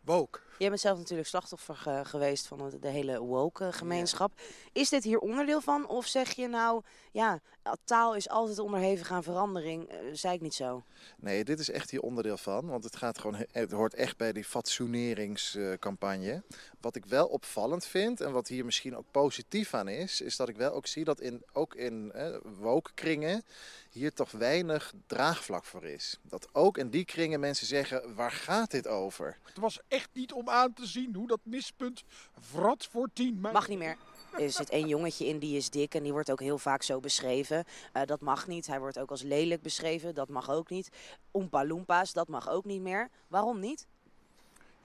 woke. 0.00 0.40
Jij 0.58 0.68
bent 0.68 0.80
zelf 0.80 0.98
natuurlijk 0.98 1.28
slachtoffer 1.28 1.76
ge 1.76 2.00
geweest 2.04 2.46
van 2.46 2.72
de 2.80 2.88
hele 2.88 3.20
woke 3.20 3.72
gemeenschap. 3.72 4.32
Ja. 4.36 4.42
Is 4.72 4.88
dit 4.88 5.04
hier 5.04 5.18
onderdeel 5.18 5.60
van? 5.60 5.88
Of 5.88 6.06
zeg 6.06 6.32
je 6.32 6.48
nou, 6.48 6.82
ja, 7.12 7.40
taal 7.84 8.14
is 8.14 8.28
altijd 8.28 8.58
onderhevig 8.58 9.10
aan 9.10 9.22
verandering. 9.22 9.92
Uh, 9.92 9.98
zei 10.12 10.34
ik 10.34 10.40
niet 10.40 10.54
zo? 10.54 10.84
Nee, 11.16 11.44
dit 11.44 11.58
is 11.58 11.70
echt 11.70 11.90
hier 11.90 12.00
onderdeel 12.00 12.36
van. 12.36 12.66
Want 12.66 12.84
het, 12.84 12.96
gaat 12.96 13.18
gewoon, 13.18 13.46
het 13.52 13.72
hoort 13.72 13.94
echt 13.94 14.16
bij 14.16 14.32
die 14.32 14.44
fatsoeneringscampagne. 14.44 16.42
Wat 16.80 16.96
ik 16.96 17.04
wel 17.06 17.26
opvallend 17.26 17.86
vind 17.86 18.20
en 18.20 18.32
wat 18.32 18.48
hier 18.48 18.64
misschien 18.64 18.96
ook 18.96 19.06
positief 19.10 19.74
aan 19.74 19.88
is... 19.88 20.20
is 20.20 20.36
dat 20.36 20.48
ik 20.48 20.56
wel 20.56 20.72
ook 20.72 20.86
zie 20.86 21.04
dat 21.04 21.20
in, 21.20 21.42
ook 21.52 21.74
in 21.74 22.12
eh, 22.12 22.36
woke 22.42 22.90
kringen 22.94 23.44
hier 23.90 24.12
toch 24.12 24.30
weinig 24.30 24.92
draagvlak 25.06 25.64
voor 25.64 25.84
is. 25.84 26.18
Dat 26.22 26.48
ook 26.52 26.78
in 26.78 26.90
die 26.90 27.04
kringen 27.04 27.40
mensen 27.40 27.66
zeggen, 27.66 28.14
waar 28.14 28.30
gaat 28.30 28.70
dit 28.70 28.86
over? 28.86 29.38
Het 29.42 29.58
was 29.58 29.80
echt 29.88 30.08
niet 30.12 30.32
om 30.32 30.47
aan 30.50 30.72
te 30.72 30.86
zien 30.86 31.14
hoe 31.14 31.26
dat 31.26 31.40
mispunt 31.42 32.04
vrat 32.40 32.86
voor 32.90 33.08
tien. 33.12 33.40
Maar... 33.40 33.52
Mag 33.52 33.68
niet 33.68 33.78
meer. 33.78 33.96
Er 34.38 34.50
zit 34.50 34.70
één 34.70 34.88
jongetje 34.88 35.26
in 35.26 35.38
die 35.38 35.56
is 35.56 35.70
dik 35.70 35.94
en 35.94 36.02
die 36.02 36.12
wordt 36.12 36.30
ook 36.30 36.40
heel 36.40 36.58
vaak 36.58 36.82
zo 36.82 37.00
beschreven. 37.00 37.64
Uh, 37.94 38.02
dat 38.04 38.20
mag 38.20 38.46
niet. 38.46 38.66
Hij 38.66 38.80
wordt 38.80 38.98
ook 38.98 39.10
als 39.10 39.22
lelijk 39.22 39.62
beschreven. 39.62 40.14
Dat 40.14 40.28
mag 40.28 40.50
ook 40.50 40.70
niet. 40.70 40.88
Oompa 41.30 41.66
Loompas, 41.66 42.12
dat 42.12 42.28
mag 42.28 42.48
ook 42.48 42.64
niet 42.64 42.80
meer. 42.80 43.08
Waarom 43.28 43.60
niet? 43.60 43.86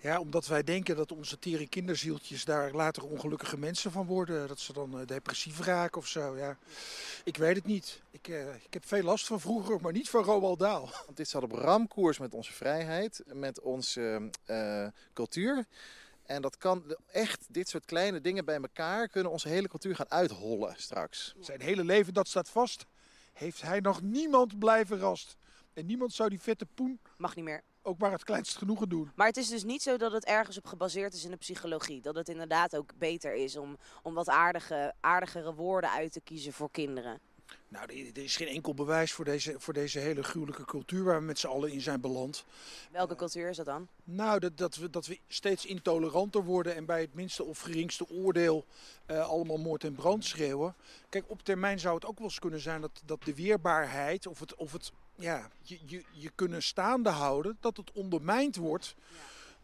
Ja, 0.03 0.19
omdat 0.19 0.47
wij 0.47 0.63
denken 0.63 0.95
dat 0.95 1.11
onze 1.11 1.39
tere 1.39 1.67
kinderzieltjes 1.67 2.45
daar 2.45 2.71
later 2.71 3.03
ongelukkige 3.03 3.57
mensen 3.57 3.91
van 3.91 4.05
worden. 4.05 4.47
Dat 4.47 4.59
ze 4.59 4.73
dan 4.73 4.99
uh, 4.99 5.05
depressief 5.05 5.59
raken 5.59 6.01
of 6.01 6.07
zo. 6.07 6.37
Ja. 6.37 6.57
Ik 7.23 7.37
weet 7.37 7.55
het 7.55 7.65
niet. 7.65 8.01
Ik, 8.11 8.27
uh, 8.27 8.55
ik 8.55 8.73
heb 8.73 8.87
veel 8.87 9.03
last 9.03 9.27
van 9.27 9.39
vroeger, 9.39 9.81
maar 9.81 9.91
niet 9.91 10.09
van 10.09 10.23
Roald 10.23 10.59
Dahl. 10.59 10.89
Want 11.05 11.17
dit 11.17 11.27
staat 11.27 11.43
op 11.43 11.51
ramkoers 11.51 12.17
met 12.17 12.33
onze 12.33 12.53
vrijheid, 12.53 13.23
met 13.33 13.59
onze 13.59 14.29
uh, 14.47 14.87
cultuur. 15.13 15.65
En 16.25 16.41
dat 16.41 16.57
kan 16.57 16.95
echt, 17.11 17.45
dit 17.49 17.69
soort 17.69 17.85
kleine 17.85 18.21
dingen 18.21 18.45
bij 18.45 18.59
elkaar 18.61 19.07
kunnen 19.07 19.31
onze 19.31 19.49
hele 19.49 19.67
cultuur 19.67 19.95
gaan 19.95 20.11
uithollen 20.11 20.73
straks. 20.77 21.35
Zijn 21.39 21.61
hele 21.61 21.83
leven, 21.83 22.13
dat 22.13 22.27
staat 22.27 22.49
vast, 22.49 22.85
heeft 23.33 23.61
hij 23.61 23.79
nog 23.79 24.01
niemand 24.01 24.59
blij 24.59 24.85
verrast. 24.85 25.35
En 25.73 25.85
niemand 25.85 26.13
zou 26.13 26.29
die 26.29 26.41
vette 26.41 26.65
poen... 26.75 26.99
Mag 27.17 27.35
niet 27.35 27.45
meer 27.45 27.63
ook 27.83 27.97
maar 27.97 28.11
het 28.11 28.23
kleinst 28.23 28.57
genoegen 28.57 28.89
doen. 28.89 29.11
Maar 29.15 29.27
het 29.27 29.37
is 29.37 29.49
dus 29.49 29.63
niet 29.63 29.81
zo 29.81 29.97
dat 29.97 30.11
het 30.11 30.25
ergens 30.25 30.57
op 30.57 30.65
gebaseerd 30.65 31.13
is 31.13 31.23
in 31.23 31.31
de 31.31 31.37
psychologie. 31.37 32.01
Dat 32.01 32.15
het 32.15 32.29
inderdaad 32.29 32.75
ook 32.75 32.91
beter 32.97 33.33
is 33.33 33.57
om, 33.57 33.77
om 34.03 34.13
wat 34.13 34.29
aardige, 34.29 34.93
aardigere 34.99 35.53
woorden 35.53 35.89
uit 35.89 36.11
te 36.11 36.21
kiezen 36.21 36.53
voor 36.53 36.71
kinderen. 36.71 37.19
Nou, 37.67 38.11
er 38.13 38.23
is 38.23 38.35
geen 38.35 38.47
enkel 38.47 38.73
bewijs 38.73 39.11
voor 39.11 39.25
deze, 39.25 39.55
voor 39.57 39.73
deze 39.73 39.99
hele 39.99 40.23
gruwelijke 40.23 40.65
cultuur 40.65 41.03
waar 41.03 41.19
we 41.19 41.25
met 41.25 41.39
z'n 41.39 41.47
allen 41.47 41.71
in 41.71 41.81
zijn 41.81 42.01
beland. 42.01 42.45
Welke 42.91 43.15
cultuur 43.15 43.49
is 43.49 43.57
dat 43.57 43.65
dan? 43.65 43.87
Nou, 44.03 44.39
dat, 44.39 44.57
dat, 44.57 44.75
we, 44.75 44.89
dat 44.89 45.05
we 45.05 45.19
steeds 45.27 45.65
intoleranter 45.65 46.43
worden 46.43 46.75
en 46.75 46.85
bij 46.85 47.01
het 47.01 47.13
minste 47.13 47.43
of 47.43 47.59
geringste 47.59 48.09
oordeel 48.09 48.65
uh, 49.07 49.29
allemaal 49.29 49.57
moord 49.57 49.83
en 49.83 49.95
brand 49.95 50.25
schreeuwen. 50.25 50.75
Kijk, 51.09 51.25
op 51.27 51.43
termijn 51.43 51.79
zou 51.79 51.95
het 51.95 52.05
ook 52.05 52.17
wel 52.17 52.27
eens 52.27 52.39
kunnen 52.39 52.59
zijn 52.59 52.81
dat, 52.81 53.01
dat 53.05 53.23
de 53.23 53.35
weerbaarheid 53.35 54.27
of 54.27 54.39
het, 54.39 54.55
of 54.55 54.71
het 54.71 54.91
ja, 55.15 55.49
je, 55.61 55.79
je, 55.85 56.03
je 56.11 56.31
kunnen 56.35 56.63
staande 56.63 57.09
houden, 57.09 57.57
dat 57.59 57.77
het 57.77 57.91
ondermijnd 57.91 58.55
wordt. 58.55 58.95
Ja. 58.97 59.15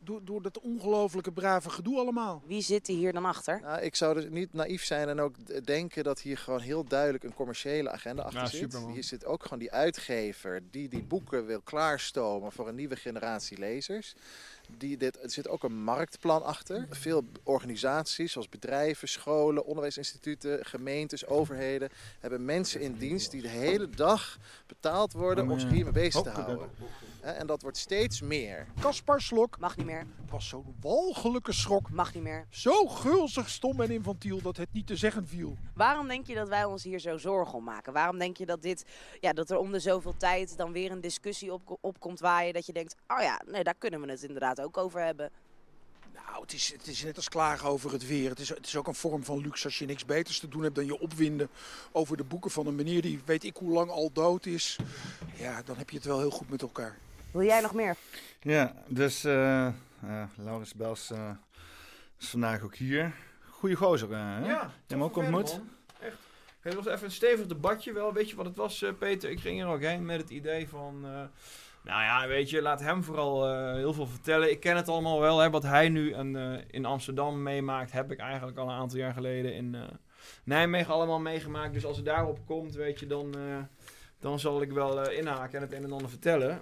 Door, 0.03 0.21
door 0.23 0.41
dat 0.41 0.59
ongelooflijke 0.59 1.31
brave 1.31 1.69
gedoe 1.69 1.99
allemaal. 1.99 2.41
Wie 2.45 2.61
zit 2.61 2.87
hier 2.87 3.13
dan 3.13 3.25
achter? 3.25 3.59
Nou, 3.61 3.81
ik 3.81 3.95
zou 3.95 4.13
dus 4.13 4.29
niet 4.29 4.53
naïef 4.53 4.83
zijn 4.83 5.09
en 5.09 5.19
ook 5.19 5.65
denken 5.65 6.03
dat 6.03 6.21
hier 6.21 6.37
gewoon 6.37 6.59
heel 6.59 6.83
duidelijk 6.83 7.23
een 7.23 7.33
commerciële 7.33 7.89
agenda 7.89 8.21
achter 8.21 8.39
ja, 8.39 8.47
zit. 8.47 8.59
Superman. 8.59 8.91
Hier 8.91 9.03
zit 9.03 9.25
ook 9.25 9.43
gewoon 9.43 9.59
die 9.59 9.71
uitgever 9.71 10.61
die 10.71 10.89
die 10.89 11.03
boeken 11.03 11.45
wil 11.45 11.61
klaarstomen 11.61 12.51
voor 12.51 12.67
een 12.67 12.75
nieuwe 12.75 12.95
generatie 12.95 13.57
lezers. 13.57 14.15
Die 14.77 14.97
dit, 14.97 15.23
er 15.23 15.29
zit 15.29 15.47
ook 15.47 15.63
een 15.63 15.83
marktplan 15.83 16.43
achter. 16.43 16.87
Veel 16.89 17.23
organisaties 17.43 18.31
zoals 18.31 18.49
bedrijven, 18.49 19.07
scholen, 19.07 19.65
onderwijsinstituten, 19.65 20.65
gemeentes, 20.65 21.25
overheden 21.25 21.89
hebben 22.19 22.45
mensen 22.45 22.81
in 22.81 22.93
dienst 22.97 23.31
die 23.31 23.41
de 23.41 23.47
hele 23.47 23.89
dag 23.89 24.37
betaald 24.67 25.13
worden 25.13 25.49
om 25.49 25.59
zich 25.59 25.69
hiermee 25.69 25.93
bezig 25.93 26.21
te 26.21 26.29
houden. 26.29 26.69
En 27.21 27.47
dat 27.47 27.61
wordt 27.61 27.77
steeds 27.77 28.21
meer. 28.21 28.67
Kaspar 28.81 29.21
Slok 29.21 29.59
mag 29.59 29.77
niet 29.77 29.85
meer. 29.85 30.07
Was 30.29 30.47
zo'n 30.47 30.75
walgelijke 30.81 31.53
schrok. 31.53 31.89
Mag 31.89 32.13
niet 32.13 32.23
meer. 32.23 32.45
Zo 32.49 32.87
gulzig, 32.87 33.49
stom 33.49 33.81
en 33.81 33.91
infantiel 33.91 34.41
dat 34.41 34.57
het 34.57 34.67
niet 34.71 34.87
te 34.87 34.95
zeggen 34.95 35.27
viel. 35.27 35.57
Waarom 35.73 36.07
denk 36.07 36.27
je 36.27 36.35
dat 36.35 36.47
wij 36.47 36.65
ons 36.65 36.83
hier 36.83 36.99
zo 36.99 37.17
zorgen 37.17 37.57
om 37.57 37.63
maken? 37.63 37.93
Waarom 37.93 38.17
denk 38.17 38.37
je 38.37 38.45
dat 38.45 38.61
dit, 38.61 38.85
ja, 39.19 39.33
dat 39.33 39.49
er 39.49 39.57
om 39.57 39.71
de 39.71 39.79
zoveel 39.79 40.17
tijd 40.17 40.57
dan 40.57 40.71
weer 40.71 40.91
een 40.91 41.01
discussie 41.01 41.53
op, 41.53 41.77
opkomt 41.81 42.19
waaien 42.19 42.53
dat 42.53 42.65
je 42.65 42.73
denkt, 42.73 42.95
oh 43.07 43.21
ja, 43.21 43.41
nee, 43.47 43.63
daar 43.63 43.75
kunnen 43.77 44.01
we 44.01 44.11
het 44.11 44.23
inderdaad 44.23 44.61
ook 44.61 44.77
over 44.77 45.01
hebben. 45.01 45.31
Nou, 46.13 46.41
het 46.41 46.53
is, 46.53 46.71
het 46.71 46.87
is 46.87 47.03
net 47.03 47.15
als 47.15 47.29
klagen 47.29 47.69
over 47.69 47.91
het 47.91 48.07
weer. 48.07 48.29
Het 48.29 48.39
is, 48.39 48.49
het 48.49 48.65
is 48.65 48.75
ook 48.75 48.87
een 48.87 48.95
vorm 48.95 49.23
van 49.23 49.41
luxe 49.41 49.65
als 49.65 49.79
je 49.79 49.85
niks 49.85 50.05
beters 50.05 50.39
te 50.39 50.47
doen 50.47 50.63
hebt 50.63 50.75
dan 50.75 50.85
je 50.85 50.99
opwinden 50.99 51.49
over 51.91 52.17
de 52.17 52.23
boeken 52.23 52.51
van 52.51 52.67
een 52.67 52.75
meneer 52.75 53.01
die 53.01 53.21
weet 53.25 53.43
ik 53.43 53.57
hoe 53.57 53.71
lang 53.71 53.89
al 53.89 54.11
dood 54.13 54.45
is. 54.45 54.77
Ja, 55.37 55.61
dan 55.61 55.77
heb 55.77 55.89
je 55.89 55.95
het 55.95 56.05
wel 56.05 56.19
heel 56.19 56.31
goed 56.31 56.49
met 56.49 56.61
elkaar. 56.61 56.97
Wil 57.31 57.43
jij 57.43 57.61
nog 57.61 57.73
meer? 57.73 57.95
Ja, 58.41 58.73
dus 58.87 59.25
uh, 59.25 59.67
uh, 60.03 60.23
Laurens 60.35 60.73
Bels 60.73 61.11
uh, 61.11 61.29
is 62.19 62.29
vandaag 62.29 62.61
ook 62.61 62.75
hier. 62.75 63.13
Goeie 63.49 63.75
gozer, 63.75 64.09
hè? 64.09 64.15
Ja. 64.15 64.45
Je 64.45 64.53
hebt 64.55 64.71
hem 64.91 65.03
ook 65.03 65.17
ontmoet? 65.17 65.51
Man. 65.51 65.69
Echt. 65.99 66.17
Het 66.59 66.73
was 66.73 66.85
even 66.85 67.05
een 67.05 67.11
stevig 67.11 67.45
debatje 67.45 67.93
wel. 67.93 68.13
Weet 68.13 68.29
je 68.29 68.35
wat 68.35 68.45
het 68.45 68.55
was, 68.55 68.85
Peter? 68.99 69.29
Ik 69.29 69.39
ging 69.39 69.61
er 69.61 69.67
ook 69.67 69.81
heen 69.81 70.05
met 70.05 70.21
het 70.21 70.29
idee 70.29 70.69
van... 70.69 71.05
Nou 71.83 72.01
ja, 72.01 72.27
weet 72.27 72.49
je, 72.49 72.61
laat 72.61 72.79
hem 72.79 73.03
vooral 73.03 73.53
uh, 73.53 73.73
heel 73.73 73.93
veel 73.93 74.07
vertellen. 74.07 74.51
Ik 74.51 74.59
ken 74.59 74.75
het 74.75 74.87
allemaal 74.87 75.19
wel. 75.19 75.39
Hè, 75.39 75.49
wat 75.49 75.63
hij 75.63 75.89
nu 75.89 76.13
een, 76.13 76.35
uh, 76.35 76.59
in 76.67 76.85
Amsterdam 76.85 77.43
meemaakt, 77.43 77.91
heb 77.91 78.11
ik 78.11 78.19
eigenlijk 78.19 78.57
al 78.57 78.69
een 78.69 78.75
aantal 78.75 78.97
jaar 78.97 79.13
geleden 79.13 79.53
in 79.53 79.73
uh, 79.73 79.81
Nijmegen 80.43 80.93
allemaal 80.93 81.19
meegemaakt. 81.19 81.73
Dus 81.73 81.85
als 81.85 81.95
het 81.97 82.05
daarop 82.05 82.39
komt, 82.45 82.75
weet 82.75 82.99
je, 82.99 83.07
dan, 83.07 83.35
dan 84.19 84.39
zal 84.39 84.61
ik 84.61 84.71
wel 84.71 85.09
inhaken 85.09 85.55
en 85.55 85.61
het 85.61 85.73
een 85.73 85.83
en 85.83 85.91
ander 85.91 86.09
vertellen. 86.09 86.61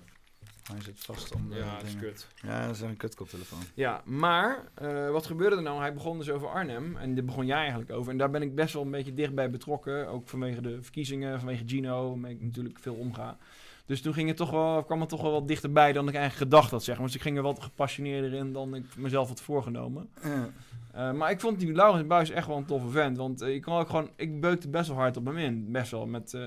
Hij 0.71 0.81
zit 0.81 0.99
vast 0.99 1.35
om 1.35 1.49
de 1.49 1.55
Ja, 1.55 1.73
dat 1.73 1.83
is 1.83 1.93
dingen. 1.93 2.03
kut. 2.03 2.27
Ja, 2.43 2.65
dat 2.65 2.75
is 2.75 2.81
een 2.81 2.97
kutkoptelefoon. 2.97 3.59
Ja, 3.73 4.01
maar 4.05 4.63
wat 5.11 5.25
gebeurde 5.25 5.55
er 5.55 5.61
nou? 5.61 5.79
Hij 5.79 5.93
begon 5.93 6.17
dus 6.17 6.29
over 6.29 6.47
Arnhem 6.47 6.97
en 6.97 7.15
daar 7.15 7.23
begon 7.25 7.45
jij 7.45 7.57
eigenlijk 7.59 7.91
over. 7.91 8.11
En 8.11 8.17
daar 8.17 8.29
ben 8.29 8.41
ik 8.41 8.55
best 8.55 8.73
wel 8.73 8.83
een 8.83 8.91
beetje 8.91 9.13
dichtbij 9.13 9.49
betrokken. 9.49 10.07
Ook 10.07 10.29
vanwege 10.29 10.61
de 10.61 10.77
verkiezingen, 10.81 11.39
vanwege 11.39 11.63
Gino, 11.65 12.09
waarmee 12.09 12.33
ik 12.33 12.41
natuurlijk 12.41 12.79
veel 12.79 12.95
omga. 12.95 13.37
Dus 13.85 14.01
toen 14.01 14.13
ging 14.13 14.27
het 14.27 14.37
toch 14.37 14.51
wel, 14.51 14.83
kwam 14.83 14.99
het 14.99 15.09
toch 15.09 15.21
wel 15.21 15.31
wat 15.31 15.47
dichterbij 15.47 15.93
dan 15.93 16.07
ik 16.07 16.15
eigenlijk 16.15 16.51
gedacht 16.51 16.71
had, 16.71 16.83
zeg 16.83 16.95
maar. 16.97 17.05
Dus 17.05 17.15
ik 17.15 17.21
ging 17.21 17.37
er 17.37 17.43
wat 17.43 17.63
gepassioneerder 17.63 18.33
in 18.33 18.53
dan 18.53 18.75
ik 18.75 18.83
mezelf 18.95 19.27
had 19.27 19.41
voorgenomen. 19.41 20.09
Ja. 20.23 20.49
Uh, 20.95 21.11
maar 21.11 21.31
ik 21.31 21.39
vond 21.39 21.59
die 21.59 21.73
Laurens 21.73 22.07
Buis 22.07 22.29
echt 22.29 22.47
wel 22.47 22.57
een 22.57 22.65
toffe 22.65 22.89
vent. 22.89 23.17
Want 23.17 23.41
uh, 23.41 23.53
ik 23.53 23.61
kon 23.61 23.77
ook 23.77 23.89
gewoon, 23.89 24.09
ik 24.15 24.41
beukte 24.41 24.69
best 24.69 24.87
wel 24.87 24.97
hard 24.97 25.17
op 25.17 25.25
hem 25.25 25.37
in. 25.37 25.71
Best 25.71 25.91
wel. 25.91 26.05
Met, 26.05 26.37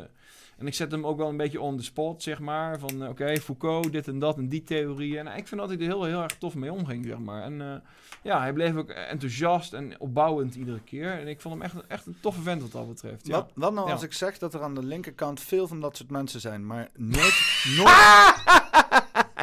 en 0.61 0.67
ik 0.67 0.75
zette 0.75 0.95
hem 0.95 1.07
ook 1.07 1.17
wel 1.17 1.29
een 1.29 1.37
beetje 1.37 1.61
on 1.61 1.77
the 1.77 1.83
spot, 1.83 2.23
zeg 2.23 2.39
maar. 2.39 2.79
Van 2.79 3.03
oké, 3.03 3.11
okay, 3.11 3.37
Foucault, 3.37 3.93
dit 3.93 4.09
en 4.09 4.19
dat 4.19 4.37
en 4.37 4.49
die 4.49 4.63
theorieën. 4.63 5.29
En 5.29 5.37
ik 5.37 5.49
vind 5.49 5.61
dat 5.61 5.71
ik 5.71 5.81
er 5.81 5.87
heel, 5.87 6.05
heel 6.05 6.23
erg 6.23 6.37
tof 6.39 6.55
mee 6.55 6.73
omging, 6.73 7.05
zeg 7.07 7.19
maar. 7.19 7.43
En 7.43 7.83
ja, 8.23 8.41
hij 8.41 8.53
bleef 8.53 8.77
ook 8.77 8.91
enthousiast 8.91 9.73
en 9.73 10.01
opbouwend 10.01 10.55
iedere 10.55 10.81
keer. 10.81 11.19
En 11.19 11.29
ik 11.29 11.41
vond 11.41 11.55
hem 11.55 11.63
echt, 11.63 11.87
echt 11.87 12.07
een 12.07 12.17
toffe 12.21 12.43
vent 12.43 12.63
wat 12.63 12.73
dat 12.73 12.89
betreft. 12.89 13.27
Ja. 13.27 13.33
Wat, 13.33 13.51
wat 13.55 13.73
nou 13.73 13.87
ja. 13.87 13.93
als 13.93 14.03
ik 14.03 14.13
zeg 14.13 14.39
dat 14.39 14.55
er 14.55 14.63
aan 14.63 14.75
de 14.75 14.85
linkerkant 14.85 15.41
veel 15.41 15.67
van 15.67 15.81
dat 15.81 15.97
soort 15.97 16.11
mensen 16.11 16.41
zijn, 16.41 16.67
maar 16.67 16.89
nooit... 16.97 17.63
nooit 17.77 18.60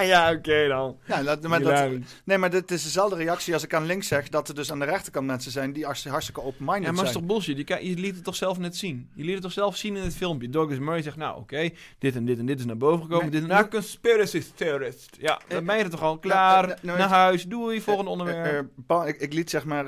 ja, 0.01 0.31
oké 0.31 0.67
dan. 0.67 0.97
Ja, 1.05 1.23
dat, 1.23 1.41
maar 1.41 1.61
dat, 1.61 1.89
nee, 2.23 2.37
maar 2.37 2.49
dit 2.49 2.71
is 2.71 2.83
dezelfde 2.83 3.15
reactie 3.15 3.53
als 3.53 3.63
ik 3.63 3.73
aan 3.73 3.85
links 3.85 4.07
zeg... 4.07 4.29
dat 4.29 4.47
er 4.47 4.55
dus 4.55 4.71
aan 4.71 4.79
de 4.79 4.85
rechterkant 4.85 5.25
mensen 5.25 5.51
zijn 5.51 5.73
die 5.73 5.85
hartstikke 5.85 6.41
open-minded 6.41 6.83
zijn. 6.83 6.83
Ja, 6.83 6.91
maar 6.91 7.05
is 7.05 7.11
toch 7.11 7.23
bullshit? 7.23 7.67
Je, 7.67 7.89
je 7.89 7.95
liet 7.95 8.15
het 8.15 8.23
toch 8.23 8.35
zelf 8.35 8.59
net 8.59 8.75
zien? 8.75 9.09
Je 9.13 9.23
liet 9.23 9.33
het 9.33 9.41
toch 9.41 9.51
zelf 9.51 9.75
zien 9.75 9.95
in 9.95 10.03
het 10.03 10.15
filmpje? 10.15 10.49
Douglas 10.49 10.79
Murray 10.79 11.01
zegt, 11.01 11.17
nou 11.17 11.37
oké, 11.37 11.69
dit 11.99 12.15
en 12.15 12.25
dit 12.25 12.39
en 12.39 12.45
dit 12.45 12.59
is 12.59 12.65
naar 12.65 12.77
boven 12.77 13.05
gekomen. 13.05 13.31
dit 13.31 13.47
nou, 13.47 13.67
conspiracy 13.67 14.43
theorist. 14.55 15.17
Ja, 15.19 15.41
dan 15.47 15.65
ben 15.65 15.77
je 15.77 15.83
er 15.83 15.89
toch 15.89 16.01
al 16.01 16.17
klaar. 16.17 16.79
naar 16.81 16.99
huis, 16.99 17.43
doei, 17.43 17.81
volgende 17.81 18.11
onderwerp. 18.11 18.69
Uh, 18.87 19.03
ik, 19.05 19.19
ik, 19.19 19.33
liet 19.33 19.49
zeg 19.49 19.65
maar... 19.65 19.87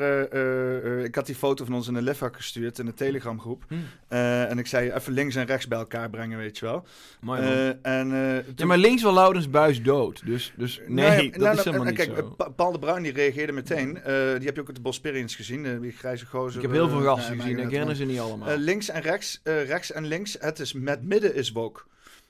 ik 1.04 1.16
had 1.16 1.26
die 1.26 1.36
foto 1.36 1.66
van 1.66 1.74
ons 1.74 1.88
in 1.88 1.94
de 1.94 2.02
Lefhak 2.02 2.36
gestuurd 2.36 2.80
in 2.80 2.86
de 2.86 2.94
Telegram 2.94 3.40
groep. 3.40 3.64
Hmm. 3.68 3.86
en 4.08 4.58
ik 4.60 4.68
zei 4.68 4.92
even 4.92 5.14
links 5.14 5.36
en 5.36 5.46
rechts 5.46 5.68
bij 5.68 5.78
elkaar 5.78 6.10
brengen, 6.10 6.38
weet 6.38 6.58
je 6.58 6.66
wel. 6.66 6.86
Mooi 7.20 7.42
en, 7.82 8.08
ja, 8.56 8.66
maar 8.66 8.78
links 8.78 9.04
wel 9.04 9.14
Laurens 9.14 9.50
Buis 9.50 9.82
dood. 9.82 9.99
Dus, 10.26 10.54
dus 10.58 10.82
nee, 10.88 11.32
dat 11.32 11.40
nou, 11.40 11.58
is 11.58 11.64
helemaal 11.64 11.86
niet 11.86 11.96
kijk, 11.96 12.12
zo. 12.16 12.52
Paul 12.56 12.72
de 12.72 12.80
Bruin 12.80 13.04
die 13.04 13.12
reageerde 13.12 13.52
meteen. 13.52 13.94
die 13.94 14.46
heb 14.46 14.56
je 14.56 14.62
ook 14.62 14.70
op 14.70 14.76
de 14.76 14.82
Bosperians 14.82 15.36
gezien, 15.36 15.82
die 15.82 15.92
grijze 15.92 16.26
gozer. 16.26 16.56
Ik 16.56 16.62
heb 16.62 16.72
heel 16.72 16.90
veel 16.90 17.02
gasten 17.02 17.40
gezien, 17.40 17.60
ik 17.60 17.70
herinner 17.70 17.96
ze 17.96 18.06
niet 18.06 18.20
allemaal. 18.20 18.58
links 18.58 18.90
en 18.90 19.02
rechts, 19.02 19.40
rechts 19.44 19.92
en 19.92 20.06
links, 20.06 20.38
het 20.40 20.60
is 20.60 20.74
met 20.74 21.04
midden 21.04 21.36
is 21.36 21.52
woke. 21.52 21.82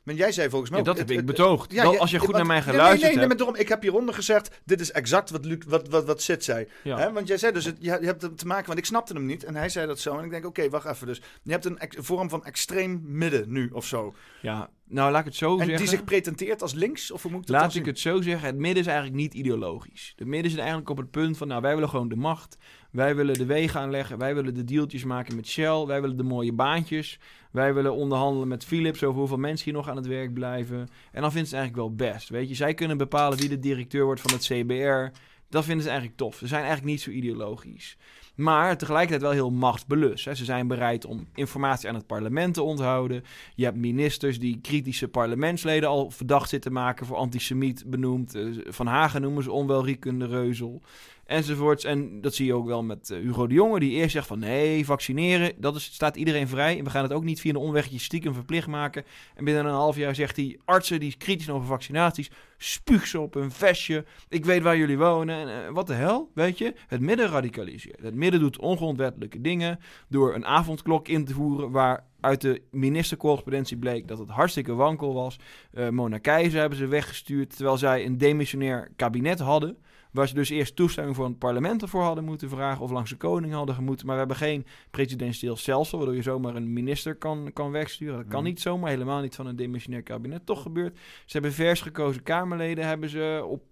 Maar 0.10 0.18
jij 0.18 0.32
zei 0.32 0.49
volgens 0.49 0.70
mij... 0.70 0.80
Ja, 0.80 0.86
dat 0.86 0.97
heb 0.97 1.12
ik 1.12 1.26
betoogd. 1.26 1.72
Ja, 1.72 1.84
als 1.84 2.12
je 2.12 2.20
goed 2.20 2.36
naar 2.36 2.45
mij 2.45 2.62
geluisterd 2.62 3.01
nee, 3.01 3.28
nee, 3.28 3.36
nee, 3.38 3.47
nee, 3.47 3.62
ik 3.62 3.68
heb 3.68 3.82
hieronder 3.82 4.14
gezegd, 4.16 4.60
dit 4.66 4.80
is 4.80 4.91
exact 4.91 5.30
wat, 5.30 5.45
Luc, 5.45 5.57
wat, 5.68 5.88
wat, 5.88 6.05
wat 6.05 6.22
Sid 6.22 6.43
zei. 6.43 6.68
Ja. 6.84 7.12
Want 7.12 7.28
jij 7.28 7.38
zei 7.38 7.51
dus, 7.53 7.66
het, 7.66 7.78
je, 7.80 7.89
hebt 7.89 8.38
te 8.38 8.47
maken, 8.47 8.68
want 8.68 8.80
ik 8.80 8.86
snapte 8.86 9.14
hem 9.14 9.26
niet. 9.26 9.43
En 9.43 9.55
hij 9.55 9.70
zei 9.70 9.88
dat 9.88 9.99
zo. 9.99 10.18
En 10.18 10.24
ik 10.24 10.30
denk, 10.30 10.45
oké, 10.45 10.70
wacht 10.70 10.86
even. 10.86 11.07
Dus 11.07 11.22
je 11.43 11.51
hebt 11.51 11.66
een 11.66 11.80
vorm 11.97 12.30
van 12.30 12.45
extreem 12.45 13.01
midden 13.05 13.51
nu, 13.51 13.70
of 13.74 13.86
zo. 13.86 14.14
Ja, 14.41 14.70
nou 14.89 15.12
laat 15.12 15.20
ik 15.20 15.26
het 15.26 15.36
zo 15.36 15.51
en 15.51 15.57
zeggen. 15.57 15.78
die 15.78 15.88
zich 15.88 16.03
pretenteert 16.03 16.62
als 16.62 16.74
links? 16.74 17.12
Of 17.12 17.22
hoe 17.22 17.32
moet 17.32 17.49
laat 17.49 17.76
ik 17.76 17.86
het 17.86 17.99
zo 17.99 18.22
zeggen, 18.22 18.47
het 18.47 18.57
midden 18.57 18.82
is 18.82 18.88
eigenlijk 18.88 19.18
niet 19.18 19.34
ideologisch. 19.34 20.14
Het 20.16 20.28
midden 20.28 20.49
zit 20.49 20.60
eigenlijk 20.60 20.89
op 20.89 20.97
het 20.97 21.12
punt 21.12 21.38
van, 21.38 21.47
nou 21.47 21.62
wij 21.62 21.74
willen 21.74 21.89
gewoon 21.89 22.10
de 22.10 22.16
macht. 22.16 22.57
Wij 22.91 23.16
willen 23.16 23.34
de 23.34 23.45
wegen 23.45 23.80
aanleggen. 23.80 24.18
Wij 24.18 24.36
willen 24.36 24.53
de 24.53 24.64
dealtjes 24.64 25.03
maken 25.03 25.36
met 25.36 25.47
Shell. 25.47 25.86
Wij 25.86 26.01
willen 26.01 26.18
de 26.18 26.24
mooie 26.24 26.53
baantjes. 26.53 27.20
Wij 27.52 27.74
willen 27.74 27.93
onderhandelen 27.93 28.47
met 28.47 28.66
Philips 28.66 29.04
over 29.04 29.20
hoeveel 29.20 29.38
mensen 29.38 29.66
hier 29.66 29.74
nog 29.74 29.89
aan 29.89 29.95
het 29.95 30.08
werk 30.08 30.34
blijven. 30.34 30.88
En 31.12 31.22
dan 31.22 31.32
vinden 31.32 31.50
ze 31.50 31.56
het 31.56 31.64
eigenlijk 31.64 31.76
wel 31.76 32.10
best. 32.12 32.30
Weet 32.30 32.50
je, 32.50 32.56
zij 32.56 32.74
kunnen 32.74 32.97
bepalen 32.97 33.38
wie 33.38 33.50
de 33.50 33.60
directeur 33.60 34.06
wordt 34.06 34.22
van 34.22 34.34
het 34.34 34.43
CBR. 34.43 35.18
Dat 35.50 35.66
vinden 35.66 35.84
ze 35.84 35.89
eigenlijk 35.89 36.18
tof. 36.18 36.36
Ze 36.38 36.47
zijn 36.47 36.64
eigenlijk 36.64 36.91
niet 36.91 37.02
zo 37.02 37.10
ideologisch. 37.10 37.97
Maar 38.36 38.78
tegelijkertijd 38.78 39.22
wel 39.22 39.32
heel 39.32 39.52
machtsbelust. 39.52 40.26
Hè. 40.26 40.36
Ze 40.36 40.45
zijn 40.45 40.68
bereid 40.68 41.06
om 41.06 41.28
informatie 41.36 41.89
aan 41.89 41.95
het 41.95 42.08
parlement 42.08 42.54
te 42.54 42.62
onthouden. 42.62 43.24
Je 43.56 43.64
hebt 43.64 43.78
ministers 43.78 44.39
die 44.39 44.60
kritische 44.62 45.08
parlementsleden 45.08 45.89
al 45.89 46.10
verdacht 46.10 46.50
zitten 46.50 46.72
maken 46.72 47.06
voor 47.06 47.18
antisemiet 47.18 47.84
benoemd. 47.88 48.36
Eh, 48.36 48.45
van 48.64 48.88
Hagen 48.88 49.22
noemen 49.22 49.43
ze 49.43 49.52
onwelriekende 49.52 50.26
reuzel 50.26 50.82
enzovoorts. 51.30 51.84
En 51.84 52.21
dat 52.21 52.36
zie 52.36 52.45
je 52.45 52.53
ook 52.53 52.65
wel 52.65 52.84
met 52.84 53.09
uh, 53.09 53.17
Hugo 53.17 53.47
de 53.47 53.53
Jonge, 53.53 53.80
die 53.80 53.91
eerst 53.91 54.11
zegt 54.11 54.27
van 54.27 54.39
nee, 54.39 54.86
vaccineren, 54.86 55.53
dat 55.57 55.75
is, 55.75 55.84
staat 55.84 56.15
iedereen 56.15 56.47
vrij. 56.47 56.77
En 56.77 56.84
we 56.84 56.89
gaan 56.89 57.03
het 57.03 57.13
ook 57.13 57.23
niet 57.23 57.41
via 57.41 57.49
een 57.49 57.57
omwegje 57.57 57.99
stiekem 57.99 58.34
verplicht 58.34 58.67
maken. 58.67 59.03
En 59.36 59.43
binnen 59.43 59.65
een 59.65 59.71
half 59.71 59.95
jaar 59.95 60.15
zegt 60.15 60.36
hij, 60.36 60.59
artsen 60.65 60.99
die 60.99 61.15
kritisch 61.17 61.49
over 61.49 61.67
vaccinaties, 61.67 62.32
spuug 62.57 63.07
ze 63.07 63.19
op 63.19 63.36
een 63.36 63.51
vestje. 63.51 64.05
Ik 64.30 64.45
weet 64.45 64.61
waar 64.61 64.77
jullie 64.77 64.97
wonen. 64.97 65.36
En 65.36 65.47
uh, 65.47 65.73
wat 65.73 65.88
de 65.88 65.93
hel, 65.93 66.32
weet 66.34 66.57
je? 66.57 66.73
Het 66.88 67.01
midden 67.01 67.27
radicaliseert. 67.27 68.01
Het 68.01 68.15
midden 68.15 68.39
doet 68.39 68.59
ongrondwettelijke 68.59 69.41
dingen 69.41 69.80
door 70.07 70.36
een 70.36 70.45
avondklok 70.45 71.07
in 71.07 71.25
te 71.25 71.34
voeren 71.34 71.71
waar 71.71 72.07
uit 72.19 72.41
de 72.41 72.61
ministercorrespondentie 72.71 73.77
bleek 73.77 74.07
dat 74.07 74.19
het 74.19 74.30
hartstikke 74.30 74.73
wankel 74.73 75.13
was. 75.13 75.39
Uh, 75.73 75.89
Mona 75.89 76.17
Keizer 76.17 76.59
hebben 76.59 76.77
ze 76.77 76.88
weggestuurd 76.88 77.55
terwijl 77.55 77.77
zij 77.77 78.05
een 78.05 78.17
demissionair 78.17 78.91
kabinet 78.95 79.39
hadden. 79.39 79.77
Waar 80.12 80.28
ze 80.28 80.34
dus 80.34 80.49
eerst 80.49 80.76
toestemming 80.76 81.16
voor 81.16 81.26
het 81.26 81.39
parlement 81.39 81.82
ervoor 81.82 82.03
hadden 82.03 82.24
moeten 82.24 82.49
vragen. 82.49 82.84
Of 82.84 82.91
langs 82.91 83.10
de 83.10 83.18
koning 83.18 83.53
hadden 83.53 83.76
gemoeten. 83.76 84.05
Maar 84.05 84.16
we 84.16 84.20
hebben 84.20 84.38
geen 84.38 84.66
presidentieel 84.91 85.55
stelsel. 85.55 85.97
Waardoor 85.97 86.16
je 86.16 86.22
zomaar 86.22 86.55
een 86.55 86.74
minister 86.74 87.16
kan, 87.16 87.49
kan 87.53 87.72
wegsturen. 87.72 88.16
Dat 88.16 88.28
kan 88.28 88.39
mhm. 88.39 88.49
niet 88.49 88.62
zomaar. 88.62 88.89
Helemaal 88.89 89.22
niet 89.22 89.36
van 89.36 89.47
een 89.47 89.55
demissionair 89.55 90.03
kabinet. 90.03 90.45
Toch 90.45 90.62
gebeurt. 90.62 90.97
Ze 90.97 91.32
hebben 91.32 91.53
vers 91.53 91.82
gekozen 91.82 92.24
Kamerleden. 92.24 92.86
Hebben 92.86 93.10
ze 93.10 93.45
op 93.47 93.66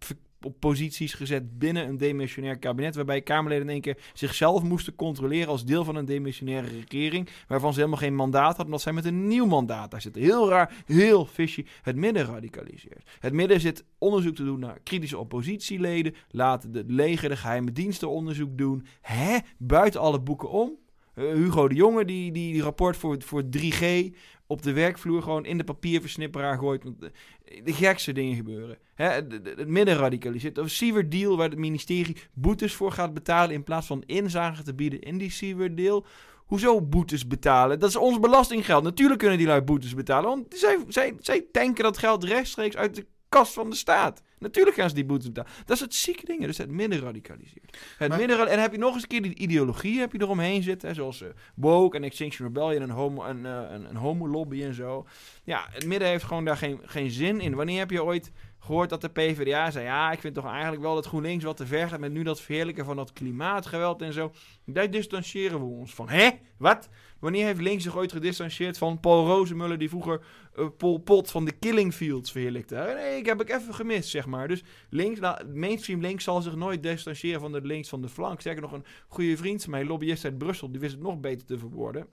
op 0.48 0.60
posities 0.60 1.14
gezet 1.14 1.60
binnen 1.60 1.88
een 1.88 1.98
demissionair 1.98 2.58
kabinet. 2.58 2.96
Waarbij 2.96 3.22
Kamerleden 3.22 3.64
in 3.64 3.70
één 3.70 3.82
keer 3.82 3.98
zichzelf 4.14 4.64
moesten 4.64 4.96
controleren 4.96 5.48
als 5.48 5.66
deel 5.66 5.84
van 5.84 5.96
een 5.96 6.06
demissionaire 6.06 6.68
regering. 6.68 7.30
Waarvan 7.48 7.74
ze 7.74 7.80
helemaal 7.80 8.00
geen 8.00 8.16
mandaat 8.16 8.46
hadden, 8.46 8.66
omdat 8.66 8.82
zij 8.82 8.94
met 8.94 9.06
een 9.06 9.28
nieuw 9.28 9.46
mandaat 9.46 9.92
daar 9.92 10.02
zitten. 10.02 10.22
Heel 10.22 10.50
raar, 10.50 10.84
heel 10.86 11.26
fishy. 11.26 11.66
Het 11.82 11.96
midden 11.96 12.26
radicaliseert. 12.26 13.10
Het 13.20 13.34
midden 13.34 13.60
zit 13.60 13.84
onderzoek 13.98 14.36
te 14.36 14.44
doen 14.44 14.60
naar 14.60 14.80
kritische 14.84 15.18
oppositieleden. 15.18 16.16
Laten 16.30 16.72
de 16.72 16.84
leger, 16.88 17.30
de 17.30 17.38
geheime 17.38 17.72
diensten 17.72 18.10
onderzoek 18.10 18.58
doen. 18.58 18.86
Hè? 19.02 19.38
Buiten 19.58 20.02
alle 20.02 20.20
boeken 20.20 20.50
om. 20.50 20.72
Uh, 21.16 21.34
Hugo 21.34 21.68
de 21.68 21.76
Jonge, 21.76 22.06
die, 22.06 22.32
die, 22.32 22.54
die 22.54 22.62
rapport 22.62 22.98
voor, 22.98 23.16
voor 23.20 23.44
3G 23.58 24.14
op 24.48 24.62
de 24.62 24.74
werkvloer 24.74 25.22
gewoon 25.22 25.46
in 25.46 25.58
de 25.58 25.64
papierversnipperaar 25.64 26.58
gooit. 26.58 26.84
Want 26.84 27.00
de, 27.00 27.74
gekste 27.74 28.12
dingen 28.12 28.36
gebeuren. 28.36 28.78
Hè, 28.94 29.06
het 29.06 29.68
midden 29.68 29.96
radicaliseert. 29.96 30.58
Of 30.58 30.70
Siever 30.70 31.10
Deal, 31.10 31.38
waar 31.38 31.50
het 31.50 31.60
ministerie 31.60 32.18
boetes 32.34 32.74
voor 32.74 32.92
gaat 32.92 33.14
betalen 33.14 33.56
in 33.56 33.64
plaats 33.64 33.88
van 33.88 34.04
inzage 34.06 34.64
te 34.64 34.74
bieden 34.74 35.02
in 35.02 35.18
die 35.18 35.32
Siever 35.32 35.76
Deal. 35.76 36.06
Hoezo 36.46 36.82
boetes 36.82 37.28
betalen? 37.28 37.80
Dat 37.80 37.90
is 37.90 37.96
ons 37.96 38.20
belastinggeld. 38.20 38.84
Natuurlijk 38.84 39.20
kunnen 39.20 39.38
die 39.38 39.48
lui 39.48 39.62
boetes 39.62 39.94
betalen, 39.94 40.30
want 40.30 40.46
zij, 40.88 41.16
zij 41.20 41.48
tanken 41.52 41.84
dat 41.84 41.98
geld 41.98 42.24
rechtstreeks 42.24 42.76
uit 42.76 42.96
de 42.96 43.06
kast 43.30 43.54
van 43.54 43.70
de 43.70 43.76
staat. 43.76 44.22
Natuurlijk 44.40 44.76
gaan 44.76 44.90
ze 44.90 44.96
die 44.96 45.06
boetes 45.06 45.28
betalen. 45.28 45.52
Dat 45.66 45.76
is 45.76 45.82
het 45.82 45.94
zieke 45.94 46.26
ding. 46.26 46.46
Dus 46.46 46.58
het 46.58 46.70
midden 46.70 47.00
radicaliseert. 47.00 47.78
Het 47.98 48.18
midden, 48.18 48.48
en 48.48 48.62
heb 48.62 48.72
je 48.72 48.78
nog 48.78 48.94
eens 48.94 49.02
een 49.04 49.10
keer 49.10 49.22
die 49.22 49.36
ideologie 49.36 50.00
heb 50.00 50.12
je 50.12 50.22
eromheen 50.22 50.64
zitten. 50.64 50.88
Hè, 50.88 50.94
zoals 50.94 51.22
uh, 51.22 51.28
woke 51.56 51.98
en 51.98 52.04
Extinction 52.04 52.48
Rebellion 52.48 52.82
en 52.82 52.90
homo, 52.90 53.24
een, 53.24 53.46
uh, 53.46 53.62
een, 53.70 53.90
een 53.90 53.96
homo-lobby 53.96 54.64
en 54.64 54.74
zo. 54.74 55.06
Ja, 55.44 55.68
het 55.70 55.86
midden 55.86 56.08
heeft 56.08 56.24
gewoon 56.24 56.46
daar 56.46 56.58
geen, 56.58 56.80
geen 56.84 57.12
zin 57.12 57.40
in. 57.40 57.56
Wanneer 57.56 57.80
heb 57.80 57.92
je 57.92 58.04
ooit 58.04 58.32
gehoord 58.68 58.90
dat 58.90 59.02
de 59.02 59.10
PvdA 59.10 59.72
zei... 59.72 59.86
ja, 59.86 60.12
ik 60.12 60.20
vind 60.20 60.36
toch 60.36 60.46
eigenlijk 60.46 60.82
wel 60.82 60.96
dat 60.96 61.06
GroenLinks 61.06 61.44
wat 61.44 61.58
te 61.58 61.66
ver 61.66 61.88
gaat... 61.88 62.00
met 62.00 62.12
nu 62.12 62.24
dat 62.24 62.42
verheerlijken 62.42 62.86
van 62.86 62.96
dat 62.96 63.14
klimaatgeweld 63.14 64.02
en 64.02 64.14
zo. 64.14 64.32
Daar 64.66 64.92
distancieren 64.92 65.60
we 65.60 65.66
ons 65.66 65.94
van. 65.94 66.10
Hè? 66.10 66.30
Wat? 66.58 66.90
Wanneer 67.20 67.46
heeft 67.46 67.62
links 67.62 67.84
zich 67.84 67.98
ooit 67.98 68.12
gedistanceerd 68.12 68.78
van 68.78 69.00
Paul 69.00 69.26
Rozemuller... 69.26 69.78
die 69.78 69.90
vroeger 69.90 70.22
uh, 70.56 70.68
Pol 70.78 70.98
Pot 70.98 71.32
van 71.32 71.46
de 71.46 71.52
Killing 71.52 71.94
Fields 71.94 72.32
verheerlijkte? 72.32 72.94
Nee, 72.96 73.18
ik 73.18 73.26
heb 73.26 73.42
ik 73.42 73.50
even 73.50 73.74
gemist, 73.74 74.10
zeg 74.10 74.26
maar. 74.26 74.48
Dus 74.48 74.64
links, 74.90 75.20
nou, 75.20 75.46
mainstream 75.46 76.02
links 76.02 76.24
zal 76.24 76.42
zich 76.42 76.56
nooit 76.56 76.84
distancieren 76.84 77.42
van 77.42 77.52
de 77.52 77.62
links 77.62 77.90
van 77.90 78.02
de 78.02 78.10
flank. 78.10 78.42
Zeker 78.42 78.62
nog 78.62 78.72
een 78.72 78.86
goede 79.08 79.38
vriend 79.38 79.64
van 79.64 79.86
lobbyist 79.86 80.26
uit 80.26 80.38
Brussel... 80.38 80.72
die 80.72 80.80
wist 80.80 80.94
het 80.94 81.04
nog 81.04 81.20
beter 81.20 81.48
te 81.48 81.58
verwoorden... 81.58 82.08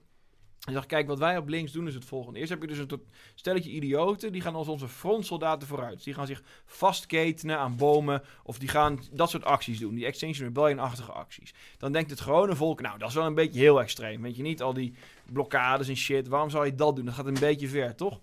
Zegt, 0.71 0.85
kijk, 0.85 1.07
wat 1.07 1.19
wij 1.19 1.37
op 1.37 1.47
links 1.47 1.71
doen 1.71 1.87
is 1.87 1.93
het 1.93 2.05
volgende. 2.05 2.39
Eerst 2.39 2.51
heb 2.51 2.61
je 2.61 2.67
dus 2.67 2.77
een 2.77 3.01
stelletje 3.35 3.71
idioten, 3.71 4.31
die 4.31 4.41
gaan 4.41 4.55
als 4.55 4.67
onze 4.67 4.87
frontsoldaten 4.87 5.67
vooruit. 5.67 6.03
die 6.03 6.13
gaan 6.13 6.27
zich 6.27 6.43
vastketenen 6.65 7.57
aan 7.57 7.75
bomen, 7.75 8.23
of 8.43 8.57
die 8.57 8.69
gaan 8.69 8.99
dat 9.11 9.29
soort 9.29 9.43
acties 9.43 9.79
doen. 9.79 9.95
Die 9.95 10.05
Extinction 10.05 10.47
Rebellion-achtige 10.47 11.11
acties. 11.11 11.53
Dan 11.77 11.91
denkt 11.91 12.09
het 12.09 12.19
gewone 12.21 12.55
volk, 12.55 12.81
nou, 12.81 12.97
dat 12.97 13.09
is 13.09 13.15
wel 13.15 13.25
een 13.25 13.33
beetje 13.33 13.59
heel 13.59 13.81
extreem. 13.81 14.21
Weet 14.21 14.35
je 14.35 14.41
niet, 14.41 14.61
al 14.61 14.73
die 14.73 14.93
blokkades 15.25 15.87
en 15.87 15.97
shit, 15.97 16.27
waarom 16.27 16.49
zou 16.49 16.65
je 16.65 16.75
dat 16.75 16.95
doen? 16.95 17.05
Dat 17.05 17.13
gaat 17.13 17.25
een 17.25 17.39
beetje 17.39 17.67
ver, 17.67 17.95
toch? 17.95 18.19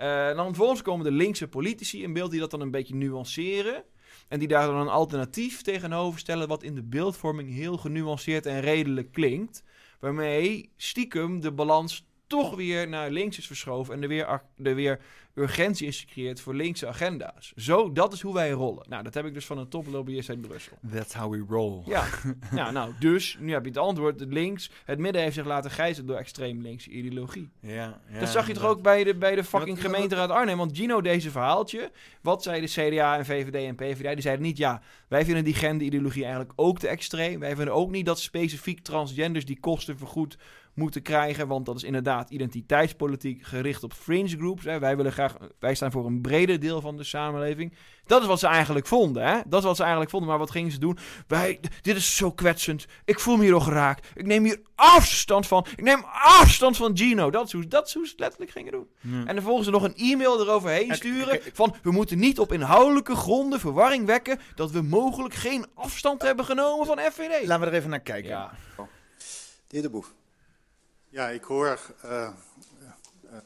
Uh, 0.00 0.34
dan 0.34 0.46
vervolgens 0.46 0.82
komen 0.82 1.04
de 1.04 1.12
linkse 1.12 1.48
politici 1.48 2.02
in 2.02 2.12
beeld 2.12 2.30
die 2.30 2.40
dat 2.40 2.50
dan 2.50 2.60
een 2.60 2.70
beetje 2.70 2.94
nuanceren. 2.94 3.84
En 4.28 4.38
die 4.38 4.48
daar 4.48 4.66
dan 4.66 4.76
een 4.76 4.88
alternatief 4.88 5.62
tegenover 5.62 6.18
stellen, 6.18 6.48
wat 6.48 6.62
in 6.62 6.74
de 6.74 6.82
beeldvorming 6.82 7.54
heel 7.54 7.76
genuanceerd 7.76 8.46
en 8.46 8.60
redelijk 8.60 9.12
klinkt. 9.12 9.62
Waarmee 9.98 10.70
stiekem 10.76 11.40
de 11.40 11.52
balans 11.52 12.06
toch 12.26 12.54
weer 12.54 12.88
naar 12.88 13.10
links 13.10 13.38
is 13.38 13.46
verschoven 13.46 13.94
en 13.94 14.02
er 14.02 14.08
weer, 14.08 14.42
er 14.62 14.74
weer 14.74 15.00
urgentie 15.36 15.86
is 15.86 16.00
gecreëerd 16.00 16.40
voor 16.40 16.54
linkse 16.54 16.86
agenda's. 16.86 17.52
Zo, 17.56 17.92
dat 17.92 18.12
is 18.12 18.20
hoe 18.20 18.34
wij 18.34 18.50
rollen. 18.50 18.86
Nou, 18.88 19.02
dat 19.02 19.14
heb 19.14 19.24
ik 19.26 19.34
dus 19.34 19.46
van 19.46 19.58
een 19.58 19.68
toplobbyist 19.68 20.28
uit 20.28 20.40
Brussel. 20.40 20.78
That's 20.92 21.14
how 21.14 21.32
we 21.32 21.44
roll. 21.48 21.82
Ja, 21.84 22.04
ja 22.54 22.70
nou, 22.70 22.92
dus, 22.98 23.36
nu 23.40 23.52
heb 23.52 23.62
je 23.62 23.68
het 23.68 23.78
antwoord. 23.78 24.20
Het 24.20 24.32
links, 24.32 24.70
het 24.84 24.98
midden 24.98 25.22
heeft 25.22 25.34
zich 25.34 25.46
laten 25.46 25.70
gijzelen 25.70 26.06
door 26.06 26.16
extreem 26.16 26.60
linkse 26.60 26.90
ideologie. 26.90 27.50
Ja, 27.60 28.00
ja 28.10 28.20
dat 28.20 28.28
zag 28.28 28.46
je 28.46 28.52
toch 28.52 28.64
ook 28.64 28.82
bij 28.82 29.04
de, 29.04 29.14
bij 29.14 29.34
de 29.34 29.44
fucking 29.44 29.80
gemeenteraad 29.80 30.30
Arnhem. 30.30 30.58
Want 30.58 30.76
Gino, 30.76 31.00
deze 31.00 31.30
verhaaltje, 31.30 31.90
wat 32.20 32.42
zeiden 32.42 32.68
CDA 32.68 33.18
en 33.18 33.24
VVD 33.24 33.54
en 33.54 33.74
PVD? 33.74 34.12
Die 34.12 34.20
zeiden 34.20 34.44
niet, 34.46 34.56
ja, 34.56 34.82
wij 35.08 35.24
vinden 35.24 35.44
die 35.44 35.54
genderideologie 35.54 36.22
eigenlijk 36.22 36.52
ook 36.56 36.78
te 36.78 36.88
extreem. 36.88 37.40
Wij 37.40 37.56
vinden 37.56 37.74
ook 37.74 37.90
niet 37.90 38.06
dat 38.06 38.20
specifiek 38.20 38.80
transgenders 38.80 39.44
die 39.44 39.60
kosten 39.60 39.98
vergoed 39.98 40.36
moeten 40.76 41.02
krijgen. 41.02 41.48
Want 41.48 41.66
dat 41.66 41.76
is 41.76 41.82
inderdaad 41.82 42.30
identiteitspolitiek 42.30 43.42
gericht 43.42 43.82
op 43.82 43.92
fringe 43.92 44.28
groups. 44.28 44.64
Hè. 44.64 44.78
Wij, 44.78 44.96
willen 44.96 45.12
graag, 45.12 45.36
wij 45.58 45.74
staan 45.74 45.92
voor 45.92 46.06
een 46.06 46.20
breder 46.20 46.60
deel 46.60 46.80
van 46.80 46.96
de 46.96 47.04
samenleving. 47.04 47.72
Dat 48.06 48.20
is 48.20 48.26
wat 48.26 48.38
ze 48.38 48.46
eigenlijk 48.46 48.86
vonden. 48.86 49.26
Hè? 49.26 49.40
Dat 49.46 49.60
is 49.60 49.66
wat 49.66 49.76
ze 49.76 49.82
eigenlijk 49.82 50.10
vonden. 50.10 50.28
Maar 50.28 50.38
wat 50.38 50.50
gingen 50.50 50.70
ze 50.70 50.78
doen? 50.78 50.98
Wij, 51.26 51.60
dit 51.80 51.96
is 51.96 52.16
zo 52.16 52.32
kwetsend. 52.32 52.86
Ik 53.04 53.20
voel 53.20 53.36
me 53.36 53.42
hier 53.44 53.54
al 53.54 53.60
geraakt. 53.60 54.06
Ik 54.14 54.26
neem 54.26 54.44
hier 54.44 54.60
afstand 54.74 55.46
van. 55.46 55.66
Ik 55.76 55.82
neem 55.82 56.04
afstand 56.40 56.76
van 56.76 56.96
Gino. 56.96 57.30
Dat 57.30 57.46
is 57.46 57.52
hoe, 57.52 57.66
dat 57.66 57.86
is 57.86 57.94
hoe 57.94 58.04
ze 58.04 58.10
het 58.10 58.20
letterlijk 58.20 58.50
gingen 58.50 58.72
doen. 58.72 58.88
En 59.26 59.34
dan 59.34 59.44
volgens 59.44 59.64
ze 59.66 59.72
nog 59.72 59.82
een 59.82 59.96
e-mail 59.96 60.40
eroverheen 60.40 60.94
sturen. 60.94 61.40
Van 61.52 61.74
we 61.82 61.90
moeten 61.90 62.18
niet 62.18 62.38
op 62.38 62.52
inhoudelijke 62.52 63.14
gronden 63.16 63.60
verwarring 63.60 64.06
wekken. 64.06 64.38
Dat 64.54 64.70
we 64.70 64.82
mogelijk 64.82 65.34
geen 65.34 65.66
afstand 65.74 66.22
hebben 66.22 66.44
genomen 66.44 66.86
van 66.86 66.98
FVD. 66.98 67.46
Laten 67.46 67.64
we 67.64 67.70
er 67.70 67.78
even 67.78 67.90
naar 67.90 68.00
kijken. 68.00 68.30
Ja. 68.30 68.52
De 68.76 68.84
heer 69.68 69.82
De 69.82 69.90
Boef. 69.90 70.14
Ja, 71.16 71.28
ik 71.28 71.44
hoor 71.44 71.94
uh, 72.04 72.28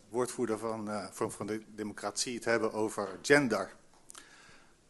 woordvoerder 0.09 0.59
van 0.59 0.89
uh, 0.89 1.07
Vorm 1.11 1.31
van 1.31 1.47
de 1.47 1.63
Democratie 1.75 2.35
het 2.35 2.45
hebben 2.45 2.73
over 2.73 3.19
gender. 3.23 3.73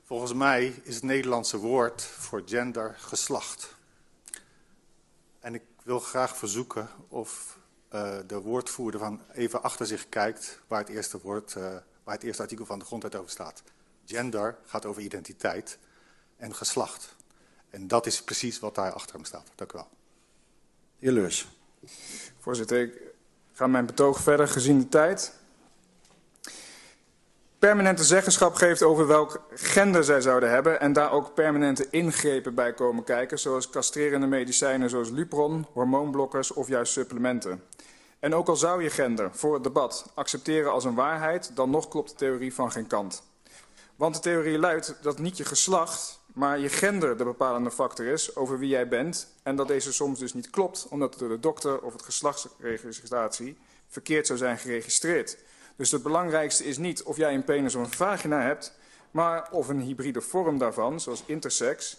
Volgens 0.04 0.32
mij 0.32 0.66
is 0.82 0.94
het 0.94 1.04
Nederlandse 1.04 1.56
woord 1.56 2.02
voor 2.02 2.42
gender 2.46 2.94
geslacht. 2.98 3.74
En 5.40 5.54
ik 5.54 5.62
wil 5.82 6.00
graag 6.00 6.36
verzoeken 6.36 6.88
of 7.08 7.58
de 8.26 8.40
woordvoerder 8.42 9.00
van 9.00 9.20
even 9.32 9.62
achter 9.62 9.86
zich 9.86 10.08
kijkt 10.08 10.60
waar 10.66 10.80
het 10.80 10.88
eerste 10.88 11.20
woord, 11.20 11.52
waar 12.04 12.14
het 12.14 12.22
eerste 12.22 12.42
artikel 12.42 12.66
van 12.66 12.78
de 12.78 12.84
grondwet 12.84 13.14
over 13.14 13.30
staat. 13.30 13.62
Gender 14.06 14.58
gaat 14.66 14.86
over 14.86 15.02
identiteit 15.02 15.78
en 16.36 16.54
geslacht. 16.54 17.14
En 17.70 17.88
dat 17.88 18.06
is 18.06 18.22
precies 18.22 18.58
wat 18.58 18.74
daar 18.74 18.92
achter 18.92 19.14
hem 19.14 19.24
staat. 19.24 19.50
Dank 19.54 19.72
u 19.72 19.76
wel. 19.76 19.88
Heer 20.98 21.12
Leurs. 21.12 21.48
Voorzitter, 22.40 22.80
ik 22.80 22.92
ga 23.52 23.66
mijn 23.66 23.86
betoog 23.86 24.20
verder 24.20 24.48
gezien 24.48 24.78
de 24.78 24.88
tijd. 24.88 25.38
Permanente 27.58 28.04
zeggenschap 28.04 28.54
geeft 28.54 28.82
over 28.82 29.06
welk 29.06 29.42
gender 29.54 30.04
zij 30.04 30.20
zouden 30.20 30.50
hebben 30.50 30.80
en 30.80 30.92
daar 30.92 31.12
ook 31.12 31.34
permanente 31.34 31.86
ingrepen 31.90 32.54
bij 32.54 32.74
komen 32.74 33.04
kijken, 33.04 33.38
zoals 33.38 33.70
castrerende 33.70 34.26
medicijnen 34.26 34.90
zoals 34.90 35.10
Lupron, 35.10 35.66
hormoonblokkers 35.72 36.52
of 36.52 36.68
juist 36.68 36.92
supplementen. 36.92 37.62
En 38.18 38.34
ook 38.34 38.48
al 38.48 38.56
zou 38.56 38.82
je 38.82 38.90
gender 38.90 39.30
voor 39.32 39.54
het 39.54 39.62
debat 39.62 40.12
accepteren 40.14 40.72
als 40.72 40.84
een 40.84 40.94
waarheid, 40.94 41.50
dan 41.54 41.70
nog 41.70 41.88
klopt 41.88 42.10
de 42.10 42.16
theorie 42.16 42.54
van 42.54 42.72
geen 42.72 42.86
kant. 42.86 43.22
Want 43.96 44.14
de 44.14 44.20
theorie 44.20 44.58
luidt 44.58 44.96
dat 45.02 45.18
niet 45.18 45.36
je 45.36 45.44
geslacht, 45.44 46.19
maar 46.34 46.58
je 46.58 46.68
gender 46.68 47.16
de 47.16 47.24
bepalende 47.24 47.70
factor 47.70 48.06
is 48.06 48.36
over 48.36 48.58
wie 48.58 48.68
jij 48.68 48.88
bent. 48.88 49.34
En 49.42 49.56
dat 49.56 49.68
deze 49.68 49.92
soms 49.92 50.18
dus 50.18 50.34
niet 50.34 50.50
klopt, 50.50 50.86
omdat 50.90 51.10
het 51.10 51.18
door 51.18 51.28
de 51.28 51.40
dokter 51.40 51.80
of 51.80 51.92
het 51.92 52.02
geslachtsregistratie 52.02 53.58
verkeerd 53.88 54.26
zou 54.26 54.38
zijn 54.38 54.58
geregistreerd. 54.58 55.36
Dus 55.76 55.90
het 55.90 56.02
belangrijkste 56.02 56.64
is 56.64 56.78
niet 56.78 57.02
of 57.02 57.16
jij 57.16 57.34
een 57.34 57.44
penis 57.44 57.74
of 57.74 57.84
een 57.84 57.92
vagina 57.92 58.40
hebt, 58.42 58.72
maar 59.10 59.50
of 59.50 59.68
een 59.68 59.80
hybride 59.80 60.20
vorm 60.20 60.58
daarvan, 60.58 61.00
zoals 61.00 61.22
intersex. 61.26 61.96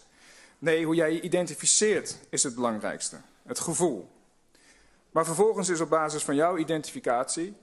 Nee, 0.58 0.84
hoe 0.84 0.94
jij 0.94 1.12
je 1.12 1.20
identificeert 1.20 2.18
is 2.28 2.42
het 2.42 2.54
belangrijkste. 2.54 3.16
Het 3.42 3.60
gevoel. 3.60 4.10
Maar 5.10 5.24
vervolgens 5.24 5.68
is 5.68 5.80
op 5.80 5.88
basis 5.88 6.22
van 6.22 6.34
jouw 6.34 6.56
identificatie 6.56 7.54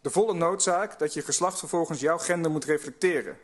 de 0.00 0.10
volle 0.10 0.34
noodzaak 0.34 0.98
dat 0.98 1.14
je 1.14 1.22
geslacht 1.22 1.58
vervolgens 1.58 2.00
jouw 2.00 2.18
gender 2.18 2.50
moet 2.50 2.64
reflecteren. 2.64 3.38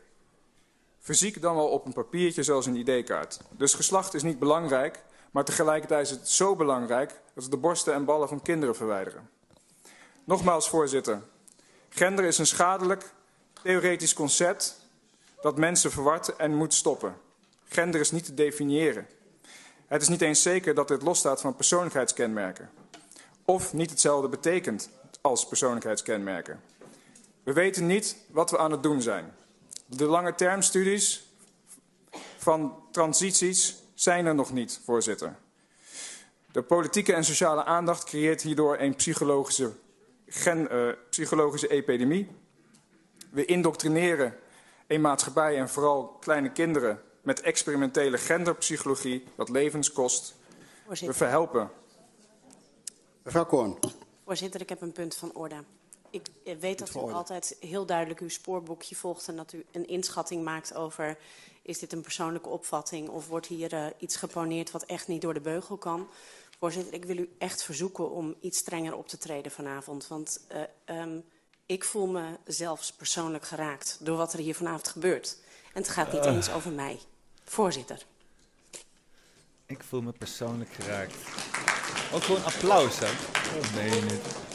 Fysiek 1.07 1.41
dan 1.41 1.55
wel 1.55 1.69
op 1.69 1.87
een 1.87 1.93
papiertje 1.93 2.43
zoals 2.43 2.67
een 2.67 2.77
ID-kaart. 2.77 3.41
Dus 3.51 3.75
geslacht 3.75 4.15
is 4.15 4.23
niet 4.23 4.39
belangrijk, 4.39 5.03
maar 5.31 5.45
tegelijkertijd 5.45 6.07
is 6.07 6.11
het 6.11 6.29
zo 6.29 6.57
belangrijk 6.57 7.21
dat 7.35 7.45
we 7.45 7.51
de 7.51 7.57
borsten 7.57 7.95
en 7.95 8.05
ballen 8.05 8.29
van 8.29 8.43
kinderen 8.43 8.77
verwijderen. 8.77 9.31
Nogmaals, 10.25 10.69
voorzitter. 10.69 11.23
Gender 11.89 12.25
is 12.25 12.39
een 12.39 12.47
schadelijk 12.47 13.11
theoretisch 13.63 14.15
concept 14.15 14.81
dat 15.41 15.59
mensen 15.59 15.91
verwart 15.91 16.37
en 16.37 16.55
moet 16.55 16.75
stoppen. 16.75 17.17
Gender 17.65 18.01
is 18.01 18.11
niet 18.11 18.25
te 18.25 18.35
definiëren. 18.35 19.07
Het 19.87 20.03
is 20.03 20.09
niet 20.09 20.23
eens 20.23 20.43
zeker 20.43 20.75
dat 20.75 20.89
dit 20.89 21.03
losstaat 21.03 21.41
van 21.41 21.57
persoonlijkheidskenmerken. 21.57 22.71
Of 23.45 23.73
niet 23.73 23.91
hetzelfde 23.91 24.29
betekent 24.29 24.89
als 25.21 25.47
persoonlijkheidskenmerken. 25.47 26.61
We 27.43 27.53
weten 27.53 27.87
niet 27.87 28.17
wat 28.31 28.51
we 28.51 28.59
aan 28.59 28.71
het 28.71 28.83
doen 28.83 29.03
zijn. 29.03 29.35
De 29.87 30.05
lange 30.05 30.35
termstudies 30.35 31.27
van 32.37 32.83
transities 32.91 33.75
zijn 33.95 34.27
er 34.27 34.35
nog 34.35 34.53
niet, 34.53 34.81
voorzitter. 34.85 35.37
De 36.53 36.63
politieke 36.63 37.13
en 37.13 37.25
sociale 37.25 37.65
aandacht 37.65 38.05
creëert 38.05 38.43
hierdoor 38.43 38.79
een 38.79 38.95
psychologische, 38.95 39.73
gen, 40.27 40.69
uh, 40.73 40.93
psychologische 41.11 41.69
epidemie. 41.69 42.29
We 43.31 43.45
indoctrineren 43.45 44.35
een 44.87 45.01
maatschappij 45.01 45.59
en 45.59 45.69
vooral 45.69 46.07
kleine 46.21 46.53
kinderen 46.53 47.03
met 47.23 47.41
experimentele 47.41 48.19
genderpsychologie 48.19 49.25
dat 49.37 49.49
levens 49.49 49.93
kost. 49.93 50.35
We 50.89 51.13
verhelpen. 51.13 51.71
Mevrouw 53.23 53.47
Koorn. 53.47 53.79
Voorzitter, 54.25 54.61
ik 54.61 54.69
heb 54.69 54.81
een 54.81 54.93
punt 54.93 55.17
van 55.17 55.35
orde 55.35 55.65
ik 56.17 56.29
eh, 56.45 56.57
weet 56.61 56.79
dat 56.79 56.95
u 56.95 56.99
altijd 56.99 57.57
heel 57.61 57.87
duidelijk 57.87 58.21
uw 58.21 58.29
spoorboekje 58.29 58.97
volgt 58.97 59.29
en 59.29 59.37
dat 59.37 59.53
u 59.53 59.65
een 59.73 59.87
inschatting 59.87 60.45
maakt 60.45 60.75
over 60.75 61.19
is 61.63 61.79
dit 61.79 61.93
een 61.93 62.01
persoonlijke 62.01 62.49
opvatting 62.49 63.09
of 63.09 63.29
wordt 63.29 63.47
hier 63.47 63.73
uh, 63.73 63.87
iets 63.99 64.17
geponeerd 64.17 64.71
wat 64.71 64.83
echt 64.83 65.09
niet 65.09 65.21
door 65.21 65.35
de 65.35 65.41
beugel 65.41 65.77
kan. 65.77 66.09
Voorzitter, 66.59 66.95
ik 66.95 67.05
wil 67.05 67.17
u 67.17 67.35
echt 67.39 67.63
verzoeken 67.63 68.11
om 68.11 68.35
iets 68.41 68.59
strenger 68.59 68.95
op 68.95 69.09
te 69.09 69.19
treden 69.19 69.53
vanavond. 69.53 70.09
Want 70.09 70.41
uh, 70.87 71.01
um, 71.01 71.25
ik 71.67 71.85
voel 71.85 72.07
me 72.07 72.39
zelfs 72.45 72.93
persoonlijk 72.93 73.45
geraakt 73.45 73.99
door 74.01 74.17
wat 74.17 74.33
er 74.33 74.39
hier 74.39 74.55
vanavond 74.55 74.89
gebeurt. 74.89 75.39
En 75.73 75.83
het 75.83 75.91
gaat 75.91 76.13
niet 76.13 76.27
uh. 76.27 76.35
eens 76.35 76.51
over 76.51 76.71
mij. 76.71 76.99
Voorzitter. 77.45 78.07
Ik 79.67 79.83
voel 79.83 80.03
me 80.03 80.13
persoonlijk 80.13 80.71
geraakt. 80.71 81.15
Ook 82.13 82.23
gewoon 82.23 82.45
applaus, 82.45 82.99
hè? 82.99 83.11
Oh, 83.59 83.75
nee, 83.75 84.03
niet. 84.03 84.46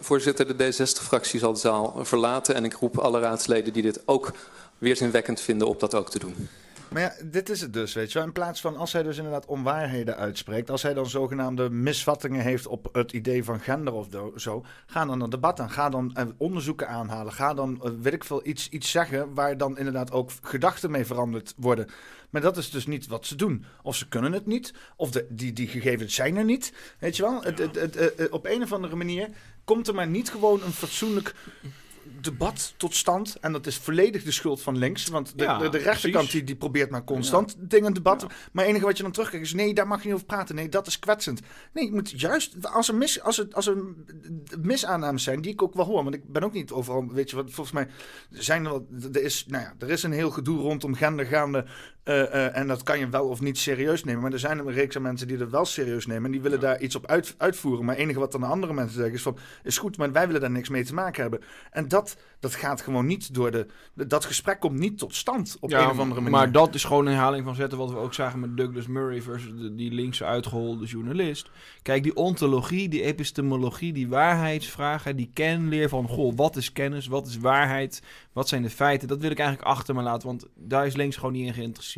Voorzitter, 0.00 0.56
de 0.56 0.72
D60-fractie 0.72 1.38
zal 1.38 1.52
de 1.52 1.58
zaal 1.58 1.94
verlaten. 2.02 2.54
En 2.54 2.64
ik 2.64 2.74
roep 2.74 2.98
alle 2.98 3.20
raadsleden 3.20 3.72
die 3.72 3.82
dit 3.82 4.00
ook 4.04 4.32
weerzinwekkend 4.78 5.40
vinden 5.40 5.68
op 5.68 5.80
dat 5.80 5.94
ook 5.94 6.10
te 6.10 6.18
doen. 6.18 6.48
Maar 6.92 7.02
ja, 7.02 7.14
dit 7.24 7.48
is 7.48 7.60
het 7.60 7.72
dus, 7.72 7.92
weet 7.92 8.12
je 8.12 8.18
wel. 8.18 8.26
In 8.26 8.32
plaats 8.32 8.60
van 8.60 8.76
als 8.76 8.92
hij 8.92 9.02
dus 9.02 9.16
inderdaad 9.16 9.46
onwaarheden 9.46 10.16
uitspreekt, 10.16 10.70
als 10.70 10.82
hij 10.82 10.94
dan 10.94 11.06
zogenaamde 11.06 11.70
misvattingen 11.70 12.42
heeft 12.42 12.66
op 12.66 12.88
het 12.92 13.12
idee 13.12 13.44
van 13.44 13.60
gender 13.60 13.92
of 13.92 14.06
zo, 14.36 14.64
ga 14.86 15.04
dan 15.04 15.20
een 15.20 15.30
debat 15.30 15.60
aan, 15.60 15.70
ga 15.70 15.88
dan 15.88 16.14
eh, 16.14 16.26
onderzoeken 16.36 16.88
aanhalen, 16.88 17.32
ga 17.32 17.54
dan, 17.54 17.80
uh, 17.84 17.90
weet 18.00 18.12
ik 18.12 18.24
veel, 18.24 18.46
iets, 18.46 18.68
iets 18.68 18.90
zeggen 18.90 19.34
waar 19.34 19.56
dan 19.56 19.78
inderdaad 19.78 20.12
ook 20.12 20.30
gedachten 20.42 20.90
mee 20.90 21.06
veranderd 21.06 21.54
worden. 21.56 21.88
Maar 22.30 22.42
dat 22.42 22.56
is 22.56 22.70
dus 22.70 22.86
niet 22.86 23.06
wat 23.06 23.26
ze 23.26 23.34
doen. 23.34 23.64
Of 23.82 23.96
ze 23.96 24.08
kunnen 24.08 24.32
het 24.32 24.46
niet, 24.46 24.74
of 24.96 25.10
de, 25.10 25.26
die, 25.28 25.52
die 25.52 25.68
gegevens 25.68 26.14
zijn 26.14 26.36
er 26.36 26.44
niet. 26.44 26.72
Weet 26.98 27.16
je 27.16 27.22
wel, 27.22 27.42
het, 27.42 27.58
het, 27.58 27.94
het, 27.94 28.28
op 28.30 28.46
een 28.46 28.62
of 28.62 28.72
andere 28.72 28.96
manier 28.96 29.28
komt 29.64 29.88
er 29.88 29.94
maar 29.94 30.06
niet 30.06 30.30
gewoon 30.30 30.62
een 30.62 30.72
fatsoenlijk 30.72 31.34
debat 32.20 32.74
tot 32.76 32.94
stand. 32.94 33.36
En 33.40 33.52
dat 33.52 33.66
is 33.66 33.76
volledig 33.76 34.24
de 34.24 34.32
schuld 34.32 34.62
van 34.62 34.78
links. 34.78 35.06
Want 35.06 35.38
de, 35.38 35.56
de, 35.58 35.68
de, 35.68 35.78
rechterkant 35.78 36.30
die, 36.30 36.44
die 36.44 36.56
probeert 36.56 36.90
maar 36.90 37.04
constant 37.04 37.56
dingen 37.58 37.92
debatten. 37.92 38.28
Maar 38.28 38.64
het 38.64 38.72
enige 38.72 38.86
wat 38.86 38.96
je 38.96 39.02
dan 39.02 39.12
terugkijkt 39.12 39.46
is... 39.46 39.52
nee, 39.52 39.74
daar 39.74 39.86
mag 39.86 39.98
je 39.98 40.04
niet 40.04 40.14
over 40.14 40.26
praten. 40.26 40.54
Nee, 40.54 40.68
dat 40.68 40.86
is 40.86 40.98
kwetsend. 40.98 41.40
Nee, 41.72 41.84
je 41.84 41.92
moet 41.92 42.20
juist... 42.20 42.66
Als 42.66 42.88
er, 42.88 42.94
mis, 42.94 43.20
als 43.20 43.38
er, 43.38 43.46
als 43.50 43.66
er 43.66 43.76
misaannames 44.60 45.22
zijn, 45.22 45.40
die 45.40 45.52
ik 45.52 45.62
ook 45.62 45.74
wel 45.74 45.84
hoor... 45.84 46.02
want 46.02 46.14
ik 46.14 46.32
ben 46.32 46.42
ook 46.42 46.52
niet 46.52 46.72
overal... 46.72 47.08
weet 47.08 47.30
je 47.30 47.36
wat, 47.36 47.50
volgens 47.50 47.74
mij 47.74 47.88
zijn 48.30 48.64
er 48.64 48.70
wel... 48.70 48.86
Er 49.12 49.22
is, 49.22 49.44
nou 49.48 49.62
ja, 49.62 49.74
er 49.78 49.90
is 49.90 50.02
een 50.02 50.12
heel 50.12 50.30
gedoe 50.30 50.58
rondom 50.58 50.94
gender 50.94 51.26
gaande... 51.26 51.64
Uh, 52.04 52.14
uh, 52.14 52.56
en 52.56 52.66
dat 52.66 52.82
kan 52.82 52.98
je 52.98 53.08
wel 53.08 53.28
of 53.28 53.40
niet 53.40 53.58
serieus 53.58 54.04
nemen. 54.04 54.22
Maar 54.22 54.32
er 54.32 54.38
zijn 54.38 54.58
een 54.58 54.72
reeks 54.72 54.96
aan 54.96 55.02
mensen 55.02 55.28
die 55.28 55.36
dat 55.36 55.50
wel 55.50 55.64
serieus 55.64 56.06
nemen. 56.06 56.24
En 56.24 56.30
die 56.30 56.40
willen 56.40 56.60
daar 56.60 56.80
iets 56.80 56.94
op 56.94 57.06
uit, 57.06 57.34
uitvoeren. 57.38 57.84
Maar 57.84 57.94
het 57.94 58.04
enige 58.04 58.18
wat 58.18 58.32
dan 58.32 58.40
de 58.40 58.46
andere 58.46 58.72
mensen 58.72 58.94
zeggen 58.94 59.14
is 59.14 59.22
van... 59.22 59.36
is 59.62 59.78
goed, 59.78 59.96
maar 59.96 60.12
wij 60.12 60.26
willen 60.26 60.40
daar 60.40 60.50
niks 60.50 60.68
mee 60.68 60.84
te 60.84 60.94
maken 60.94 61.22
hebben. 61.22 61.40
En 61.70 61.88
dat, 61.88 62.16
dat 62.40 62.54
gaat 62.54 62.80
gewoon 62.80 63.06
niet 63.06 63.34
door 63.34 63.50
de... 63.50 63.66
Dat 63.94 64.24
gesprek 64.24 64.60
komt 64.60 64.78
niet 64.78 64.98
tot 64.98 65.14
stand 65.14 65.56
op 65.60 65.72
een 65.72 65.78
of 65.78 65.98
andere 65.98 66.20
manier. 66.20 66.30
Maar 66.30 66.52
dat 66.52 66.74
is 66.74 66.84
gewoon 66.84 67.06
een 67.06 67.12
herhaling 67.12 67.44
van 67.44 67.54
zetten... 67.54 67.78
wat 67.78 67.90
we 67.90 67.96
ook 67.96 68.14
zagen 68.14 68.40
met 68.40 68.56
Douglas 68.56 68.86
Murray 68.86 69.22
versus 69.22 69.50
de, 69.58 69.74
die 69.74 69.92
linkse 69.92 70.24
uitgeholde 70.24 70.86
journalist. 70.86 71.50
Kijk, 71.82 72.02
die 72.02 72.16
ontologie, 72.16 72.88
die 72.88 73.02
epistemologie, 73.02 73.92
die 73.92 74.08
waarheidsvragen... 74.08 75.16
die 75.16 75.30
kenleer 75.34 75.88
van, 75.88 76.08
goh, 76.08 76.32
wat 76.36 76.56
is 76.56 76.72
kennis, 76.72 77.06
wat 77.06 77.26
is 77.26 77.38
waarheid... 77.38 78.02
wat 78.32 78.48
zijn 78.48 78.62
de 78.62 78.70
feiten, 78.70 79.08
dat 79.08 79.20
wil 79.20 79.30
ik 79.30 79.38
eigenlijk 79.38 79.68
achter 79.68 79.94
me 79.94 80.02
laten. 80.02 80.28
Want 80.28 80.46
daar 80.54 80.86
is 80.86 80.94
links 80.94 81.16
gewoon 81.16 81.32
niet 81.32 81.46
in 81.46 81.54
geïnteresseerd. 81.54 81.90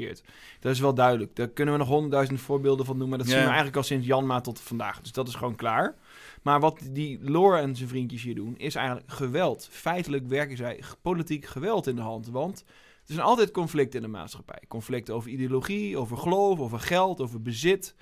Dat 0.61 0.73
is 0.73 0.81
wel 0.81 0.95
duidelijk. 0.95 1.37
Daar 1.37 1.49
kunnen 1.49 1.75
we 1.75 1.81
nog 1.81 1.89
honderdduizend 1.89 2.41
voorbeelden 2.41 2.87
van 2.87 2.97
noemen. 2.97 3.19
Dat 3.19 3.27
zien 3.27 3.39
we 3.39 3.45
eigenlijk 3.45 3.77
al 3.77 3.83
sinds 3.83 4.07
Janma 4.07 4.41
tot 4.41 4.61
vandaag. 4.61 5.01
Dus 5.01 5.13
dat 5.13 5.29
is 5.29 5.35
gewoon 5.35 5.57
klaar. 5.57 5.97
Maar 6.43 6.61
wat 6.61 6.81
die 6.91 7.19
Lore 7.23 7.59
en 7.59 7.77
zijn 7.77 7.89
vriendjes 7.89 8.23
hier 8.23 8.35
doen, 8.35 8.57
is 8.57 8.75
eigenlijk 8.75 9.11
geweld. 9.11 9.69
Feitelijk 9.71 10.27
werken 10.27 10.57
zij 10.57 10.83
politiek 11.03 11.45
geweld 11.45 11.87
in 11.87 11.97
de 11.97 12.03
hand. 12.03 12.29
Want 12.29 12.65
er 13.07 13.15
zijn 13.15 13.27
altijd 13.27 13.51
conflicten 13.51 14.01
in 14.01 14.07
de 14.07 14.19
maatschappij. 14.19 14.63
Conflicten 14.69 15.15
over 15.15 15.31
ideologie, 15.31 15.99
over 15.99 16.17
geloof, 16.17 16.59
over 16.59 16.81
geld, 16.81 17.21
over 17.21 17.43
bezit. 17.43 17.95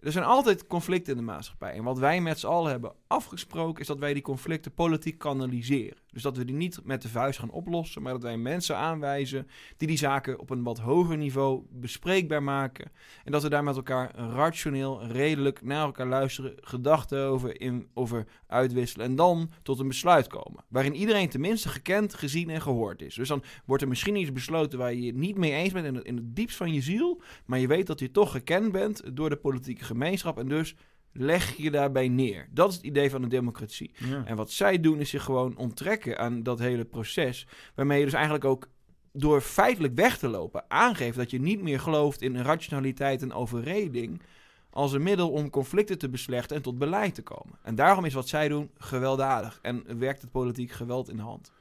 Er 0.00 0.12
zijn 0.12 0.24
altijd 0.24 0.66
conflicten 0.66 1.12
in 1.12 1.18
de 1.18 1.24
maatschappij. 1.24 1.72
En 1.72 1.82
wat 1.82 1.98
wij 1.98 2.20
met 2.20 2.38
z'n 2.38 2.46
allen 2.46 2.70
hebben 2.70 2.92
afgesproken, 3.06 3.80
is 3.80 3.86
dat 3.86 3.98
wij 3.98 4.12
die 4.12 4.22
conflicten 4.22 4.74
politiek 4.74 5.18
kanaliseren. 5.18 5.98
Dus 6.14 6.22
dat 6.22 6.36
we 6.36 6.44
die 6.44 6.54
niet 6.54 6.80
met 6.84 7.02
de 7.02 7.08
vuist 7.08 7.38
gaan 7.38 7.50
oplossen, 7.50 8.02
maar 8.02 8.12
dat 8.12 8.22
wij 8.22 8.36
mensen 8.36 8.76
aanwijzen 8.76 9.48
die 9.76 9.88
die 9.88 9.96
zaken 9.96 10.38
op 10.38 10.50
een 10.50 10.62
wat 10.62 10.78
hoger 10.78 11.16
niveau 11.16 11.62
bespreekbaar 11.70 12.42
maken. 12.42 12.90
En 13.24 13.32
dat 13.32 13.42
we 13.42 13.48
daar 13.48 13.64
met 13.64 13.76
elkaar 13.76 14.14
rationeel, 14.16 15.06
redelijk 15.06 15.62
naar 15.62 15.84
elkaar 15.84 16.06
luisteren, 16.06 16.54
gedachten 16.60 17.24
over, 17.26 17.60
in, 17.60 17.88
over 17.94 18.26
uitwisselen 18.46 19.06
en 19.06 19.16
dan 19.16 19.50
tot 19.62 19.78
een 19.78 19.88
besluit 19.88 20.26
komen. 20.26 20.64
Waarin 20.68 20.94
iedereen 20.94 21.28
tenminste 21.28 21.68
gekend, 21.68 22.14
gezien 22.14 22.50
en 22.50 22.62
gehoord 22.62 23.02
is. 23.02 23.14
Dus 23.14 23.28
dan 23.28 23.42
wordt 23.64 23.82
er 23.82 23.88
misschien 23.88 24.16
iets 24.16 24.32
besloten 24.32 24.78
waar 24.78 24.94
je 24.94 25.06
het 25.06 25.16
niet 25.16 25.36
mee 25.36 25.52
eens 25.52 25.72
bent 25.72 25.86
in 25.86 25.94
het, 25.94 26.04
in 26.04 26.16
het 26.16 26.36
diepst 26.36 26.56
van 26.56 26.72
je 26.72 26.80
ziel, 26.80 27.22
maar 27.46 27.58
je 27.58 27.66
weet 27.66 27.86
dat 27.86 28.00
je 28.00 28.10
toch 28.10 28.30
gekend 28.30 28.72
bent 28.72 29.16
door 29.16 29.30
de 29.30 29.36
politieke 29.36 29.84
gemeenschap 29.84 30.38
en 30.38 30.48
dus 30.48 30.76
leg 31.16 31.56
je 31.56 31.70
daarbij 31.70 32.08
neer. 32.08 32.48
Dat 32.50 32.70
is 32.70 32.76
het 32.76 32.84
idee 32.84 33.10
van 33.10 33.22
een 33.22 33.28
democratie. 33.28 33.94
En 34.24 34.36
wat 34.36 34.50
zij 34.50 34.80
doen 34.80 35.00
is 35.00 35.10
zich 35.10 35.22
gewoon 35.22 35.56
onttrekken 35.56 36.18
aan 36.18 36.42
dat 36.42 36.58
hele 36.58 36.84
proces. 36.84 37.46
Waarmee 37.74 37.98
je 37.98 38.04
dus 38.04 38.14
eigenlijk 38.14 38.44
ook 38.44 38.68
door 39.12 39.40
feitelijk 39.40 39.94
weg 39.94 40.18
te 40.18 40.28
lopen 40.28 40.64
aangeeft 40.68 41.16
dat 41.16 41.30
je 41.30 41.40
niet 41.40 41.62
meer 41.62 41.80
gelooft 41.80 42.22
in 42.22 42.42
rationaliteit 42.42 43.22
en 43.22 43.32
overreding 43.32 44.22
als 44.70 44.92
een 44.92 45.02
middel 45.02 45.30
om 45.30 45.50
conflicten 45.50 45.98
te 45.98 46.08
beslechten 46.08 46.56
en 46.56 46.62
tot 46.62 46.78
beleid 46.78 47.14
te 47.14 47.22
komen. 47.22 47.58
En 47.62 47.74
daarom 47.74 48.04
is 48.04 48.14
wat 48.14 48.28
zij 48.28 48.48
doen 48.48 48.70
gewelddadig 48.78 49.58
en 49.62 49.98
werkt 49.98 50.22
het 50.22 50.30
politiek 50.30 50.70
geweld 50.70 51.08
in 51.08 51.16
de 51.16 51.22
hand. 51.22 51.52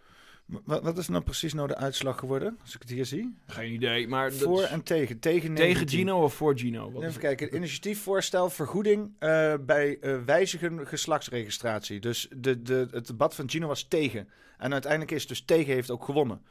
Wat, 0.45 0.83
wat 0.83 0.97
is 0.97 1.07
nou 1.07 1.23
precies 1.23 1.53
nou 1.53 1.67
de 1.67 1.75
uitslag 1.75 2.19
geworden, 2.19 2.57
als 2.61 2.75
ik 2.75 2.81
het 2.81 2.89
hier 2.89 3.05
zie? 3.05 3.35
Geen 3.47 3.73
idee, 3.73 4.07
maar... 4.07 4.31
Voor 4.31 4.63
en 4.63 4.83
tegen? 4.83 5.19
Tegen, 5.19 5.55
tegen 5.55 5.89
Gino 5.89 6.23
of 6.23 6.33
voor 6.33 6.57
Gino? 6.57 6.91
Wat 6.91 7.03
Even 7.03 7.19
kijken, 7.19 7.55
initiatiefvoorstel 7.55 8.49
vergoeding 8.49 9.11
uh, 9.19 9.53
bij 9.61 9.97
uh, 10.01 10.23
wijzigen 10.25 10.87
geslachtsregistratie. 10.87 11.99
Dus 11.99 12.27
de, 12.35 12.61
de, 12.61 12.87
het 12.91 13.07
debat 13.07 13.35
van 13.35 13.49
Gino 13.49 13.67
was 13.67 13.83
tegen. 13.83 14.29
En 14.57 14.71
uiteindelijk 14.71 15.11
is 15.11 15.27
dus 15.27 15.45
tegen 15.45 15.73
heeft 15.73 15.91
ook 15.91 16.05
gewonnen. 16.05 16.41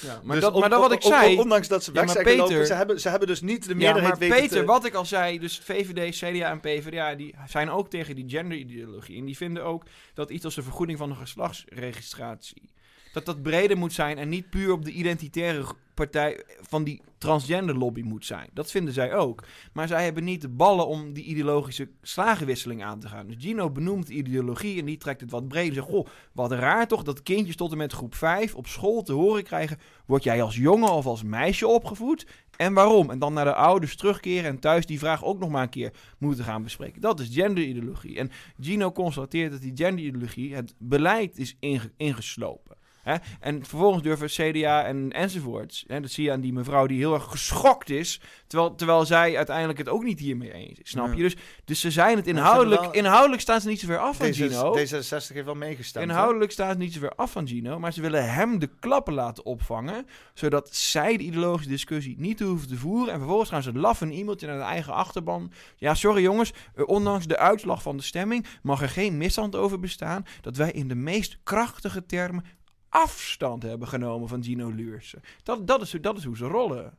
Ja, 0.01 0.21
maar, 0.23 0.35
dus 0.35 0.43
dat, 0.43 0.59
maar 0.59 0.69
dat 0.69 0.79
wat 0.79 0.91
ik 0.91 1.01
zei... 1.01 1.37
Ondanks 1.37 1.67
dat 1.67 1.83
ze 1.83 1.91
weg 1.91 2.05
ja, 2.05 2.11
zijn 2.11 2.23
Peter, 2.23 2.45
gelopen, 2.45 2.67
ze 2.67 2.73
hebben, 2.73 2.99
ze 2.99 3.09
hebben 3.09 3.27
dus 3.27 3.41
niet 3.41 3.67
de 3.67 3.75
meerderheid 3.75 4.19
ja, 4.19 4.27
maar 4.27 4.39
Peter, 4.39 4.65
wat 4.65 4.85
ik 4.85 4.93
al 4.93 5.05
zei, 5.05 5.39
dus 5.39 5.59
VVD, 5.63 6.15
CDA 6.15 6.49
en 6.49 6.59
PvdA... 6.59 7.15
die 7.15 7.35
zijn 7.47 7.69
ook 7.69 7.89
tegen 7.89 8.15
die 8.15 8.29
genderideologie. 8.29 9.17
En 9.17 9.25
die 9.25 9.37
vinden 9.37 9.63
ook 9.63 9.83
dat 10.13 10.29
iets 10.29 10.45
als 10.45 10.55
de 10.55 10.63
vergoeding 10.63 10.97
van 10.97 11.09
een 11.09 11.15
geslachtsregistratie... 11.15 12.69
dat 13.13 13.25
dat 13.25 13.41
breder 13.41 13.77
moet 13.77 13.93
zijn 13.93 14.17
en 14.17 14.29
niet 14.29 14.49
puur 14.49 14.71
op 14.71 14.85
de 14.85 14.91
identitaire 14.91 15.65
partij 15.99 16.43
van 16.61 16.83
die 16.83 17.01
transgender 17.17 17.77
lobby 17.77 18.01
moet 18.01 18.25
zijn. 18.25 18.49
Dat 18.53 18.71
vinden 18.71 18.93
zij 18.93 19.15
ook. 19.15 19.43
Maar 19.73 19.87
zij 19.87 20.03
hebben 20.03 20.23
niet 20.23 20.41
de 20.41 20.49
ballen 20.49 20.87
om 20.87 21.13
die 21.13 21.23
ideologische 21.23 21.89
slagenwisseling 22.01 22.83
aan 22.83 22.99
te 22.99 23.07
gaan. 23.07 23.27
Dus 23.27 23.35
Gino 23.39 23.69
benoemt 23.69 24.09
ideologie 24.09 24.79
en 24.79 24.85
die 24.85 24.97
trekt 24.97 25.21
het 25.21 25.31
wat 25.31 25.47
breder. 25.47 25.73
Zegt, 25.73 25.87
goh, 25.87 26.07
wat 26.31 26.51
raar 26.51 26.87
toch 26.87 27.03
dat 27.03 27.23
kindjes 27.23 27.55
tot 27.55 27.71
en 27.71 27.77
met 27.77 27.93
groep 27.93 28.15
5 28.15 28.55
op 28.55 28.67
school 28.67 29.01
te 29.01 29.13
horen 29.13 29.43
krijgen... 29.43 29.77
word 30.05 30.23
jij 30.23 30.41
als 30.41 30.55
jongen 30.55 30.91
of 30.91 31.05
als 31.05 31.23
meisje 31.23 31.67
opgevoed? 31.67 32.25
En 32.55 32.73
waarom? 32.73 33.09
En 33.09 33.19
dan 33.19 33.33
naar 33.33 33.45
de 33.45 33.53
ouders 33.53 33.95
terugkeren 33.95 34.49
en 34.49 34.59
thuis 34.59 34.85
die 34.85 34.99
vraag 34.99 35.23
ook 35.23 35.39
nog 35.39 35.49
maar 35.49 35.63
een 35.63 35.69
keer 35.69 35.93
moeten 36.17 36.43
gaan 36.43 36.63
bespreken. 36.63 37.01
Dat 37.01 37.19
is 37.19 37.29
genderideologie. 37.31 38.17
En 38.17 38.31
Gino 38.59 38.91
constateert 38.91 39.51
dat 39.51 39.61
die 39.61 39.75
genderideologie 39.75 40.55
het 40.55 40.75
beleid 40.77 41.37
is 41.37 41.57
ingeslopen. 41.97 42.77
Hè? 43.09 43.15
En 43.39 43.65
vervolgens 43.65 44.03
durven 44.03 44.27
CDA 44.27 44.85
en 44.85 45.11
enzovoorts. 45.11 45.83
Hè? 45.87 46.01
Dat 46.01 46.11
zie 46.11 46.23
je 46.23 46.31
aan 46.31 46.41
die 46.41 46.53
mevrouw 46.53 46.85
die 46.85 46.97
heel 46.97 47.13
erg 47.13 47.23
geschokt 47.23 47.89
is. 47.89 48.21
Terwijl, 48.47 48.75
terwijl 48.75 49.05
zij 49.05 49.37
uiteindelijk 49.37 49.77
het 49.77 49.89
ook 49.89 50.03
niet 50.03 50.19
hiermee 50.19 50.51
eens 50.51 50.79
is. 50.79 50.89
Snap 50.89 51.13
je? 51.13 51.21
Dus, 51.21 51.35
dus 51.65 51.79
ze 51.79 51.91
zijn 51.91 52.17
het 52.17 52.27
inhoudelijk. 52.27 52.95
inhoudelijk 52.95 53.41
staan 53.41 53.61
ze 53.61 53.67
niet 53.67 53.79
zo 53.79 53.87
ver 53.87 53.97
af 53.97 54.17
van 54.17 54.33
Gino. 54.33 54.77
D66 54.77 55.33
heeft 55.33 55.45
wel 55.45 55.55
meegestemd. 55.55 56.09
Inhoudelijk 56.09 56.51
staan 56.51 56.71
ze 56.71 56.77
niet 56.77 56.93
zo 56.93 56.99
ver 56.99 57.15
af 57.15 57.31
van 57.31 57.47
Gino. 57.47 57.79
Maar 57.79 57.93
ze 57.93 58.01
willen 58.01 58.33
hem 58.33 58.59
de 58.59 58.69
klappen 58.79 59.13
laten 59.13 59.45
opvangen. 59.45 60.07
Zodat 60.33 60.75
zij 60.75 61.17
de 61.17 61.23
ideologische 61.23 61.69
discussie 61.69 62.15
niet 62.19 62.39
hoeven 62.39 62.67
te 62.67 62.77
voeren. 62.77 63.13
En 63.13 63.19
vervolgens 63.19 63.49
gaan 63.49 63.63
ze 63.63 63.73
laf 63.73 64.01
een 64.01 64.11
e-mailtje 64.11 64.47
naar 64.47 64.57
de 64.57 64.63
eigen 64.63 64.93
achterban. 64.93 65.51
Ja, 65.75 65.93
sorry 65.93 66.21
jongens. 66.21 66.53
Ondanks 66.85 67.27
de 67.27 67.37
uitslag 67.37 67.81
van 67.81 67.97
de 67.97 68.03
stemming 68.03 68.45
mag 68.61 68.81
er 68.81 68.89
geen 68.89 69.17
misstand 69.17 69.55
over 69.55 69.79
bestaan. 69.79 70.25
Dat 70.41 70.57
wij 70.57 70.71
in 70.71 70.87
de 70.87 70.95
meest 70.95 71.37
krachtige 71.43 72.05
termen 72.05 72.43
afstand 72.89 73.63
hebben 73.63 73.87
genomen 73.87 74.27
van 74.27 74.43
Gino 74.43 74.69
Luursen. 74.69 75.21
Dat, 75.43 75.67
dat, 75.67 75.81
is, 75.81 75.95
dat 76.01 76.17
is 76.17 76.23
hoe 76.23 76.37
ze 76.37 76.45
rollen. 76.45 76.97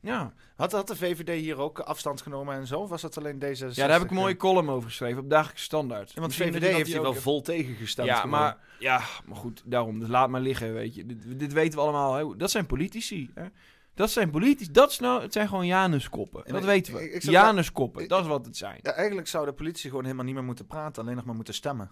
ja. 0.00 0.32
had, 0.56 0.72
had 0.72 0.88
de 0.88 0.96
VVD 0.96 1.40
hier 1.40 1.58
ook 1.58 1.78
afstand 1.78 2.22
genomen 2.22 2.54
en 2.54 2.66
zo? 2.66 2.80
Of 2.80 2.88
was 2.88 3.02
dat 3.02 3.18
alleen 3.18 3.38
deze? 3.38 3.66
Ja, 3.66 3.72
daar 3.74 3.90
heb 3.90 4.02
ik 4.02 4.10
een 4.10 4.16
mooie 4.16 4.36
column 4.36 4.70
over 4.70 4.88
geschreven 4.88 5.22
op 5.22 5.30
dagelijkse 5.30 5.64
standaard. 5.64 6.12
Ja, 6.12 6.20
want 6.20 6.36
de 6.36 6.44
VVD 6.44 6.74
heeft 6.74 6.92
hier 6.92 7.02
wel 7.02 7.14
vol 7.14 7.40
tegengestemd. 7.40 8.08
Ja, 8.08 8.24
maar, 8.24 8.58
ja, 8.78 9.00
maar 9.24 9.36
goed, 9.36 9.62
daarom. 9.64 9.98
Dus 9.98 10.08
laat 10.08 10.28
maar 10.28 10.40
liggen, 10.40 10.74
weet 10.74 10.94
je. 10.94 11.06
Dit, 11.06 11.38
dit 11.38 11.52
weten 11.52 11.78
we 11.78 11.84
allemaal. 11.84 12.14
Hè. 12.14 12.36
Dat 12.36 12.50
zijn 12.50 12.66
politici. 12.66 13.30
Hè. 13.34 13.44
Dat 13.94 14.10
zijn 14.10 14.30
politici. 14.30 14.70
Dat 14.70 14.90
is 14.90 14.98
nou, 14.98 15.22
het 15.22 15.32
zijn 15.32 15.48
gewoon 15.48 15.66
Januskoppen. 15.66 16.52
Dat 16.52 16.64
weten 16.64 16.94
we. 16.94 17.18
Januskoppen, 17.20 18.08
dat 18.08 18.20
is 18.20 18.26
wat 18.26 18.46
het 18.46 18.56
zijn. 18.56 18.78
Ja, 18.82 18.92
eigenlijk 18.92 19.28
zou 19.28 19.46
de 19.46 19.52
politie 19.52 19.88
gewoon 19.88 20.04
helemaal 20.04 20.24
niet 20.24 20.34
meer 20.34 20.44
moeten 20.44 20.66
praten. 20.66 21.02
Alleen 21.02 21.16
nog 21.16 21.24
maar 21.24 21.34
moeten 21.34 21.54
stemmen. 21.54 21.90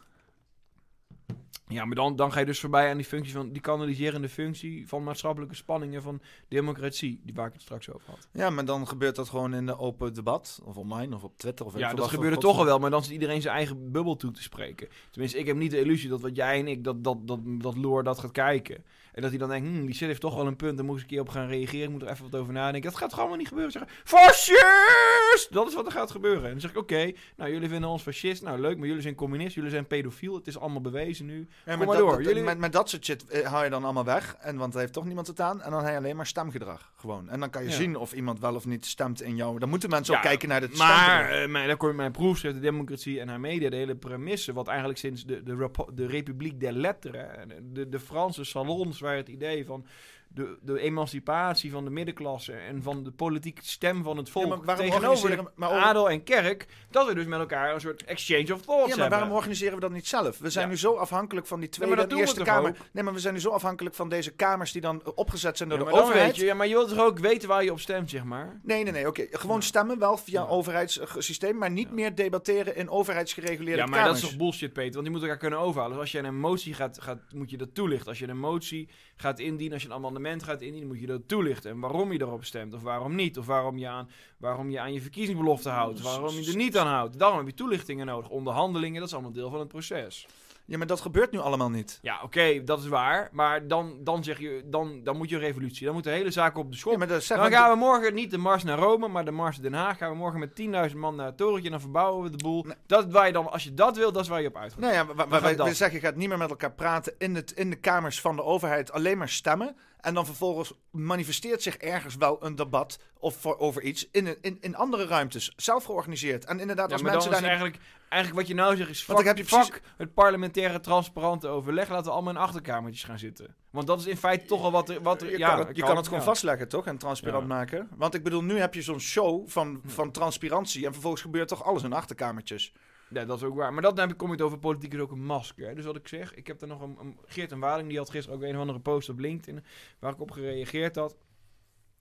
Ja, 1.73 1.85
maar 1.85 1.95
dan, 1.95 2.17
dan 2.17 2.33
ga 2.33 2.41
je 2.41 2.47
dus 2.47 2.61
voorbij 2.61 2.91
aan 2.91 2.97
die 2.97 3.07
functie 3.07 3.33
van 3.33 3.53
die 3.53 3.63
kanaliserende 3.63 4.29
functie 4.29 4.89
van 4.89 5.03
maatschappelijke 5.03 5.55
spanningen 5.55 6.03
van 6.03 6.21
democratie, 6.49 7.21
die 7.25 7.35
waar 7.35 7.47
ik 7.47 7.53
het 7.53 7.63
straks 7.63 7.91
over 7.91 8.09
had. 8.11 8.29
Ja, 8.33 8.51
maar 8.51 8.65
dan 8.65 8.89
gebeurt 8.89 9.17
dat 9.17 9.29
gewoon 9.29 9.55
in 9.55 9.67
de 9.67 9.79
open 9.79 10.15
debat, 10.15 10.61
of 10.65 10.77
online, 10.77 11.15
of 11.15 11.23
op 11.23 11.39
Twitter. 11.39 11.67
Of 11.67 11.79
ja, 11.79 11.95
dat 11.95 12.09
gebeurde 12.09 12.37
toch 12.37 12.59
al 12.59 12.65
wel, 12.65 12.79
maar 12.79 12.91
dan 12.91 13.03
zit 13.03 13.13
iedereen 13.13 13.43
zijn 13.43 13.55
eigen 13.55 13.93
bubbel 13.93 14.17
toe 14.17 14.31
te 14.31 14.43
spreken. 14.43 14.89
Tenminste, 15.11 15.39
ik 15.39 15.47
heb 15.47 15.57
niet 15.57 15.71
de 15.71 15.81
illusie 15.81 16.09
dat 16.09 16.21
wat 16.21 16.37
jij 16.37 16.59
en 16.59 16.69
ik, 16.69 16.85
dat, 16.85 17.05
dat, 17.05 17.27
dat, 17.27 17.41
dat 17.45 17.77
Loor 17.77 18.05
dat 18.05 18.19
gaat 18.19 18.33
kijken. 18.33 18.85
En 19.13 19.23
dat 19.23 19.31
hij 19.31 19.39
dan 19.39 19.49
denkt, 19.49 19.69
hm, 19.69 19.85
die 19.85 19.95
shit 19.95 20.09
heeft 20.09 20.21
toch 20.21 20.35
wel 20.35 20.47
een 20.47 20.57
punt, 20.57 20.77
daar 20.77 20.87
moet 20.87 20.97
ik 20.97 21.03
een 21.03 21.09
keer 21.09 21.21
op 21.21 21.29
gaan 21.29 21.47
reageren, 21.47 21.85
ik 21.85 21.91
moet 21.91 22.03
er 22.03 22.09
even 22.09 22.31
wat 22.31 22.41
over 22.41 22.53
nadenken. 22.53 22.91
Dat 22.91 23.01
gaat 23.01 23.15
gewoon 23.15 23.39
niet 23.39 23.49
gebeuren. 23.49 23.73
Zeggen, 23.73 23.91
fascist! 24.05 25.49
Dat 25.51 25.69
is 25.69 25.75
wat 25.75 25.87
er 25.87 25.93
gaat 25.93 26.11
gebeuren. 26.11 26.45
En 26.45 26.51
dan 26.51 26.61
zeg 26.61 26.71
ik, 26.71 26.77
oké, 26.77 27.13
nou 27.37 27.51
jullie 27.51 27.69
vinden 27.69 27.91
ons 27.91 28.03
fascist, 28.03 28.43
nou 28.43 28.61
leuk, 28.61 28.79
maar 28.79 28.87
jullie 28.87 29.03
zijn 29.03 29.15
communist, 29.15 29.55
jullie 29.55 29.71
zijn 29.71 29.87
pedofiel, 29.87 30.35
het 30.35 30.47
is 30.47 30.59
allemaal 30.59 30.81
bewezen 30.81 31.27
nu. 31.27 31.49
Ja, 31.65 31.77
Kom 31.77 31.87
maar 31.87 31.97
door. 31.97 32.17
Dat, 32.17 32.27
jullie... 32.27 32.43
met, 32.43 32.59
met 32.59 32.73
dat 32.73 32.89
soort 32.89 33.05
shit 33.05 33.27
eh, 33.27 33.47
haal 33.47 33.65
je 33.65 33.71
dan 33.71 33.85
allemaal 33.85 34.05
weg, 34.05 34.37
en, 34.41 34.57
want 34.57 34.75
er 34.75 34.81
heeft 34.81 34.93
toch 34.93 35.05
niemand 35.05 35.27
het 35.27 35.41
aan, 35.41 35.63
en 35.63 35.71
dan 35.71 35.81
heb 35.81 35.91
je 35.91 35.99
alleen 35.99 36.17
maar 36.17 36.27
stemgedrag, 36.27 36.93
gewoon. 36.97 37.29
En 37.29 37.41
dan 37.41 37.51
kan 37.51 37.65
je 37.65 37.71
zien 37.71 37.97
of 37.97 38.13
iemand 38.13 38.41
wel 38.41 38.55
of 38.55 38.67
niet 38.67 38.87
stemt 38.87 39.23
in 39.23 39.37
jou. 39.37 39.59
Dan 39.59 39.69
moeten 39.69 39.91
mensen 39.91 40.15
ook 40.15 40.23
kijken 40.23 40.49
naar 40.49 40.61
het 40.61 40.77
Maar, 40.77 41.43
uh, 41.43 41.49
mijn, 41.49 41.69
dan 41.69 41.77
kom 41.77 41.89
je 41.89 41.95
mijn 41.95 42.13
proefschrift, 42.13 42.55
de 42.55 42.61
democratie 42.61 43.21
en 43.21 43.29
haar 43.29 43.41
media, 43.41 43.71
de 43.71 43.77
hele 43.77 43.97
premisse, 43.97 44.53
wat 44.53 44.69
eigenlijk 44.69 44.99
sinds 44.99 45.25
de, 45.25 45.43
de, 45.43 45.71
de 45.95 46.07
Republiek 46.07 46.61
der 46.61 46.73
Letteren, 46.73 47.49
de, 47.73 47.89
de 47.89 48.01
Franse 48.01 48.45
salons, 48.45 49.01
waar 49.03 49.17
het 49.17 49.29
idee 49.29 49.65
van 49.65 49.87
de, 50.35 50.59
de 50.63 50.81
emancipatie 50.81 51.71
van 51.71 51.85
de 51.85 51.91
middenklasse 51.91 52.53
en 52.53 52.83
van 52.83 53.05
de 53.05 53.11
politieke 53.11 53.61
stem 53.65 54.03
van 54.03 54.17
het 54.17 54.31
volk 54.31 54.63
ja, 54.67 54.75
tegenover 54.75 55.31
de 55.31 55.51
maar 55.55 55.71
adel 55.71 56.11
en 56.11 56.23
kerk, 56.23 56.67
dat 56.91 57.07
we 57.07 57.15
dus 57.15 57.27
met 57.27 57.39
elkaar 57.39 57.75
een 57.75 57.81
soort 57.81 58.05
exchange 58.05 58.55
of 58.55 58.61
thoughts 58.61 58.95
ja, 58.95 58.97
maar 58.97 59.11
waarom 59.11 59.31
organiseren 59.31 59.75
we 59.75 59.81
dat 59.81 59.91
niet 59.91 60.07
zelf? 60.07 60.39
We 60.39 60.51
zijn 60.51 60.69
nu 60.69 60.77
zo 60.77 60.95
afhankelijk 60.95 61.47
van 61.47 61.61
die 61.61 61.69
Tweede 61.69 61.97
ja, 61.97 62.03
en 62.03 62.17
Eerste 62.17 62.43
Kamer. 62.43 62.77
Nee, 62.93 63.05
maar 63.05 63.13
we 63.13 63.21
zijn 63.21 63.35
nu 63.35 63.41
zo 63.41 63.51
afhankelijk 63.51 63.95
van 63.95 64.09
deze 64.09 64.31
kamers 64.31 64.73
die 64.73 64.81
dan 64.81 65.03
opgezet 65.15 65.57
zijn 65.57 65.69
door 65.69 65.79
de 65.79 65.91
overheid. 65.91 66.37
Je, 66.37 66.45
ja, 66.45 66.55
maar 66.55 66.67
je 66.67 66.75
wilt 66.75 66.89
toch 66.89 67.05
ook 67.05 67.19
weten 67.19 67.49
waar 67.49 67.65
je 67.65 67.73
op 67.73 67.81
stemt, 67.81 68.11
zeg 68.11 68.25
maar? 68.25 68.61
Nee, 68.63 68.83
nee, 68.83 68.93
nee. 68.93 69.07
Oké, 69.07 69.27
gewoon 69.31 69.63
stemmen 69.63 69.99
wel 69.99 70.17
via 70.17 70.47
overheidssysteem, 70.47 71.59
maar 71.59 71.71
niet 71.71 71.91
meer 71.91 72.15
debatteren 72.15 72.77
in 72.77 72.91
overheidsgereguleerde 72.91 73.83
kamers. 73.83 73.97
Ja, 73.97 74.03
maar 74.05 74.13
dat 74.13 74.23
is 74.23 74.29
toch 74.29 74.39
bullshit, 74.39 74.73
Peter? 74.73 74.93
Want 74.93 75.03
die 75.03 75.11
moeten 75.11 75.29
elkaar 75.29 75.49
kunnen 75.49 75.59
overhalen. 75.59 75.93
Dus 75.93 76.01
als 76.01 76.13
je 76.13 76.19
een 76.19 76.39
motie 76.39 76.75
gaat, 76.75 77.01
gaat, 77.01 77.21
moet 77.35 77.51
je 77.51 77.57
dat 77.57 77.75
toelichten. 77.75 78.09
Als 78.09 78.19
je 78.19 78.29
een 78.29 78.39
motie 78.39 78.89
gaat 79.17 79.39
indienen, 79.39 79.73
als 79.73 79.83
je 79.83 79.89
een 79.89 79.95
amendement 80.27 80.51
gaat 80.51 80.63
indienen, 80.63 80.89
moet 80.89 81.01
je 81.01 81.07
dat 81.07 81.29
toelichten. 81.29 81.71
En 81.71 81.81
waarom 81.81 82.13
je 82.13 82.21
erop 82.21 82.45
stemt, 82.45 82.75
of 82.75 82.83
waarom 82.83 83.15
niet. 83.15 83.39
Of 83.39 83.47
waarom 83.47 83.79
je 83.79 83.89
aan, 83.89 84.11
waarom 84.37 84.71
je, 84.71 84.81
aan 84.81 84.93
je 84.93 85.01
verkiezingsbelofte 85.01 85.69
houdt, 85.69 86.01
waarom 86.01 86.35
je 86.35 86.51
er 86.51 86.57
niet 86.57 86.77
aan 86.79 86.87
houdt. 86.87 87.19
Daarom 87.19 87.39
heb 87.39 87.47
je 87.47 87.55
toelichtingen 87.55 88.07
nodig. 88.07 88.29
Onderhandelingen, 88.29 88.99
dat 88.99 89.09
is 89.09 89.15
allemaal 89.15 89.33
deel 89.33 89.51
van 89.51 89.59
het 89.59 89.69
proces. 89.69 90.27
Ja, 90.65 90.79
maar 90.79 90.87
dat 90.87 91.01
gebeurt 91.01 91.31
nu 91.31 91.39
allemaal 91.39 91.71
niet. 91.71 91.99
Ja, 92.03 92.21
oké, 92.23 92.65
dat 92.65 92.79
is 92.79 92.89
waar. 92.89 93.29
Maar 93.33 93.67
dan, 93.67 93.97
dan 94.01 94.25
zeg 94.25 94.39
je, 94.39 94.63
dan, 94.67 95.01
dan 95.05 95.17
moet 95.17 95.29
je 95.29 95.35
een 95.35 95.41
revolutie. 95.41 95.85
Dan 95.85 95.95
moet 95.95 96.05
de 96.05 96.11
hele 96.11 96.31
zaak 96.31 96.59
op 96.59 96.71
de 96.71 96.77
schop. 96.77 97.01
Ja, 97.01 97.07
dan 97.07 97.51
gaan 97.51 97.71
we 97.71 97.77
morgen 97.77 98.15
niet 98.15 98.31
de 98.31 98.39
mars 98.39 98.63
naar 98.63 98.79
Rome, 98.79 99.09
maar 99.09 99.25
de 99.25 99.31
mars 99.31 99.57
Den 99.59 99.73
Haag. 99.73 99.99
Gaan 99.99 100.11
we 100.11 100.17
morgen 100.17 100.41
met 100.41 100.91
10.000 100.91 100.97
man 100.97 101.17
naar 101.17 101.27
het 101.27 101.37
torentje 101.37 101.65
en 101.65 101.71
dan 101.71 101.81
verbouwen 101.81 102.23
we 102.23 102.37
de 102.37 102.43
boel. 102.43 102.67
Dat 102.87 103.11
waar 103.11 103.27
je 103.27 103.33
dan, 103.33 103.51
als 103.51 103.65
je 103.65 103.75
dat 103.75 103.97
wil, 103.97 104.13
dat 104.13 104.23
is 104.23 104.29
waar 104.29 104.43
je 104.43 104.49
op 104.49 104.57
uitgaat. 104.57 104.81
Nou 104.81 104.93
ja, 104.93 105.07
we, 105.07 105.65
we 105.65 105.75
zeggen, 105.75 106.01
je 106.01 106.07
gaat 106.07 106.17
niet 106.17 106.29
meer 106.29 106.39
met 106.39 106.51
elkaar 106.51 106.73
praten 106.73 107.15
in, 107.19 107.35
het, 107.35 107.51
in 107.51 107.71
de 107.71 107.77
kamers 107.77 108.21
van 108.21 108.37
de 108.37 108.43
overheid. 108.43 108.93
Alleen 108.93 109.19
maar 109.19 109.29
stemmen. 109.29 109.77
En 110.03 110.15
dan 110.15 110.27
vervolgens 110.27 110.73
manifesteert 110.91 111.63
zich 111.63 111.77
ergens 111.77 112.17
wel 112.17 112.45
een 112.45 112.57
debat 112.57 112.99
of 113.19 113.37
voor, 113.37 113.59
over 113.59 113.83
iets 113.83 114.09
in, 114.11 114.43
in, 114.43 114.57
in 114.61 114.77
andere 114.77 115.07
ruimtes, 115.07 115.53
zelf 115.57 115.85
georganiseerd. 115.85 116.45
En 116.45 116.61
inderdaad, 116.61 116.87
Ja, 116.89 116.93
als 116.93 117.03
mensen 117.03 117.31
daar 117.31 117.41
niet- 117.41 117.49
eigenlijk, 117.49 117.79
eigenlijk 118.09 118.41
wat 118.43 118.51
je 118.51 118.63
nou 118.63 118.77
zegt 118.77 118.91
is 118.91 119.03
fuck, 119.03 119.25
heb 119.25 119.37
je 119.37 119.45
precies- 119.45 119.67
fuck 119.69 119.83
het 119.97 120.15
parlementaire 120.15 120.81
transparante 120.81 121.49
overleg. 121.49 121.89
Laten 121.89 122.05
we 122.05 122.11
allemaal 122.11 122.33
in 122.33 122.39
achterkamertjes 122.39 123.05
gaan 123.05 123.19
zitten. 123.19 123.55
Want 123.71 123.87
dat 123.87 124.01
is 124.01 124.07
in 124.07 124.17
feite 124.17 124.45
toch 124.47 124.63
al 124.63 124.71
wat 124.71 124.89
er... 124.89 125.03
Wat 125.03 125.23
er 125.23 125.31
Je, 125.31 125.39
ja, 125.39 125.49
kan, 125.49 125.67
het, 125.67 125.77
je 125.77 125.83
kan 125.83 125.97
het 125.97 126.05
gewoon 126.05 126.21
ja. 126.21 126.27
vastleggen, 126.27 126.69
toch? 126.69 126.87
En 126.87 126.99
transparant 126.99 127.47
maken. 127.49 127.89
Want 127.97 128.15
ik 128.15 128.23
bedoel, 128.23 128.43
nu 128.43 128.59
heb 128.59 128.75
je 128.75 128.83
zo'n 128.83 129.01
show 129.01 129.49
van, 129.49 129.81
van 129.87 130.11
transparantie. 130.11 130.87
En 130.87 130.93
vervolgens 130.93 131.23
gebeurt 131.23 131.49
toch 131.49 131.65
alles 131.65 131.83
in 131.83 131.93
achterkamertjes. 131.93 132.73
Ja, 133.13 133.25
dat 133.25 133.37
is 133.37 133.43
ook 133.45 133.55
waar. 133.57 133.73
Maar 133.73 133.83
dat 133.83 133.99
heb 133.99 134.11
ik- 134.11 134.17
kom 134.17 134.31
het 134.31 134.41
over 134.41 134.59
politiek 134.59 134.95
is 134.95 135.01
ook 135.01 135.11
een 135.11 135.25
masker. 135.25 135.75
Dus 135.75 135.85
wat 135.85 135.97
ik 135.97 136.09
zeg, 136.09 136.35
ik 136.35 136.47
heb 136.47 136.61
er 136.61 136.67
nog 136.69 136.81
een, 136.81 136.97
een 137.01 137.19
Geert 137.27 137.53
en 137.53 137.59
Waling, 137.59 137.89
die 137.89 137.99
had 137.99 138.11
gisteren 138.11 138.39
ook 138.39 138.45
een 138.45 138.55
of 138.55 138.61
andere 138.61 138.81
post 138.81 139.09
op 139.09 139.19
LinkedIn 139.19 139.65
waar 139.99 140.13
ik 140.13 140.21
op 140.21 140.31
gereageerd 140.31 140.97
had. 140.97 141.17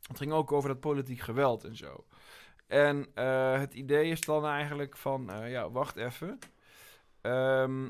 Het 0.07 0.17
ging 0.17 0.31
ook 0.31 0.51
over 0.51 0.69
dat 0.69 0.79
politiek 0.79 1.19
geweld 1.19 1.63
en 1.63 1.75
zo. 1.75 2.05
En 2.67 3.07
eh, 3.13 3.59
het 3.59 3.73
idee 3.73 4.09
is 4.11 4.21
dan 4.21 4.45
eigenlijk 4.45 4.97
van, 4.97 5.29
eh, 5.31 5.51
ja, 5.51 5.71
wacht 5.71 5.95
even. 5.95 6.39
Ehm, 7.21 7.89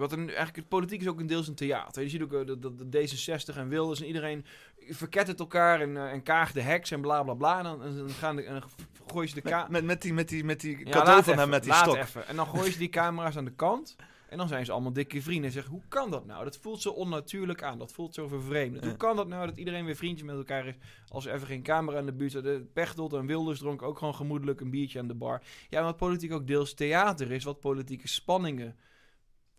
wat 0.00 0.12
er 0.12 0.18
nu 0.18 0.26
eigenlijk, 0.26 0.56
het 0.56 0.68
politiek 0.68 1.00
is 1.00 1.08
ook 1.08 1.20
een 1.20 1.26
deels 1.26 1.48
een 1.48 1.54
theater. 1.54 2.02
Je 2.02 2.08
ziet 2.08 2.22
ook 2.22 2.32
eh, 2.32 2.46
dat 2.46 2.62
dat- 2.62 2.78
dat 2.78 2.86
D66 2.86 3.56
en 3.56 3.68
Wilders 3.68 4.00
en 4.00 4.06
iedereen 4.06 4.44
verkettert 4.88 5.40
elkaar 5.40 5.80
en, 5.80 5.96
eh, 5.96 6.12
en 6.12 6.22
kaagt 6.22 6.54
de 6.54 6.60
heks 6.62 6.90
en 6.90 7.00
bla 7.00 7.22
bla 7.22 7.34
bla. 7.34 7.58
En 7.58 7.64
dan, 7.64 7.82
en 7.82 8.10
gaan 8.10 8.36
de, 8.36 8.42
en 8.42 8.52
dan 8.52 8.62
gooien 9.06 9.28
ze 9.28 9.40
de 9.40 9.48
Met, 9.48 9.68
met, 9.68 9.84
met 9.84 10.02
die, 10.02 10.12
met 10.12 10.28
die, 10.28 10.44
met 10.44 10.60
die 10.60 10.86
ja, 10.86 11.04
laat 11.04 11.24
van 11.24 11.38
hem 11.38 11.48
met 11.48 11.62
die 11.62 11.72
laat 11.72 11.82
stok. 11.84 11.96
even. 11.96 12.26
En 12.26 12.36
dan 12.36 12.46
gooien 12.46 12.72
ze 12.72 12.78
die 12.78 12.88
camera's 12.88 13.36
aan 13.36 13.44
de 13.44 13.52
kant. 13.54 13.96
En 14.28 14.38
dan 14.38 14.48
zijn 14.48 14.64
ze 14.64 14.72
allemaal 14.72 14.92
dikke 14.92 15.22
vrienden. 15.22 15.44
En 15.44 15.52
zeggen, 15.52 15.72
hoe 15.72 15.82
kan 15.88 16.10
dat 16.10 16.26
nou? 16.26 16.44
Dat 16.44 16.56
voelt 16.56 16.82
zo 16.82 16.90
onnatuurlijk 16.90 17.62
aan. 17.62 17.78
Dat 17.78 17.92
voelt 17.92 18.14
zo 18.14 18.28
vervreemd. 18.28 18.84
Hoe 18.84 18.96
kan 18.96 19.16
dat 19.16 19.28
nou 19.28 19.46
dat 19.46 19.56
iedereen 19.56 19.84
weer 19.84 19.96
vriendjes 19.96 20.26
met 20.26 20.36
elkaar 20.36 20.66
is... 20.66 20.74
als 21.08 21.26
er 21.26 21.34
even 21.34 21.46
geen 21.46 21.62
camera 21.62 21.98
in 21.98 22.06
de 22.06 22.12
buurt 22.12 22.34
is? 22.34 22.42
De 22.42 22.66
Pechtold 22.72 23.12
en 23.12 23.26
Wilders 23.26 23.58
dronken 23.58 23.86
ook 23.86 23.98
gewoon 23.98 24.14
gemoedelijk 24.14 24.60
een 24.60 24.70
biertje 24.70 24.98
aan 24.98 25.08
de 25.08 25.14
bar. 25.14 25.42
Ja, 25.68 25.82
wat 25.82 25.96
politiek 25.96 26.32
ook 26.32 26.46
deels 26.46 26.74
theater 26.74 27.30
is... 27.30 27.44
wat 27.44 27.60
politieke 27.60 28.08
spanningen 28.08 28.76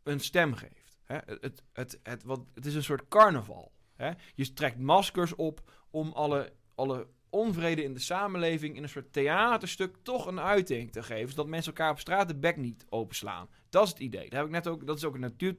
een 0.03 0.19
stem 0.19 0.53
geeft. 0.53 0.97
Hè? 1.03 1.17
Het, 1.25 1.63
het, 1.73 1.99
het, 2.03 2.23
wat, 2.23 2.41
het 2.53 2.65
is 2.65 2.75
een 2.75 2.83
soort 2.83 3.07
carnaval. 3.07 3.71
Hè? 3.95 4.11
Je 4.35 4.53
trekt 4.53 4.77
maskers 4.79 5.35
op 5.35 5.71
om 5.89 6.11
alle, 6.11 6.53
alle 6.75 7.07
onvrede 7.31 7.83
in 7.83 7.93
de 7.93 7.99
samenleving 7.99 8.75
in 8.75 8.83
een 8.83 8.89
soort 8.89 9.13
theaterstuk 9.13 9.95
toch 10.01 10.25
een 10.25 10.39
uiting 10.39 10.91
te 10.91 11.03
geven. 11.03 11.29
Zodat 11.29 11.47
mensen 11.47 11.73
elkaar 11.73 11.91
op 11.91 11.99
straat 11.99 12.27
de 12.27 12.35
bek 12.35 12.57
niet 12.57 12.85
openslaan. 12.89 13.47
Dat 13.69 13.83
is 13.83 13.89
het 13.89 13.99
idee. 13.99 14.29
Daar 14.29 14.39
heb 14.39 14.47
ik 14.47 14.53
net 14.53 14.67
ook, 14.67 14.87
dat 14.87 14.97
is 14.97 15.03
ook 15.03 15.13
een 15.13 15.19
natuur, 15.19 15.55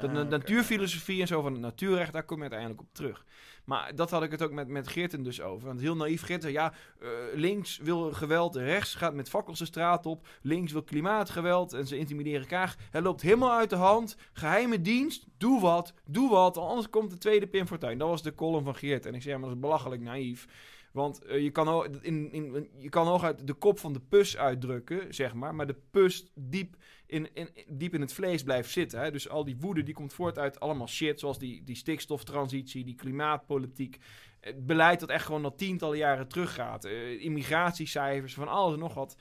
dat, 0.00 0.10
Ah, 0.10 0.28
natuurfilosofie 0.28 1.20
en 1.20 1.26
zo 1.26 1.42
van 1.42 1.52
het 1.52 1.60
natuurrecht. 1.60 2.12
Daar 2.12 2.24
kom 2.24 2.36
je 2.36 2.42
uiteindelijk 2.42 2.80
op 2.80 2.88
terug. 2.92 3.24
Maar 3.64 3.94
dat 3.94 4.10
had 4.10 4.22
ik 4.22 4.30
het 4.30 4.42
ook 4.42 4.52
met, 4.52 4.68
met 4.68 4.88
Geerten 4.88 5.22
dus 5.22 5.40
over. 5.40 5.66
Want 5.66 5.80
heel 5.80 5.96
naïef 5.96 6.22
Geerten, 6.22 6.52
ja, 6.52 6.72
eh, 7.00 7.08
links 7.34 7.78
wil 7.78 8.12
geweld, 8.12 8.56
rechts 8.56 8.94
gaat 8.94 9.14
met 9.14 9.28
fakkels 9.28 9.58
de 9.58 9.64
straat 9.64 10.06
op. 10.06 10.26
Links 10.42 10.72
wil 10.72 10.82
klimaatgeweld 10.82 11.72
en 11.72 11.86
ze 11.86 11.98
intimideren 11.98 12.40
elkaar. 12.40 12.76
Het 12.90 13.02
loopt 13.02 13.22
helemaal 13.22 13.58
uit 13.58 13.70
de 13.70 13.76
hand. 13.76 14.16
Geheime 14.32 14.80
dienst, 14.80 15.26
doe 15.38 15.60
wat, 15.60 15.94
doe 16.06 16.30
wat. 16.30 16.56
Anders 16.56 16.90
komt 16.90 17.10
de 17.10 17.18
tweede 17.18 17.46
Pim 17.46 17.66
Fortuyn. 17.66 17.98
Dat 17.98 18.08
was 18.08 18.22
de 18.22 18.34
column 18.34 18.64
van 18.64 18.74
Geert. 18.74 19.06
En 19.06 19.14
ik 19.14 19.22
zeg, 19.22 19.32
maar 19.32 19.42
dat 19.42 19.54
is 19.54 19.60
belachelijk 19.60 20.02
naïef. 20.02 20.46
Want 20.92 21.24
eh, 21.24 21.42
je, 21.42 21.50
kan 21.50 21.98
in, 22.02 22.32
in, 22.32 22.68
je 22.78 22.88
kan 22.88 23.06
hooguit 23.06 23.46
de 23.46 23.52
kop 23.52 23.78
van 23.78 23.92
de 23.92 24.00
pus 24.00 24.36
uitdrukken, 24.36 25.14
zeg 25.14 25.34
maar. 25.34 25.54
Maar 25.54 25.66
de 25.66 25.80
pus 25.90 26.30
diep 26.34 26.76
in, 27.06 27.34
in, 27.34 27.48
diep 27.68 27.94
in 27.94 28.00
het 28.00 28.12
vlees 28.12 28.42
blijft 28.42 28.70
zitten. 28.70 29.00
Hè? 29.00 29.10
Dus 29.10 29.28
al 29.28 29.44
die 29.44 29.56
woede 29.56 29.82
die 29.82 29.94
komt 29.94 30.12
voort 30.12 30.38
uit 30.38 30.60
allemaal 30.60 30.88
shit. 30.88 31.20
Zoals 31.20 31.38
die, 31.38 31.64
die 31.64 31.76
stikstoftransitie, 31.76 32.84
die 32.84 32.94
klimaatpolitiek. 32.94 33.98
Het 34.40 34.66
beleid 34.66 35.00
dat 35.00 35.08
echt 35.08 35.24
gewoon 35.24 35.44
al 35.44 35.54
tientallen 35.54 35.98
jaren 35.98 36.28
teruggaat. 36.28 36.84
Eh, 36.84 37.24
immigratiecijfers, 37.24 38.34
van 38.34 38.48
alles 38.48 38.72
en 38.72 38.78
nog 38.78 38.94
wat. 38.94 39.16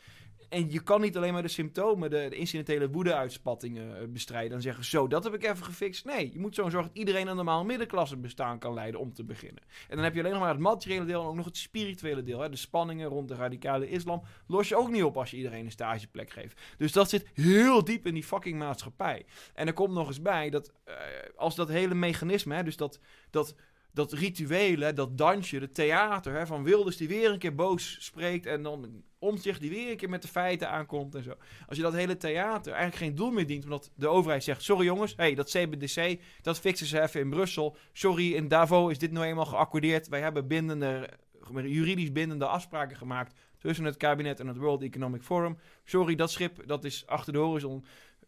En 0.49 0.71
je 0.71 0.83
kan 0.83 1.01
niet 1.01 1.17
alleen 1.17 1.33
maar 1.33 1.41
de 1.41 1.47
symptomen, 1.47 2.09
de, 2.09 2.27
de 2.29 2.35
incidentele 2.35 2.89
woede-uitspattingen 2.89 3.99
eh, 3.99 4.07
bestrijden. 4.07 4.55
En 4.55 4.61
zeggen, 4.61 4.83
zo, 4.83 5.07
dat 5.07 5.23
heb 5.23 5.33
ik 5.33 5.43
even 5.43 5.65
gefixt. 5.65 6.05
Nee, 6.05 6.31
je 6.33 6.39
moet 6.39 6.55
zo 6.55 6.69
zorgen 6.69 6.89
dat 6.89 6.97
iedereen 6.97 7.27
een 7.27 7.35
normaal 7.35 7.65
middenklasse 7.65 8.17
bestaan 8.17 8.59
kan 8.59 8.73
leiden 8.73 8.99
om 8.99 9.13
te 9.13 9.23
beginnen. 9.23 9.63
En 9.87 9.95
dan 9.95 10.03
heb 10.03 10.13
je 10.13 10.19
alleen 10.19 10.31
nog 10.31 10.41
maar 10.41 10.51
het 10.51 10.59
materiële 10.59 11.05
deel 11.05 11.21
en 11.21 11.27
ook 11.27 11.35
nog 11.35 11.45
het 11.45 11.57
spirituele 11.57 12.23
deel. 12.23 12.39
Hè? 12.39 12.49
De 12.49 12.55
spanningen 12.55 13.09
rond 13.09 13.27
de 13.27 13.35
radicale 13.35 13.89
islam 13.89 14.21
los 14.47 14.67
je 14.67 14.75
ook 14.75 14.89
niet 14.89 15.03
op 15.03 15.17
als 15.17 15.31
je 15.31 15.37
iedereen 15.37 15.65
een 15.65 15.71
stageplek 15.71 16.31
geeft. 16.31 16.61
Dus 16.77 16.91
dat 16.91 17.09
zit 17.09 17.27
heel 17.33 17.83
diep 17.83 18.05
in 18.05 18.13
die 18.13 18.23
fucking 18.23 18.57
maatschappij. 18.57 19.25
En 19.53 19.67
er 19.67 19.73
komt 19.73 19.93
nog 19.93 20.07
eens 20.07 20.21
bij 20.21 20.49
dat 20.49 20.73
eh, 20.83 20.95
als 21.35 21.55
dat 21.55 21.67
hele 21.67 21.95
mechanisme, 21.95 22.55
hè, 22.55 22.63
dus 22.63 22.77
dat, 22.77 22.99
dat, 23.29 23.55
dat 23.93 24.13
rituele, 24.13 24.85
hè, 24.85 24.93
dat 24.93 25.17
dansje, 25.17 25.57
het 25.57 25.73
theater 25.73 26.33
hè, 26.33 26.47
van 26.47 26.63
Wilders 26.63 26.97
die 26.97 27.07
weer 27.07 27.31
een 27.31 27.39
keer 27.39 27.55
boos 27.55 27.97
spreekt 27.99 28.45
en 28.45 28.63
dan 28.63 29.03
omzicht 29.19 29.61
die 29.61 29.69
weer 29.69 29.91
een 29.91 29.97
keer 29.97 30.09
met 30.09 30.21
de 30.21 30.27
feiten 30.27 30.69
aankomt 30.69 31.15
en 31.15 31.23
zo. 31.23 31.33
Als 31.67 31.77
je 31.77 31.83
dat 31.83 31.93
hele 31.93 32.17
theater 32.17 32.73
eigenlijk 32.73 33.03
geen 33.03 33.15
doel 33.15 33.31
meer 33.31 33.47
dient, 33.47 33.63
omdat 33.63 33.91
de 33.95 34.07
overheid 34.07 34.43
zegt, 34.43 34.63
sorry 34.63 34.85
jongens, 34.85 35.13
hey, 35.15 35.35
dat 35.35 35.49
CBDC, 35.49 36.19
dat 36.41 36.59
fixen 36.59 36.87
ze 36.87 37.01
even 37.01 37.19
in 37.19 37.29
Brussel. 37.29 37.77
Sorry, 37.93 38.33
in 38.33 38.47
Davos 38.47 38.91
is 38.91 38.97
dit 38.97 39.11
nou 39.11 39.25
eenmaal 39.25 39.45
geaccordeerd. 39.45 40.07
Wij 40.07 40.21
hebben 40.21 40.47
bindende, 40.47 41.09
juridisch 41.53 42.11
bindende 42.11 42.45
afspraken 42.45 42.97
gemaakt 42.97 43.33
tussen 43.57 43.85
het 43.85 43.97
kabinet 43.97 44.39
en 44.39 44.47
het 44.47 44.57
World 44.57 44.81
Economic 44.81 45.23
Forum. 45.23 45.57
Sorry, 45.83 46.15
dat 46.15 46.31
schip, 46.31 46.67
dat 46.67 46.83
is 46.83 47.07
achter 47.07 47.33
de 47.33 47.39
horizon. 47.39 47.85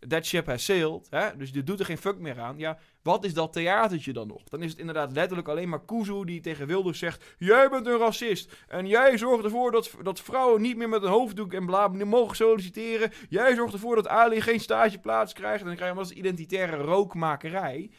That 0.08 0.26
ship 0.26 0.45
has 0.45 0.66
sailed. 0.66 1.08
Hè? 1.10 1.38
Dus 1.38 1.49
je 1.54 1.64
doet 1.64 1.80
er 1.80 1.86
geen 1.86 1.97
fuck 1.97 2.18
meer 2.18 2.39
aan. 2.39 2.58
Ja, 2.58 2.78
wat 3.02 3.26
is 3.26 3.34
dat 3.34 3.54
theatertje 3.54 4.14
dan 4.14 4.28
nog? 4.28 4.43
Dan 4.43 4.64
is 4.64 4.70
het 4.70 4.80
inderdaad 4.80 5.12
letterlijk 5.12 5.47
alleen 5.47 5.70
maar 5.70 5.86
Kuzu 5.86 6.26
die 6.26 6.41
tegen 6.41 6.68
Wilders 6.68 6.99
zegt... 6.99 7.36
Jij 7.38 7.70
bent 7.70 7.88
een 7.88 7.97
racist. 7.97 8.66
En 8.68 8.88
jij 8.88 9.18
zorgt 9.18 9.43
ervoor 9.43 9.72
dat, 9.72 9.91
dat 10.04 10.22
vrouwen 10.22 10.62
niet 10.62 10.78
meer 10.78 10.89
met 10.89 11.04
een 11.04 11.10
hoofddoek 11.10 11.54
en 11.54 11.66
bla 11.66 11.88
mogen 11.88 12.36
solliciteren. 12.36 13.12
Jij 13.30 13.56
zorgt 13.56 13.74
ervoor 13.74 13.95
dat 13.95 14.08
Ali 14.08 14.41
geen 14.41 14.60
stageplaats 14.60 15.34
krijgt. 15.34 15.62
En 15.62 15.68
dan 15.68 15.76
krijg 15.76 15.93
je 15.93 15.99
als 15.99 16.12
identitaire 16.12 16.78
rookmakerij. 16.78 17.91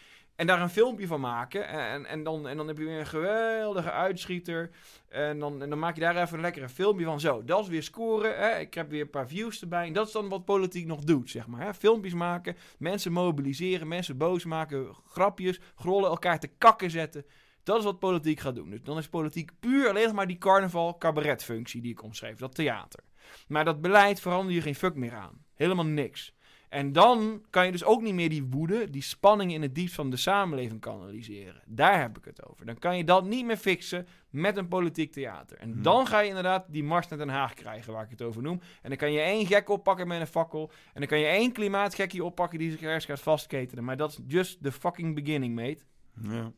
En 0.42 0.48
daar 0.48 0.60
een 0.60 0.70
filmpje 0.70 1.06
van 1.06 1.20
maken. 1.20 1.68
En, 1.68 2.06
en, 2.06 2.22
dan, 2.22 2.48
en 2.48 2.56
dan 2.56 2.68
heb 2.68 2.78
je 2.78 2.84
weer 2.84 2.98
een 2.98 3.06
geweldige 3.06 3.90
uitschieter. 3.90 4.70
En 5.08 5.38
dan, 5.38 5.62
en 5.62 5.70
dan 5.70 5.78
maak 5.78 5.94
je 5.94 6.00
daar 6.00 6.16
even 6.16 6.34
een 6.34 6.40
lekkere 6.40 6.68
filmpje 6.68 7.04
van. 7.04 7.20
Zo, 7.20 7.44
dat 7.44 7.62
is 7.62 7.68
weer 7.68 7.82
scoren. 7.82 8.36
Hè? 8.38 8.58
Ik 8.58 8.74
heb 8.74 8.90
weer 8.90 9.00
een 9.00 9.10
paar 9.10 9.28
views 9.28 9.60
erbij. 9.60 9.86
En 9.86 9.92
dat 9.92 10.06
is 10.06 10.12
dan 10.12 10.28
wat 10.28 10.44
politiek 10.44 10.86
nog 10.86 11.00
doet, 11.00 11.30
zeg 11.30 11.46
maar. 11.46 11.60
Hè? 11.60 11.74
Filmpjes 11.74 12.14
maken, 12.14 12.56
mensen 12.78 13.12
mobiliseren, 13.12 13.88
mensen 13.88 14.16
boos 14.16 14.44
maken, 14.44 14.96
grapjes, 15.06 15.60
grollen, 15.74 16.10
elkaar 16.10 16.38
te 16.38 16.50
kakken 16.58 16.90
zetten. 16.90 17.26
Dat 17.62 17.78
is 17.78 17.84
wat 17.84 17.98
politiek 17.98 18.40
gaat 18.40 18.54
doen. 18.54 18.70
Dus 18.70 18.82
dan 18.82 18.98
is 18.98 19.08
politiek 19.08 19.50
puur 19.60 19.88
alleen 19.88 20.14
maar 20.14 20.26
die 20.26 20.38
carnaval-cabaret-functie 20.38 21.80
die 21.80 21.92
ik 21.92 22.02
omschreef. 22.02 22.38
Dat 22.38 22.54
theater. 22.54 23.00
Maar 23.48 23.64
dat 23.64 23.80
beleid 23.80 24.20
verander 24.20 24.54
je 24.54 24.60
geen 24.60 24.74
fuck 24.74 24.94
meer 24.94 25.14
aan. 25.14 25.44
Helemaal 25.54 25.86
niks. 25.86 26.34
En 26.72 26.92
dan 26.92 27.42
kan 27.50 27.66
je 27.66 27.72
dus 27.72 27.84
ook 27.84 28.02
niet 28.02 28.14
meer 28.14 28.28
die 28.28 28.44
woede, 28.44 28.90
die 28.90 29.02
spanning 29.02 29.52
in 29.52 29.62
het 29.62 29.74
diepst 29.74 29.94
van 29.94 30.10
de 30.10 30.16
samenleving 30.16 30.80
kanaliseren. 30.80 31.62
Daar 31.66 32.00
heb 32.00 32.18
ik 32.18 32.24
het 32.24 32.48
over. 32.48 32.66
Dan 32.66 32.78
kan 32.78 32.96
je 32.96 33.04
dat 33.04 33.24
niet 33.24 33.44
meer 33.44 33.56
fixen 33.56 34.06
met 34.30 34.56
een 34.56 34.68
politiek 34.68 35.12
theater. 35.12 35.58
En 35.58 35.82
dan 35.82 36.06
ga 36.06 36.20
je 36.20 36.28
inderdaad 36.28 36.64
die 36.68 36.84
mars 36.84 37.08
naar 37.08 37.18
Den 37.18 37.28
Haag 37.28 37.54
krijgen, 37.54 37.92
waar 37.92 38.04
ik 38.04 38.10
het 38.10 38.22
over 38.22 38.42
noem. 38.42 38.60
En 38.82 38.88
dan 38.88 38.98
kan 38.98 39.12
je 39.12 39.20
één 39.20 39.46
gek 39.46 39.68
oppakken 39.68 40.08
met 40.08 40.20
een 40.20 40.26
fakkel. 40.26 40.70
En 40.92 41.00
dan 41.00 41.06
kan 41.06 41.18
je 41.18 41.26
één 41.26 41.52
klimaatgekkie 41.52 42.24
oppakken 42.24 42.58
die 42.58 42.70
zich 42.70 42.82
ergens 42.82 43.04
gaat 43.04 43.20
vastketenen. 43.20 43.84
Maar 43.84 43.96
dat 43.96 44.10
is 44.10 44.18
just 44.26 44.62
the 44.62 44.72
fucking 44.72 45.14
beginning, 45.14 45.54
mate. 45.54 45.82
Ja. 46.22 46.52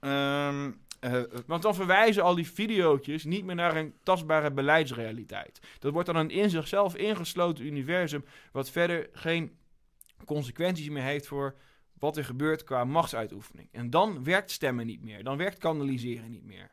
Ehm, 0.00 0.70
eh, 1.00 1.22
Want 1.46 1.62
dan 1.62 1.74
verwijzen 1.74 2.22
al 2.22 2.34
die 2.34 2.50
videootjes 2.50 3.24
niet 3.24 3.44
meer 3.44 3.54
naar 3.54 3.76
een 3.76 3.94
tastbare 4.02 4.50
beleidsrealiteit. 4.50 5.60
Dat 5.78 5.92
wordt 5.92 6.06
dan 6.06 6.16
een 6.16 6.30
in 6.30 6.50
zichzelf 6.50 6.96
ingesloten 6.96 7.64
universum, 7.66 8.24
wat 8.52 8.70
verder 8.70 9.08
geen 9.12 9.56
consequenties 10.24 10.88
meer 10.88 11.02
heeft 11.02 11.26
voor 11.26 11.56
wat 11.98 12.16
er 12.16 12.24
gebeurt 12.24 12.64
qua 12.64 12.84
machtsuitoefening. 12.84 13.68
En 13.72 13.90
dan 13.90 14.24
werkt 14.24 14.50
stemmen 14.50 14.86
niet 14.86 15.02
meer. 15.02 15.24
Dan 15.24 15.36
werkt 15.36 15.58
kanaliseren 15.58 16.30
niet 16.30 16.44
meer. 16.44 16.70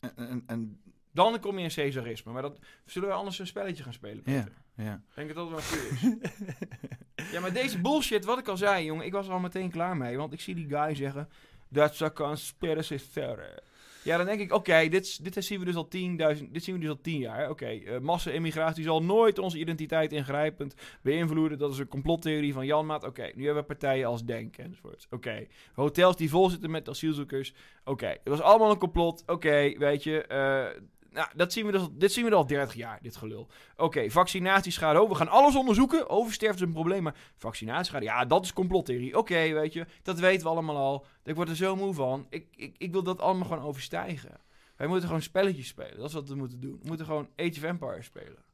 en, 0.00 0.16
en, 0.16 0.42
en- 0.46 0.80
Dan 1.12 1.40
kom 1.40 1.58
je 1.58 1.64
in 1.64 1.70
Caesarisme. 1.70 2.32
Maar 2.32 2.42
dat 2.42 2.58
zullen 2.84 3.08
we 3.08 3.14
anders 3.14 3.38
een 3.38 3.46
spelletje 3.46 3.82
gaan 3.82 3.92
spelen. 3.92 4.22
ja, 4.24 4.42
Peter? 4.42 4.52
ja. 4.74 4.94
Ik 4.94 5.14
denk 5.14 5.34
dat 5.34 5.36
dat 5.36 5.48
wel 5.48 5.60
goed 5.60 5.92
is. 5.92 7.32
ja, 7.32 7.40
maar 7.40 7.52
deze 7.52 7.80
bullshit, 7.80 8.24
wat 8.24 8.38
ik 8.38 8.48
al 8.48 8.56
zei, 8.56 8.84
jongen, 8.84 9.06
ik 9.06 9.12
was 9.12 9.26
er 9.26 9.32
al 9.32 9.38
meteen 9.38 9.70
klaar 9.70 9.96
mee. 9.96 10.16
Want 10.16 10.32
ik 10.32 10.40
zie 10.40 10.54
die 10.54 10.68
guy 10.68 10.94
zeggen, 10.94 11.28
that's 11.72 12.02
a 12.02 12.10
conspiracy 12.10 12.98
theory. 13.12 13.58
Ja, 14.02 14.16
dan 14.16 14.26
denk 14.26 14.40
ik, 14.40 14.52
oké, 14.52 14.88
dit, 14.88 15.24
dit 15.24 15.44
zien 15.44 15.58
we 15.58 15.64
dus 15.64 15.74
al 15.74 15.88
10.000, 16.36 16.44
dit 16.50 16.64
zien 16.64 16.74
we 16.74 16.80
dus 16.80 16.88
al 16.88 17.00
10 17.00 17.18
jaar. 17.18 17.50
Oké, 17.50 17.66
eh, 17.66 17.98
massa-immigratie 17.98 18.84
zal 18.84 19.02
nooit 19.02 19.38
onze 19.38 19.58
identiteit 19.58 20.12
ingrijpend 20.12 20.74
beïnvloeden. 21.02 21.58
Dat 21.58 21.72
is 21.72 21.78
een 21.78 21.88
complottheorie 21.88 22.52
van 22.52 22.66
Janmaat. 22.66 23.04
Oké, 23.04 23.30
nu 23.34 23.44
hebben 23.44 23.62
we 23.62 23.68
partijen 23.68 24.06
als 24.06 24.24
Denk 24.24 24.56
enzovoorts. 24.56 25.06
Oké, 25.10 25.46
hotels 25.74 26.16
die 26.16 26.30
vol 26.30 26.50
zitten 26.50 26.70
met 26.70 26.88
asielzoekers. 26.88 27.54
Oké, 27.84 28.06
het 28.06 28.28
was 28.28 28.40
allemaal 28.40 28.70
een 28.70 28.78
complot. 28.78 29.22
Oké, 29.26 29.78
weet 29.78 30.02
je, 30.02 30.22
eh, 30.22 30.82
nou, 31.10 31.28
dat 31.34 31.52
zien 31.52 31.66
we 31.66 31.72
dus, 31.72 31.88
dit 31.92 32.12
zien 32.12 32.24
we 32.24 32.34
al 32.34 32.46
30 32.46 32.74
jaar, 32.74 32.98
dit 33.02 33.16
gelul. 33.16 33.40
Oké, 33.72 33.82
okay, 33.82 34.10
vaccinatieschade. 34.10 35.02
Oh, 35.02 35.08
we 35.08 35.14
gaan 35.14 35.28
alles 35.28 35.56
onderzoeken. 35.56 36.08
Oversterfte 36.08 36.62
is 36.62 36.68
een 36.68 36.72
probleem, 36.72 37.02
maar 37.02 37.16
vaccinatieschade, 37.36 38.04
ja, 38.04 38.24
dat 38.24 38.44
is 38.44 38.52
complottheorie. 38.52 39.18
Oké, 39.18 39.52
weet 39.52 39.72
je, 39.72 39.86
dat 40.02 40.18
weten 40.18 40.42
we 40.42 40.52
allemaal 40.52 40.76
al. 40.76 41.06
Ik 41.24 41.34
word 41.34 41.48
er 41.48 41.56
zo 41.56 41.76
moe 41.76 41.94
van. 41.94 42.26
Ik, 42.30 42.46
ik, 42.56 42.74
ik 42.78 42.92
wil 42.92 43.02
dat 43.02 43.20
allemaal 43.20 43.48
gewoon 43.48 43.64
overstijgen. 43.64 44.40
Wij 44.76 44.86
moeten 44.86 45.06
gewoon 45.06 45.22
spelletjes 45.22 45.66
spelen. 45.66 45.96
Dat 45.96 46.08
is 46.08 46.14
wat 46.14 46.28
we 46.28 46.34
moeten 46.34 46.60
doen. 46.60 46.78
We 46.82 46.88
moeten 46.88 47.06
gewoon 47.06 47.28
Age 47.36 47.56
of 47.56 47.62
Empires 47.62 48.06
spelen. 48.06 48.46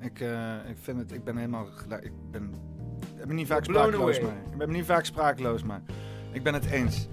Ik, 0.00 0.20
uh, 0.20 0.68
ik 0.68 0.76
vind 0.80 0.98
het, 0.98 1.12
ik 1.12 1.24
ben 1.24 1.36
helemaal 1.36 1.66
gelijk. 1.66 2.04
Ik 2.04 2.30
ben, 2.30 2.54
ik 3.16 3.26
ben 3.26 3.36
niet 3.36 3.46
vaak 3.46 3.64
sprakeloos, 3.64 4.20
maar. 4.20 4.36
Ik 4.50 4.56
ben 4.58 4.70
niet 4.70 4.84
vaak 4.84 5.04
sprakeloos, 5.04 5.62
maar. 5.62 5.82
Ik 6.32 6.42
ben 6.42 6.54
het 6.54 6.64
eens. 6.64 7.08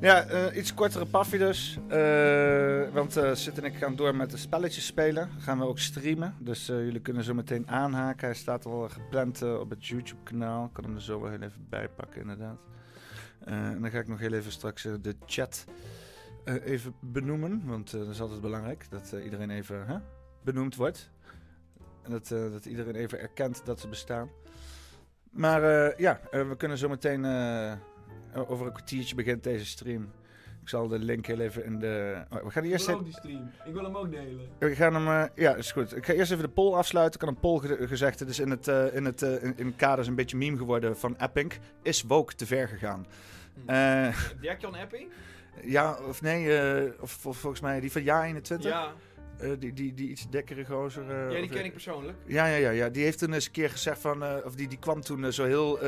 Ja, 0.00 0.30
uh, 0.30 0.56
iets 0.56 0.74
kortere 0.74 1.06
paffie 1.06 1.38
dus. 1.38 1.78
Uh, 1.88 2.88
want 2.92 3.16
uh, 3.16 3.34
Sid 3.34 3.58
en 3.58 3.64
ik 3.64 3.74
gaan 3.74 3.96
door 3.96 4.14
met 4.14 4.30
de 4.30 4.36
spelletjes 4.36 4.86
spelen. 4.86 5.30
Gaan 5.38 5.58
we 5.58 5.64
ook 5.64 5.78
streamen. 5.78 6.34
Dus 6.38 6.66
jullie 6.66 7.00
kunnen 7.00 7.24
zo 7.24 7.34
meteen 7.34 7.68
aanhaken. 7.68 8.26
Hij 8.26 8.36
staat 8.36 8.66
al 8.66 8.88
gepland 8.88 9.42
op 9.42 9.70
het 9.70 9.86
YouTube 9.86 10.22
kanaal. 10.22 10.64
Ik 10.64 10.72
kan 10.72 10.84
hem 10.84 10.94
er 10.94 11.02
zo 11.02 11.20
wel 11.20 11.30
heel 11.30 11.40
even 11.40 11.66
bij 11.68 11.88
pakken 11.88 12.20
inderdaad. 12.20 12.58
en 13.44 13.80
dan 13.80 13.90
ga 13.90 13.98
ik 13.98 14.08
nog 14.08 14.18
heel 14.18 14.32
even 14.32 14.52
straks 14.52 14.82
de 14.82 15.16
chat 15.26 15.64
even 16.44 16.94
benoemen. 17.00 17.62
Want 17.64 17.90
dat 17.90 18.08
is 18.08 18.20
altijd 18.20 18.40
belangrijk 18.40 18.86
dat 18.90 19.14
iedereen 19.24 19.50
even 19.50 20.02
benoemd 20.44 20.76
wordt. 20.76 21.10
En 22.02 22.10
dat, 22.10 22.28
dat 22.28 22.66
iedereen 22.66 22.94
even 22.94 23.20
erkent 23.20 23.62
dat 23.64 23.80
ze 23.80 23.88
bestaan. 23.88 24.28
Maar 25.30 25.62
ja, 26.00 26.20
we 26.30 26.54
kunnen 26.56 26.78
zo 26.78 26.88
meteen 26.88 27.24
over 28.36 28.66
een 28.66 28.72
kwartiertje 28.72 29.14
begint 29.14 29.44
deze 29.44 29.66
stream. 29.66 30.10
Ik 30.66 30.72
zal 30.72 30.88
de 30.88 30.98
link 30.98 31.26
heel 31.26 31.40
even 31.40 31.64
in 31.64 31.78
de. 31.78 32.24
Oh, 32.30 32.44
we 32.44 32.50
gaan 32.50 32.64
eerst. 32.64 32.88
Ik 32.88 32.90
wil 32.90 32.98
ook 32.98 33.04
die 33.04 33.14
stream. 33.14 33.50
Ik 33.64 33.72
wil 33.72 33.84
hem 33.84 33.96
ook 33.96 34.10
delen. 34.10 34.48
We 34.58 34.74
gaan 34.74 34.94
hem. 34.94 35.06
Uh, 35.06 35.24
ja, 35.34 35.54
is 35.54 35.72
goed. 35.72 35.96
Ik 35.96 36.06
ga 36.06 36.12
eerst 36.12 36.32
even 36.32 36.44
de 36.44 36.50
poll 36.50 36.74
afsluiten. 36.74 37.20
Ik 37.20 37.26
had 37.26 37.34
een 37.34 37.40
poll 37.40 37.86
gezegd. 37.86 38.18
Het 38.18 38.28
is 38.28 38.38
in 38.38 38.50
het, 38.50 38.68
uh, 38.68 38.94
in 38.94 39.04
het 39.04 39.22
uh, 39.22 39.42
in, 39.42 39.52
in 39.56 39.76
kaders 39.76 40.08
een 40.08 40.14
beetje 40.14 40.36
meme 40.36 40.56
geworden 40.56 40.96
van 40.96 41.16
Epping. 41.18 41.52
Is 41.82 42.02
woke 42.02 42.34
te 42.34 42.46
ver 42.46 42.68
gegaan? 42.68 43.06
Hm. 43.66 44.12
Dirk-Jan 44.40 44.74
Epping? 44.74 45.10
Ja, 45.62 45.98
of 46.08 46.22
nee. 46.22 46.50
Of, 47.00 47.26
of, 47.26 47.36
volgens 47.36 47.62
mij 47.62 47.80
die 47.80 47.92
van 47.92 48.04
Ja 48.04 48.24
21. 48.24 48.70
Ja. 48.70 48.92
Uh, 49.42 49.52
die, 49.58 49.72
die, 49.72 49.94
die 49.94 50.08
iets 50.08 50.28
dikkere 50.30 50.64
gozer. 50.64 51.04
Uh, 51.04 51.32
ja, 51.32 51.40
die 51.40 51.48
ken 51.48 51.64
ik 51.64 51.72
persoonlijk. 51.72 52.18
Ja, 52.26 52.46
ja, 52.46 52.56
ja, 52.56 52.70
ja. 52.70 52.88
Die 52.88 53.04
heeft 53.04 53.18
toen 53.18 53.32
eens 53.32 53.46
een 53.46 53.52
keer 53.52 53.70
gezegd 53.70 53.98
van. 54.00 54.22
Uh, 54.22 54.34
of 54.44 54.54
die, 54.54 54.68
die 54.68 54.78
kwam 54.78 55.00
toen 55.00 55.32
zo 55.32 55.44
heel 55.44 55.78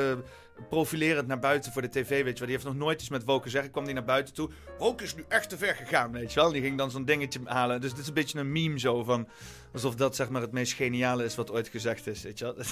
profilerend 0.68 1.26
naar 1.26 1.38
buiten 1.38 1.72
voor 1.72 1.82
de 1.82 1.88
tv, 1.88 2.08
weet 2.08 2.32
je 2.32 2.38
wel. 2.38 2.48
Die 2.48 2.56
heeft 2.56 2.64
nog 2.64 2.74
nooit 2.74 3.00
iets 3.00 3.10
met 3.10 3.24
woke 3.24 3.42
gezegd. 3.42 3.64
Ik 3.64 3.72
kwam 3.72 3.84
die 3.84 3.94
naar 3.94 4.04
buiten 4.04 4.34
toe. 4.34 4.50
Woke 4.78 5.04
is 5.04 5.14
nu 5.14 5.24
echt 5.28 5.48
te 5.48 5.58
ver 5.58 5.74
gegaan, 5.74 6.12
weet 6.12 6.32
je 6.32 6.40
wel. 6.40 6.52
Die 6.52 6.62
ging 6.62 6.78
dan 6.78 6.90
zo'n 6.90 7.04
dingetje 7.04 7.40
halen. 7.44 7.80
Dus 7.80 7.90
dit 7.90 8.00
is 8.00 8.08
een 8.08 8.14
beetje 8.14 8.38
een 8.38 8.52
meme 8.52 8.78
zo 8.78 9.04
van... 9.04 9.28
Alsof 9.72 9.94
dat 9.94 10.16
zeg 10.16 10.28
maar 10.28 10.42
het 10.42 10.52
meest 10.52 10.72
geniale 10.72 11.24
is 11.24 11.34
wat 11.34 11.50
ooit 11.50 11.68
gezegd 11.68 12.06
is, 12.06 12.22
weet 12.22 12.38
je 12.38 12.44
wel. 12.44 12.54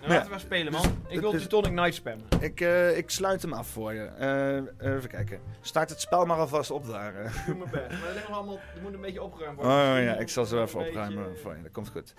Nou, 0.00 0.12
laten 0.12 0.32
we 0.32 0.38
spelen, 0.38 0.72
man. 0.72 0.84
Ik 1.08 1.20
wil 1.20 1.30
dus, 1.30 1.46
Tonic 1.46 1.72
Night 1.72 1.94
spammen. 1.94 2.26
Ik, 2.40 2.60
uh, 2.60 2.96
ik 2.96 3.10
sluit 3.10 3.42
hem 3.42 3.52
af 3.52 3.68
voor 3.68 3.92
je. 3.94 4.10
Uh, 4.80 4.94
even 4.94 5.08
kijken. 5.08 5.40
Start 5.60 5.90
het 5.90 6.00
spel 6.00 6.26
maar 6.26 6.38
alvast 6.38 6.70
op 6.70 6.86
daar. 6.86 7.24
Ik 7.24 7.42
doe 7.46 7.56
mijn 7.56 7.70
best. 7.70 8.00
Maar 8.00 8.16
er, 8.16 8.24
allemaal, 8.30 8.58
moet 8.82 8.94
een 8.94 9.00
beetje 9.00 9.22
opgeruimd 9.22 9.56
worden. 9.56 9.74
Oh 9.74 10.02
ja, 10.02 10.16
ik 10.16 10.28
zal 10.28 10.44
zo 10.44 10.62
even 10.62 10.80
opruimen 10.80 11.24
beetje... 11.24 11.40
voor 11.40 11.56
je. 11.56 11.62
Dat 11.62 11.72
komt 11.72 11.88
goed. 11.88 12.14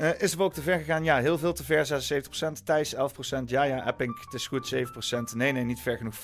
Uh, 0.00 0.20
is 0.20 0.34
woke 0.34 0.54
te 0.54 0.62
ver 0.62 0.78
gegaan? 0.78 1.04
Ja, 1.04 1.18
heel 1.18 1.38
veel 1.38 1.52
te 1.52 1.64
ver. 1.64 1.86
76%. 2.58 2.62
Thijs 2.64 2.94
11%. 2.94 2.98
Ja, 3.46 3.62
ja. 3.62 3.86
Epping, 3.86 4.24
het 4.24 4.34
is 4.34 4.46
goed. 4.46 4.74
7%. 4.74 5.36
Nee, 5.36 5.52
nee, 5.52 5.64
niet 5.64 5.80
ver 5.80 5.96
genoeg. 5.96 6.14
4%. 6.14 6.20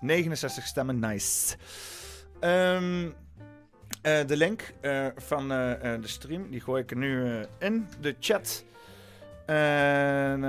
69 0.00 0.66
stemmen. 0.66 0.98
Nice. 0.98 1.56
Um, 2.40 3.14
uh, 4.02 4.26
de 4.26 4.36
link 4.36 4.72
uh, 4.80 5.06
van 5.16 5.42
uh, 5.42 5.72
de 5.80 5.98
stream, 6.02 6.50
die 6.50 6.60
gooi 6.60 6.82
ik 6.82 6.94
nu 6.94 7.44
in 7.58 7.88
de 8.00 8.16
chat. 8.20 8.64
En 9.46 10.44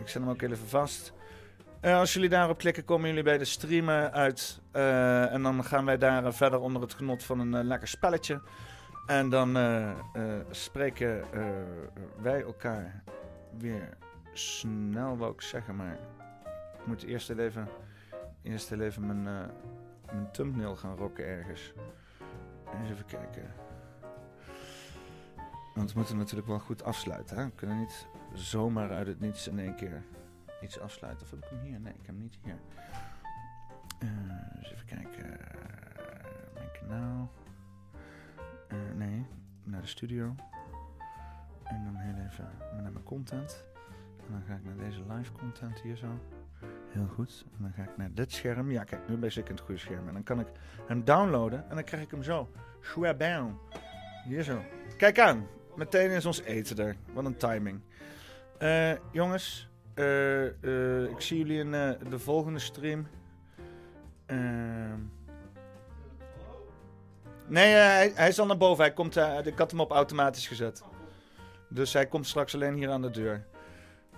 ik 0.00 0.08
zet 0.08 0.22
hem 0.22 0.28
ook 0.28 0.42
even 0.42 0.68
vast. 0.68 1.12
als 1.82 2.12
jullie 2.12 2.28
daarop 2.28 2.58
klikken, 2.58 2.84
komen 2.84 3.08
jullie 3.08 3.22
bij 3.22 3.38
de 3.38 3.44
streamen 3.44 4.12
uit. 4.12 4.60
en 4.72 5.42
dan 5.42 5.64
gaan 5.64 5.84
wij 5.84 5.98
daar 5.98 6.34
verder 6.34 6.60
onder 6.60 6.82
het 6.82 6.94
genot 6.94 7.24
van 7.24 7.40
een 7.40 7.64
lekker 7.64 7.88
spelletje. 7.88 8.40
En 9.06 9.28
dan 9.28 9.56
spreken 10.50 11.24
wij 12.22 12.42
elkaar 12.42 13.02
weer 13.58 13.88
snel, 14.32 15.16
wou 15.16 15.32
ik 15.32 15.40
zeggen. 15.40 15.76
Maar 15.76 15.98
ik 16.78 16.86
moet 16.86 17.02
eerst 17.02 17.30
even, 17.30 17.68
eerst 18.42 18.70
even 18.72 19.06
mijn, 19.06 19.22
mijn 20.06 20.30
thumbnail 20.32 20.76
gaan 20.76 20.96
rocken 20.96 21.26
ergens. 21.26 21.72
Even 22.90 23.06
kijken. 23.06 23.52
Want 25.74 25.92
we 25.92 25.98
moeten 25.98 26.16
natuurlijk 26.16 26.48
wel 26.48 26.58
goed 26.58 26.84
afsluiten. 26.84 27.36
Hè? 27.36 27.44
We 27.44 27.50
kunnen 27.50 27.78
niet 27.78 28.06
zomaar 28.32 28.90
uit 28.90 29.06
het 29.06 29.20
niets 29.20 29.48
in 29.48 29.58
één 29.58 29.74
keer 29.74 30.02
iets 30.60 30.80
afsluiten. 30.80 31.26
Of 31.26 31.32
ik 31.32 31.44
hem 31.44 31.60
hier? 31.60 31.80
Nee, 31.80 31.92
ik 31.92 32.06
heb 32.06 32.06
hem 32.06 32.18
niet 32.18 32.38
hier. 32.42 32.58
Uh, 33.98 34.72
even 34.72 34.86
kijken. 34.86 35.38
mijn 36.54 36.70
kanaal. 36.80 37.30
Uh, 38.72 38.78
nee, 38.94 39.26
naar 39.64 39.80
de 39.80 39.86
studio. 39.86 40.34
En 41.62 41.84
dan 41.84 41.96
heel 41.96 42.24
even 42.24 42.50
naar 42.82 42.92
mijn 42.92 43.04
content. 43.04 43.64
En 44.26 44.32
dan 44.32 44.42
ga 44.42 44.54
ik 44.54 44.64
naar 44.64 44.76
deze 44.76 45.02
live 45.12 45.32
content 45.32 45.80
hier 45.80 45.96
zo. 45.96 46.18
Heel 46.96 47.08
goed. 47.14 47.44
En 47.56 47.62
dan 47.62 47.72
ga 47.72 47.82
ik 47.82 47.96
naar 47.96 48.10
dit 48.14 48.32
scherm. 48.32 48.70
Ja, 48.70 48.84
kijk, 48.84 49.08
nu 49.08 49.16
ben 49.16 49.28
ik 49.28 49.36
in 49.36 49.54
het 49.54 49.60
goede 49.60 49.80
scherm. 49.80 50.08
En 50.08 50.12
dan 50.12 50.22
kan 50.22 50.40
ik 50.40 50.46
hem 50.86 51.04
downloaden 51.04 51.68
en 51.68 51.74
dan 51.74 51.84
krijg 51.84 52.02
ik 52.02 52.10
hem 52.10 52.22
zo. 52.22 52.50
Schwabam. 52.80 53.60
Hier 54.24 54.42
zo. 54.42 54.62
Kijk 54.96 55.18
aan. 55.18 55.46
Meteen 55.74 56.10
is 56.10 56.26
ons 56.26 56.42
eten 56.42 56.78
er. 56.78 56.96
Wat 57.12 57.24
een 57.24 57.36
timing. 57.36 57.80
Uh, 58.58 58.92
jongens, 59.12 59.68
uh, 59.94 60.44
uh, 60.44 61.02
ik 61.02 61.20
zie 61.20 61.38
jullie 61.38 61.58
in 61.58 61.70
de 62.10 62.18
volgende 62.18 62.58
stream. 62.58 63.06
Ehm. 64.26 65.00
nee, 67.46 67.72
hij, 67.72 68.12
hij, 68.14 68.28
is 68.28 68.38
al 68.38 68.46
naar 68.46 68.56
boven. 68.56 68.84
Hij 68.84 68.92
komt, 68.92 69.16
ik 69.44 69.58
had 69.58 69.70
hem 69.70 69.80
op 69.80 69.90
automatisch 69.90 70.48
gezet. 70.48 70.82
Dus 71.68 71.92
hij 71.92 72.06
komt 72.06 72.26
straks 72.26 72.54
alleen 72.54 72.74
hier 72.74 72.90
aan 72.90 73.02
de 73.02 73.10
deur. 73.10 73.46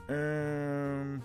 Ehm 0.07 1.19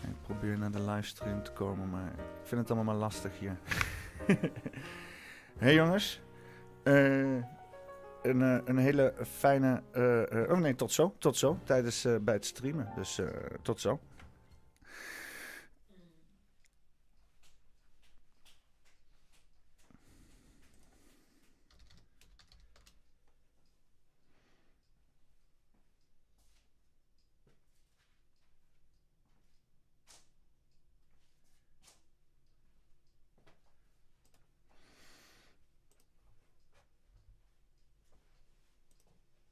Ik 0.00 0.22
probeer 0.22 0.58
naar 0.58 0.70
de 0.70 0.82
livestream 0.82 1.42
te 1.42 1.52
komen, 1.52 1.90
maar 1.90 2.06
ik 2.06 2.46
vind 2.48 2.60
het 2.60 2.70
allemaal 2.70 2.94
maar 2.94 3.02
lastig 3.02 3.38
hier. 3.38 3.56
hey 5.58 5.74
jongens. 5.74 6.20
Uh, 6.84 7.36
een, 8.22 8.40
uh, 8.40 8.58
een 8.64 8.78
hele 8.78 9.14
fijne... 9.22 9.82
Uh, 9.92 10.50
oh 10.50 10.58
nee, 10.58 10.74
tot 10.74 10.92
zo. 10.92 11.14
Tot 11.18 11.36
zo. 11.36 11.58
Tijdens 11.64 12.06
bij 12.20 12.34
het 12.34 12.44
streamen. 12.44 12.92
Dus 12.96 13.20
tot 13.62 13.80
zo. 13.80 14.00